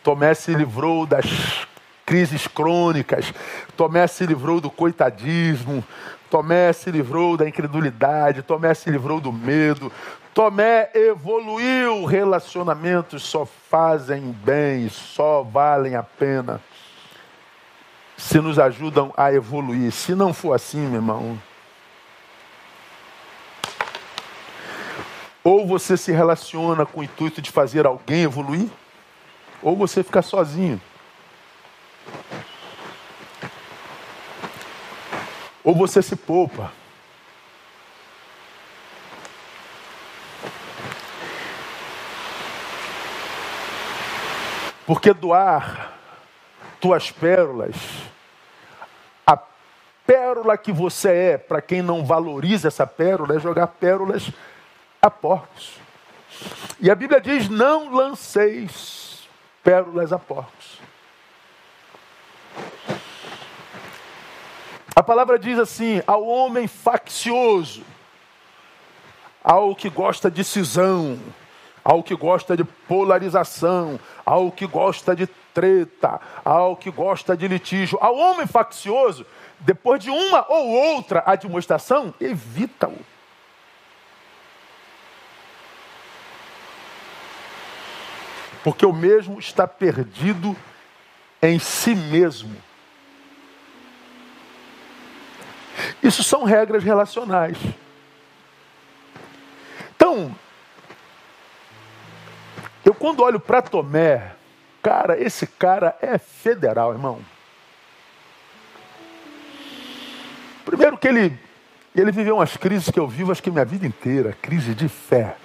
Tomé 0.02 0.34
se 0.34 0.54
livrou 0.54 1.04
das 1.04 1.66
crises 2.08 2.46
crônicas. 2.46 3.34
Tomé 3.76 4.06
se 4.06 4.24
livrou 4.24 4.62
do 4.62 4.70
coitadismo. 4.70 5.84
Tomé 6.30 6.72
se 6.72 6.90
livrou 6.90 7.36
da 7.36 7.46
incredulidade. 7.46 8.40
Tomé 8.40 8.72
se 8.72 8.90
livrou 8.90 9.20
do 9.20 9.30
medo. 9.30 9.92
Tomé 10.32 10.90
evoluiu. 10.94 12.06
Relacionamentos 12.06 13.24
só 13.24 13.44
fazem 13.44 14.34
bem, 14.42 14.88
só 14.88 15.42
valem 15.42 15.96
a 15.96 16.02
pena 16.02 16.62
se 18.16 18.40
nos 18.40 18.58
ajudam 18.58 19.12
a 19.14 19.30
evoluir. 19.30 19.92
Se 19.92 20.14
não 20.14 20.32
for 20.32 20.54
assim, 20.54 20.80
meu 20.80 20.94
irmão, 20.94 21.38
ou 25.44 25.66
você 25.66 25.94
se 25.94 26.10
relaciona 26.10 26.86
com 26.86 27.00
o 27.00 27.04
intuito 27.04 27.42
de 27.42 27.50
fazer 27.50 27.86
alguém 27.86 28.22
evoluir, 28.22 28.68
ou 29.62 29.76
você 29.76 30.02
fica 30.02 30.22
sozinho. 30.22 30.80
Ou 35.68 35.74
você 35.74 36.00
se 36.00 36.16
poupa. 36.16 36.72
Porque 44.86 45.12
doar 45.12 45.92
tuas 46.80 47.10
pérolas, 47.10 47.76
a 49.26 49.38
pérola 50.06 50.56
que 50.56 50.72
você 50.72 51.10
é, 51.10 51.36
para 51.36 51.60
quem 51.60 51.82
não 51.82 52.02
valoriza 52.02 52.68
essa 52.68 52.86
pérola, 52.86 53.36
é 53.36 53.38
jogar 53.38 53.66
pérolas 53.66 54.30
a 55.02 55.10
porcos. 55.10 55.78
E 56.80 56.90
a 56.90 56.94
Bíblia 56.94 57.20
diz: 57.20 57.46
não 57.50 57.94
lanceis 57.94 59.28
pérolas 59.62 60.14
a 60.14 60.18
porcos. 60.18 60.87
A 64.98 65.02
palavra 65.04 65.38
diz 65.38 65.56
assim: 65.60 66.02
ao 66.08 66.26
homem 66.26 66.66
faccioso, 66.66 67.84
ao 69.44 69.72
que 69.72 69.88
gosta 69.88 70.28
de 70.28 70.42
cisão, 70.42 71.16
ao 71.84 72.02
que 72.02 72.16
gosta 72.16 72.56
de 72.56 72.64
polarização, 72.64 74.00
ao 74.26 74.50
que 74.50 74.66
gosta 74.66 75.14
de 75.14 75.28
treta, 75.54 76.20
ao 76.44 76.74
que 76.74 76.90
gosta 76.90 77.36
de 77.36 77.46
litígio, 77.46 77.96
ao 78.00 78.16
homem 78.16 78.44
faccioso, 78.44 79.24
depois 79.60 80.02
de 80.02 80.10
uma 80.10 80.44
ou 80.48 80.68
outra 80.68 81.22
admoestação, 81.24 82.12
evita-o. 82.20 82.98
porque 88.64 88.84
o 88.84 88.92
mesmo 88.92 89.38
está 89.38 89.68
perdido 89.68 90.54
em 91.40 91.60
si 91.60 91.94
mesmo. 91.94 92.67
Isso 96.02 96.22
são 96.22 96.44
regras 96.44 96.82
relacionais. 96.82 97.56
Então, 99.94 100.34
eu 102.84 102.94
quando 102.94 103.22
olho 103.22 103.40
para 103.40 103.60
Tomé, 103.62 104.32
cara, 104.82 105.20
esse 105.20 105.46
cara 105.46 105.96
é 106.00 106.18
federal, 106.18 106.92
irmão. 106.92 107.20
Primeiro 110.64 110.98
que 110.98 111.08
ele, 111.08 111.38
ele 111.94 112.12
viveu 112.12 112.36
umas 112.36 112.56
crises 112.56 112.90
que 112.90 112.98
eu 112.98 113.08
vivo 113.08 113.32
acho 113.32 113.42
que 113.42 113.50
minha 113.50 113.64
vida 113.64 113.86
inteira, 113.86 114.36
crise 114.40 114.74
de 114.74 114.88
fé. 114.88 115.36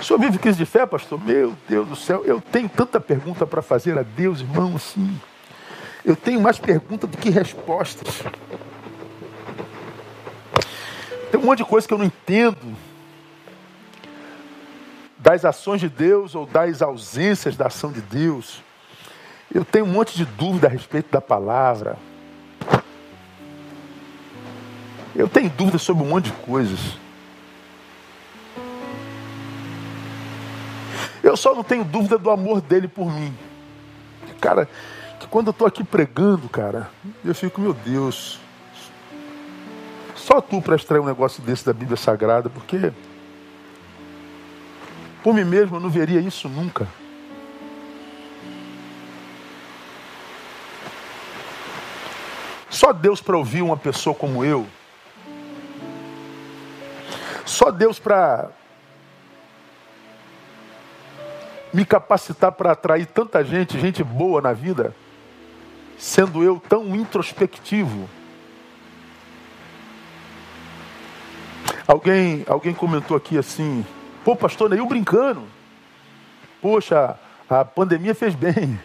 O 0.00 0.04
senhor 0.04 0.18
vive 0.18 0.38
crise 0.38 0.58
de 0.58 0.66
fé, 0.66 0.86
pastor? 0.86 1.22
Meu 1.22 1.56
Deus 1.68 1.88
do 1.88 1.96
céu, 1.96 2.24
eu 2.24 2.40
tenho 2.40 2.68
tanta 2.68 3.00
pergunta 3.00 3.46
para 3.46 3.62
fazer 3.62 3.98
a 3.98 4.02
Deus, 4.02 4.40
irmão, 4.40 4.74
assim. 4.76 5.20
Eu 6.04 6.16
tenho 6.16 6.40
mais 6.40 6.58
perguntas 6.58 7.08
do 7.08 7.16
que 7.16 7.30
respostas. 7.30 8.22
Tem 11.30 11.40
um 11.40 11.44
monte 11.44 11.58
de 11.58 11.64
coisa 11.64 11.86
que 11.86 11.92
eu 11.92 11.98
não 11.98 12.06
entendo 12.06 12.76
das 15.18 15.44
ações 15.44 15.80
de 15.80 15.88
Deus 15.88 16.34
ou 16.34 16.46
das 16.46 16.80
ausências 16.80 17.56
da 17.56 17.66
ação 17.66 17.92
de 17.92 18.00
Deus. 18.00 18.62
Eu 19.52 19.64
tenho 19.64 19.84
um 19.84 19.88
monte 19.88 20.16
de 20.16 20.24
dúvida 20.24 20.66
a 20.66 20.70
respeito 20.70 21.10
da 21.10 21.20
palavra. 21.20 21.98
Eu 25.14 25.28
tenho 25.28 25.50
dúvidas 25.50 25.82
sobre 25.82 26.04
um 26.04 26.08
monte 26.08 26.26
de 26.26 26.32
coisas. 26.32 26.78
Eu 31.22 31.36
só 31.36 31.54
não 31.54 31.64
tenho 31.64 31.84
dúvida 31.84 32.16
do 32.16 32.30
amor 32.30 32.60
dele 32.60 32.88
por 32.88 33.12
mim. 33.12 33.36
cara, 34.40 34.68
quando 35.30 35.48
eu 35.48 35.50
estou 35.50 35.66
aqui 35.66 35.84
pregando, 35.84 36.48
cara, 36.48 36.90
eu 37.24 37.34
fico, 37.34 37.60
meu 37.60 37.74
Deus, 37.74 38.40
só 40.14 40.40
tu 40.40 40.60
para 40.60 40.76
extrair 40.76 41.00
um 41.00 41.06
negócio 41.06 41.42
desse 41.42 41.64
da 41.64 41.72
Bíblia 41.72 41.96
Sagrada, 41.96 42.48
porque 42.48 42.92
por 45.22 45.34
mim 45.34 45.44
mesmo 45.44 45.76
eu 45.76 45.80
não 45.80 45.90
veria 45.90 46.20
isso 46.20 46.48
nunca. 46.48 46.88
Só 52.70 52.92
Deus 52.92 53.20
para 53.20 53.36
ouvir 53.36 53.62
uma 53.62 53.76
pessoa 53.76 54.14
como 54.14 54.44
eu. 54.44 54.66
Só 57.44 57.70
Deus 57.70 57.98
para 57.98 58.50
me 61.72 61.84
capacitar 61.84 62.52
para 62.52 62.72
atrair 62.72 63.06
tanta 63.06 63.44
gente, 63.44 63.78
gente 63.80 64.04
boa 64.04 64.40
na 64.40 64.52
vida, 64.52 64.94
sendo 65.98 66.42
eu 66.44 66.62
tão 66.68 66.94
introspectivo. 66.94 68.08
Alguém, 71.86 72.44
alguém 72.46 72.72
comentou 72.72 73.16
aqui 73.16 73.36
assim, 73.36 73.84
pô, 74.24 74.36
pastor 74.36 74.70
Neil 74.70 74.86
brincando. 74.86 75.42
Poxa, 76.62 77.18
a 77.50 77.64
pandemia 77.64 78.14
fez 78.14 78.34
bem. 78.34 78.78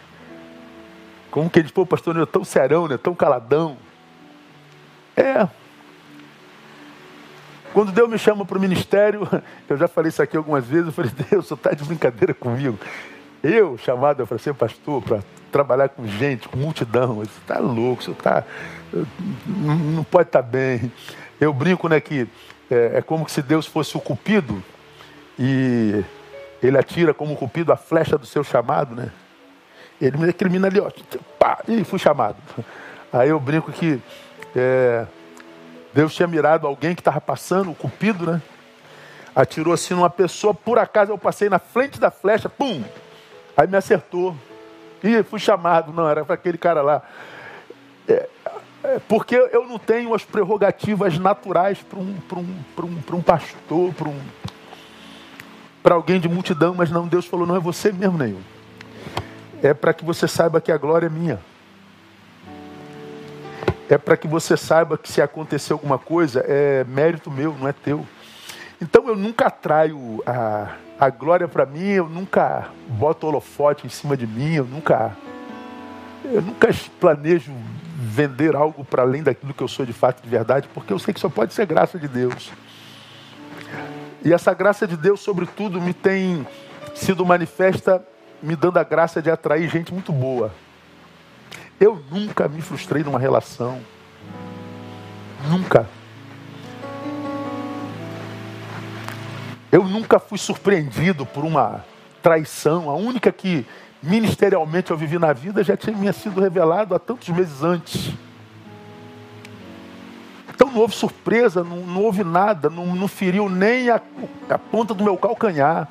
Como 1.30 1.48
que 1.48 1.58
ele 1.58 1.68
pô, 1.70 1.86
pastor 1.86 2.14
Neil, 2.14 2.26
tão 2.26 2.44
serão, 2.44 2.88
né? 2.88 2.96
Tão 2.96 3.14
caladão. 3.14 3.76
É. 5.16 5.48
Quando 7.72 7.92
Deus 7.92 8.08
me 8.08 8.18
chama 8.18 8.44
para 8.44 8.56
o 8.56 8.60
ministério, 8.60 9.28
eu 9.68 9.76
já 9.76 9.86
falei 9.86 10.08
isso 10.08 10.22
aqui 10.22 10.36
algumas 10.36 10.64
vezes, 10.64 10.86
eu 10.86 10.92
falei, 10.92 11.10
Deus, 11.30 11.46
você 11.46 11.54
está 11.54 11.72
de 11.72 11.84
brincadeira 11.84 12.32
comigo. 12.32 12.78
Eu, 13.44 13.76
chamado 13.76 14.26
para 14.26 14.38
ser 14.38 14.54
pastor, 14.54 15.02
para 15.02 15.20
trabalhar 15.52 15.90
com 15.90 16.06
gente, 16.06 16.48
com 16.48 16.56
multidão, 16.56 17.16
você 17.16 17.30
está 17.42 17.58
louco, 17.58 18.02
você 18.02 18.12
está. 18.12 18.42
Não 19.46 20.02
pode 20.02 20.30
estar 20.30 20.42
tá 20.42 20.48
bem. 20.48 20.90
Eu 21.38 21.52
brinco, 21.52 21.86
né, 21.86 22.00
que 22.00 22.26
é, 22.70 22.92
é 22.94 23.02
como 23.02 23.28
se 23.28 23.42
Deus 23.42 23.66
fosse 23.66 23.98
o 23.98 24.00
cupido 24.00 24.64
e 25.38 26.02
ele 26.62 26.78
atira 26.78 27.12
como 27.12 27.36
cupido 27.36 27.70
a 27.70 27.76
flecha 27.76 28.16
do 28.16 28.24
seu 28.24 28.42
chamado, 28.42 28.94
né? 28.94 29.10
Ele 30.00 30.16
me 30.16 30.24
recrimina 30.24 30.68
ali, 30.68 30.80
ó, 30.80 30.90
pá, 31.38 31.58
e 31.68 31.84
fui 31.84 31.98
chamado. 31.98 32.36
Aí 33.12 33.28
eu 33.28 33.38
brinco 33.38 33.70
que 33.70 34.00
é, 34.56 35.06
Deus 35.92 36.14
tinha 36.14 36.26
mirado 36.26 36.66
alguém 36.66 36.94
que 36.94 37.02
estava 37.02 37.20
passando, 37.20 37.70
o 37.70 37.74
cupido, 37.74 38.24
né? 38.24 38.40
Atirou 39.36 39.74
assim 39.74 39.92
numa 39.92 40.08
pessoa, 40.08 40.54
por 40.54 40.78
acaso 40.78 41.12
eu 41.12 41.18
passei 41.18 41.50
na 41.50 41.58
frente 41.58 42.00
da 42.00 42.10
flecha, 42.10 42.48
pum! 42.48 42.82
Aí 43.56 43.66
me 43.66 43.76
acertou. 43.76 44.34
E 45.02 45.22
fui 45.22 45.38
chamado, 45.38 45.92
não, 45.92 46.08
era 46.08 46.24
para 46.24 46.34
aquele 46.34 46.58
cara 46.58 46.82
lá. 46.82 47.02
É, 48.08 48.28
é, 48.82 48.98
porque 49.08 49.34
eu 49.34 49.66
não 49.66 49.78
tenho 49.78 50.14
as 50.14 50.24
prerrogativas 50.24 51.18
naturais 51.18 51.78
para 51.82 51.98
um, 51.98 52.16
um, 52.32 52.84
um, 52.84 53.16
um 53.16 53.22
pastor, 53.22 53.92
para 53.94 54.08
um, 54.08 54.20
alguém 55.96 56.18
de 56.18 56.28
multidão, 56.28 56.74
mas 56.74 56.90
não, 56.90 57.06
Deus 57.06 57.26
falou, 57.26 57.46
não 57.46 57.56
é 57.56 57.60
você 57.60 57.92
mesmo, 57.92 58.18
nenhum. 58.18 58.40
É 59.62 59.72
para 59.72 59.92
que 59.92 60.04
você 60.04 60.26
saiba 60.26 60.60
que 60.60 60.72
a 60.72 60.76
glória 60.76 61.06
é 61.06 61.10
minha 61.10 61.40
é 63.88 63.98
para 63.98 64.16
que 64.16 64.26
você 64.26 64.56
saiba 64.56 64.96
que 64.96 65.10
se 65.10 65.20
acontecer 65.20 65.72
alguma 65.72 65.98
coisa, 65.98 66.44
é 66.46 66.84
mérito 66.84 67.30
meu, 67.30 67.54
não 67.54 67.68
é 67.68 67.72
teu. 67.72 68.06
Então 68.80 69.08
eu 69.08 69.16
nunca 69.16 69.46
atraio 69.46 70.22
a, 70.26 70.74
a 71.04 71.10
glória 71.10 71.46
para 71.46 71.66
mim, 71.66 71.90
eu 71.90 72.08
nunca 72.08 72.68
boto 72.88 73.26
holofote 73.26 73.86
em 73.86 73.90
cima 73.90 74.16
de 74.16 74.26
mim, 74.26 74.54
eu 74.54 74.64
nunca, 74.64 75.14
eu 76.24 76.40
nunca 76.40 76.68
planejo 76.98 77.52
vender 77.96 78.56
algo 78.56 78.82
para 78.84 79.02
além 79.02 79.22
daquilo 79.22 79.52
que 79.52 79.62
eu 79.62 79.68
sou 79.68 79.84
de 79.84 79.92
fato 79.92 80.22
de 80.22 80.28
verdade, 80.28 80.66
porque 80.72 80.92
eu 80.92 80.98
sei 80.98 81.12
que 81.12 81.20
só 81.20 81.28
pode 81.28 81.52
ser 81.52 81.66
graça 81.66 81.98
de 81.98 82.08
Deus. 82.08 82.50
E 84.24 84.32
essa 84.32 84.54
graça 84.54 84.86
de 84.86 84.96
Deus, 84.96 85.20
sobretudo, 85.20 85.78
me 85.78 85.92
tem 85.92 86.46
sido 86.94 87.26
manifesta, 87.26 88.02
me 88.42 88.56
dando 88.56 88.78
a 88.78 88.82
graça 88.82 89.20
de 89.20 89.30
atrair 89.30 89.68
gente 89.68 89.92
muito 89.92 90.10
boa. 90.10 90.54
Eu 91.78 92.02
nunca 92.10 92.48
me 92.48 92.62
frustrei 92.62 93.04
numa 93.04 93.18
relação. 93.18 93.78
Nunca. 95.50 95.86
Eu 99.74 99.82
nunca 99.82 100.20
fui 100.20 100.38
surpreendido 100.38 101.26
por 101.26 101.44
uma 101.44 101.84
traição. 102.22 102.88
A 102.88 102.94
única 102.94 103.32
que 103.32 103.66
ministerialmente 104.00 104.92
eu 104.92 104.96
vivi 104.96 105.18
na 105.18 105.32
vida 105.32 105.64
já 105.64 105.76
tinha 105.76 106.12
sido 106.12 106.40
revelado 106.40 106.94
há 106.94 106.98
tantos 107.00 107.28
meses 107.30 107.60
antes. 107.60 108.12
Então 110.48 110.70
não 110.70 110.78
houve 110.78 110.94
surpresa, 110.94 111.64
não, 111.64 111.78
não 111.78 112.04
houve 112.04 112.22
nada, 112.22 112.70
não, 112.70 112.94
não 112.94 113.08
feriu 113.08 113.48
nem 113.48 113.90
a, 113.90 114.00
a 114.48 114.56
ponta 114.56 114.94
do 114.94 115.02
meu 115.02 115.16
calcanhar. 115.16 115.88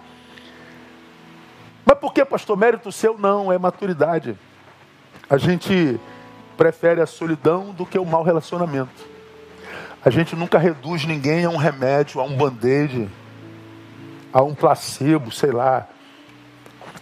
Mas 1.86 1.98
por 2.00 2.14
que, 2.14 2.24
pastor? 2.24 2.56
Mérito 2.56 2.90
seu? 2.90 3.18
Não, 3.18 3.52
é 3.52 3.58
maturidade. 3.58 4.38
A 5.30 5.36
gente 5.36 6.00
prefere 6.56 7.02
a 7.02 7.06
solidão 7.06 7.74
do 7.74 7.86
que 7.86 8.00
o 8.00 8.06
mau 8.06 8.24
relacionamento. 8.24 9.12
A 10.06 10.10
gente 10.10 10.38
nunca 10.38 10.58
reduz 10.58 11.04
ninguém 11.04 11.44
a 11.44 11.50
um 11.50 11.58
remédio, 11.58 12.22
a 12.22 12.24
um 12.24 12.38
band-aid, 12.38 13.10
a 14.34 14.42
um 14.42 14.56
placebo, 14.56 15.32
sei 15.32 15.52
lá. 15.52 15.88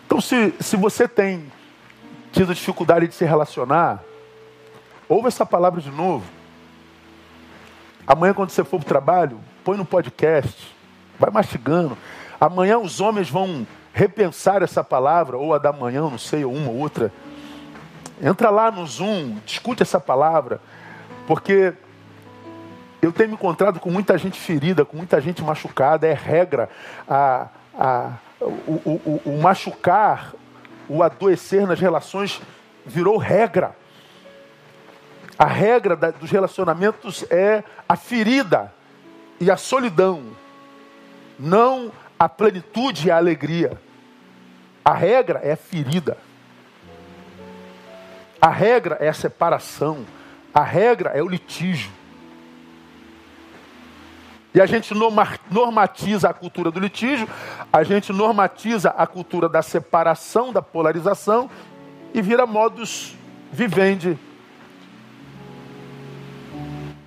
Então, 0.06 0.20
se, 0.20 0.54
se 0.60 0.76
você 0.76 1.08
tem 1.08 1.52
tido 2.32 2.54
dificuldade 2.54 3.08
de 3.08 3.16
se 3.16 3.24
relacionar, 3.24 4.04
ouve 5.08 5.28
essa 5.28 5.46
palavra 5.46 5.80
de 5.80 5.90
novo. 5.90 6.26
Amanhã, 8.06 8.34
quando 8.34 8.50
você 8.50 8.64
for 8.64 8.78
para 8.80 8.86
o 8.86 8.90
trabalho, 8.90 9.40
põe 9.64 9.78
no 9.78 9.86
podcast, 9.86 10.76
vai 11.18 11.32
mastigando. 11.32 11.98
Amanhã 12.40 12.78
os 12.78 13.00
homens 13.00 13.30
vão 13.30 13.66
repensar 13.94 14.64
essa 14.64 14.84
palavra, 14.84 15.38
ou 15.38 15.54
a 15.54 15.58
da 15.58 15.72
manhã, 15.72 16.02
não 16.02 16.18
sei, 16.18 16.44
ou 16.44 16.54
uma 16.54 16.70
ou 16.70 16.78
outra. 16.78 17.12
Entra 18.22 18.50
lá 18.50 18.70
no 18.70 18.86
Zoom, 18.86 19.38
discute 19.46 19.82
essa 19.82 20.00
palavra, 20.00 20.60
porque 21.28 21.74
eu 23.02 23.12
tenho 23.12 23.30
me 23.30 23.36
encontrado 23.36 23.80
com 23.80 23.90
muita 23.90 24.18
gente 24.18 24.40
ferida, 24.40 24.86
com 24.86 24.96
muita 24.96 25.20
gente 25.20 25.44
machucada, 25.44 26.08
é 26.08 26.14
regra. 26.14 26.70
A, 27.10 27.48
a, 27.74 28.12
o, 28.40 28.74
o, 28.86 29.22
o 29.26 29.42
machucar, 29.42 30.34
o 30.88 31.02
adoecer 31.02 31.66
nas 31.66 31.80
relações 31.80 32.40
virou 32.86 33.18
regra. 33.18 33.76
A 35.38 35.46
regra 35.46 35.96
da, 35.96 36.12
dos 36.12 36.30
relacionamentos 36.30 37.26
é 37.32 37.64
a 37.90 37.96
ferida 37.96 38.72
e 39.40 39.50
a 39.50 39.58
solidão, 39.58 40.24
não 41.40 41.92
a 42.20 42.30
plenitude 42.30 43.08
e 43.08 43.12
a 43.12 43.18
alegria. 43.18 43.82
A 44.86 44.94
regra 44.94 45.40
é 45.44 45.54
a 45.54 45.58
ferida. 45.58 46.18
A 48.40 48.50
regra 48.50 48.98
é 49.00 49.08
a 49.08 49.14
separação. 49.14 50.06
A 50.54 50.64
regra 50.64 51.12
é 51.12 51.24
o 51.24 51.28
litígio. 51.28 52.01
E 54.54 54.60
a 54.60 54.66
gente 54.66 54.94
normatiza 55.50 56.30
a 56.30 56.34
cultura 56.34 56.70
do 56.70 56.80
litígio, 56.80 57.28
a 57.72 57.84
gente 57.84 58.12
normatiza 58.12 58.90
a 58.90 59.08
cultura 59.08 59.48
da 59.48 59.62
separação, 59.62 60.52
da 60.52 60.62
polarização 60.62 61.50
e 62.14 62.22
vira 62.22 62.46
modus 62.46 63.16
vivendi. 63.52 64.18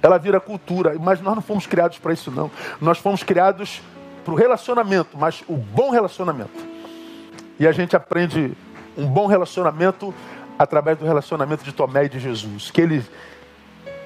Ela 0.03 0.19
vira 0.19 0.41
cultura, 0.41 0.97
mas 0.99 1.21
nós 1.21 1.35
não 1.35 1.43
fomos 1.43 1.67
criados 1.67 1.99
para 1.99 2.13
isso 2.13 2.31
não. 2.31 2.51
Nós 2.81 2.99
fomos 2.99 3.23
criados 3.23 3.83
para 4.25 4.33
o 4.33 4.37
relacionamento, 4.37 5.17
mas 5.17 5.43
o 5.47 5.57
bom 5.57 5.91
relacionamento. 5.91 6.75
E 7.59 7.67
a 7.67 7.73
gente 7.73 7.95
aprende 7.95 8.53
um 8.97 9.07
bom 9.07 9.27
relacionamento 9.27 10.15
através 10.59 10.99
do 10.99 11.05
relacionamento 11.05 11.65
de 11.65 11.73
Tomé 11.73 12.05
e 12.05 12.09
de 12.09 12.19
Jesus. 12.19 12.71
Que 12.71 12.81
ele, 12.81 13.05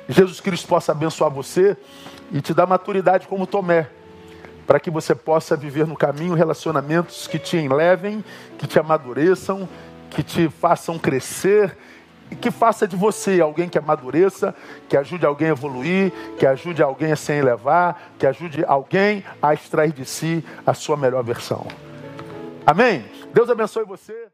Jesus 0.08 0.40
Cristo 0.40 0.66
possa 0.66 0.92
abençoar 0.92 1.30
você 1.30 1.76
e 2.32 2.40
te 2.40 2.54
dar 2.54 2.66
maturidade 2.66 3.26
como 3.28 3.46
Tomé, 3.46 3.88
para 4.66 4.80
que 4.80 4.90
você 4.90 5.14
possa 5.14 5.56
viver 5.56 5.86
no 5.86 5.96
caminho 5.96 6.34
relacionamentos 6.34 7.26
que 7.26 7.38
te 7.38 7.56
enlevem, 7.56 8.24
que 8.58 8.66
te 8.66 8.78
amadureçam, 8.78 9.68
que 10.10 10.22
te 10.22 10.48
façam 10.48 10.98
crescer 10.98 11.76
e 12.30 12.36
que 12.36 12.50
faça 12.50 12.86
de 12.86 12.96
você 12.96 13.40
alguém 13.40 13.68
que 13.68 13.78
amadureça, 13.78 14.54
que 14.88 14.96
ajude 14.96 15.24
alguém 15.24 15.48
a 15.48 15.52
evoluir, 15.52 16.12
que 16.38 16.46
ajude 16.46 16.82
alguém 16.82 17.12
a 17.12 17.16
se 17.16 17.32
elevar, 17.32 18.12
que 18.18 18.26
ajude 18.26 18.64
alguém 18.66 19.24
a 19.42 19.54
extrair 19.54 19.92
de 19.92 20.04
si 20.04 20.44
a 20.66 20.74
sua 20.74 20.96
melhor 20.96 21.22
versão. 21.22 21.66
Amém? 22.66 23.04
Deus 23.32 23.48
abençoe 23.48 23.84
você. 23.84 24.28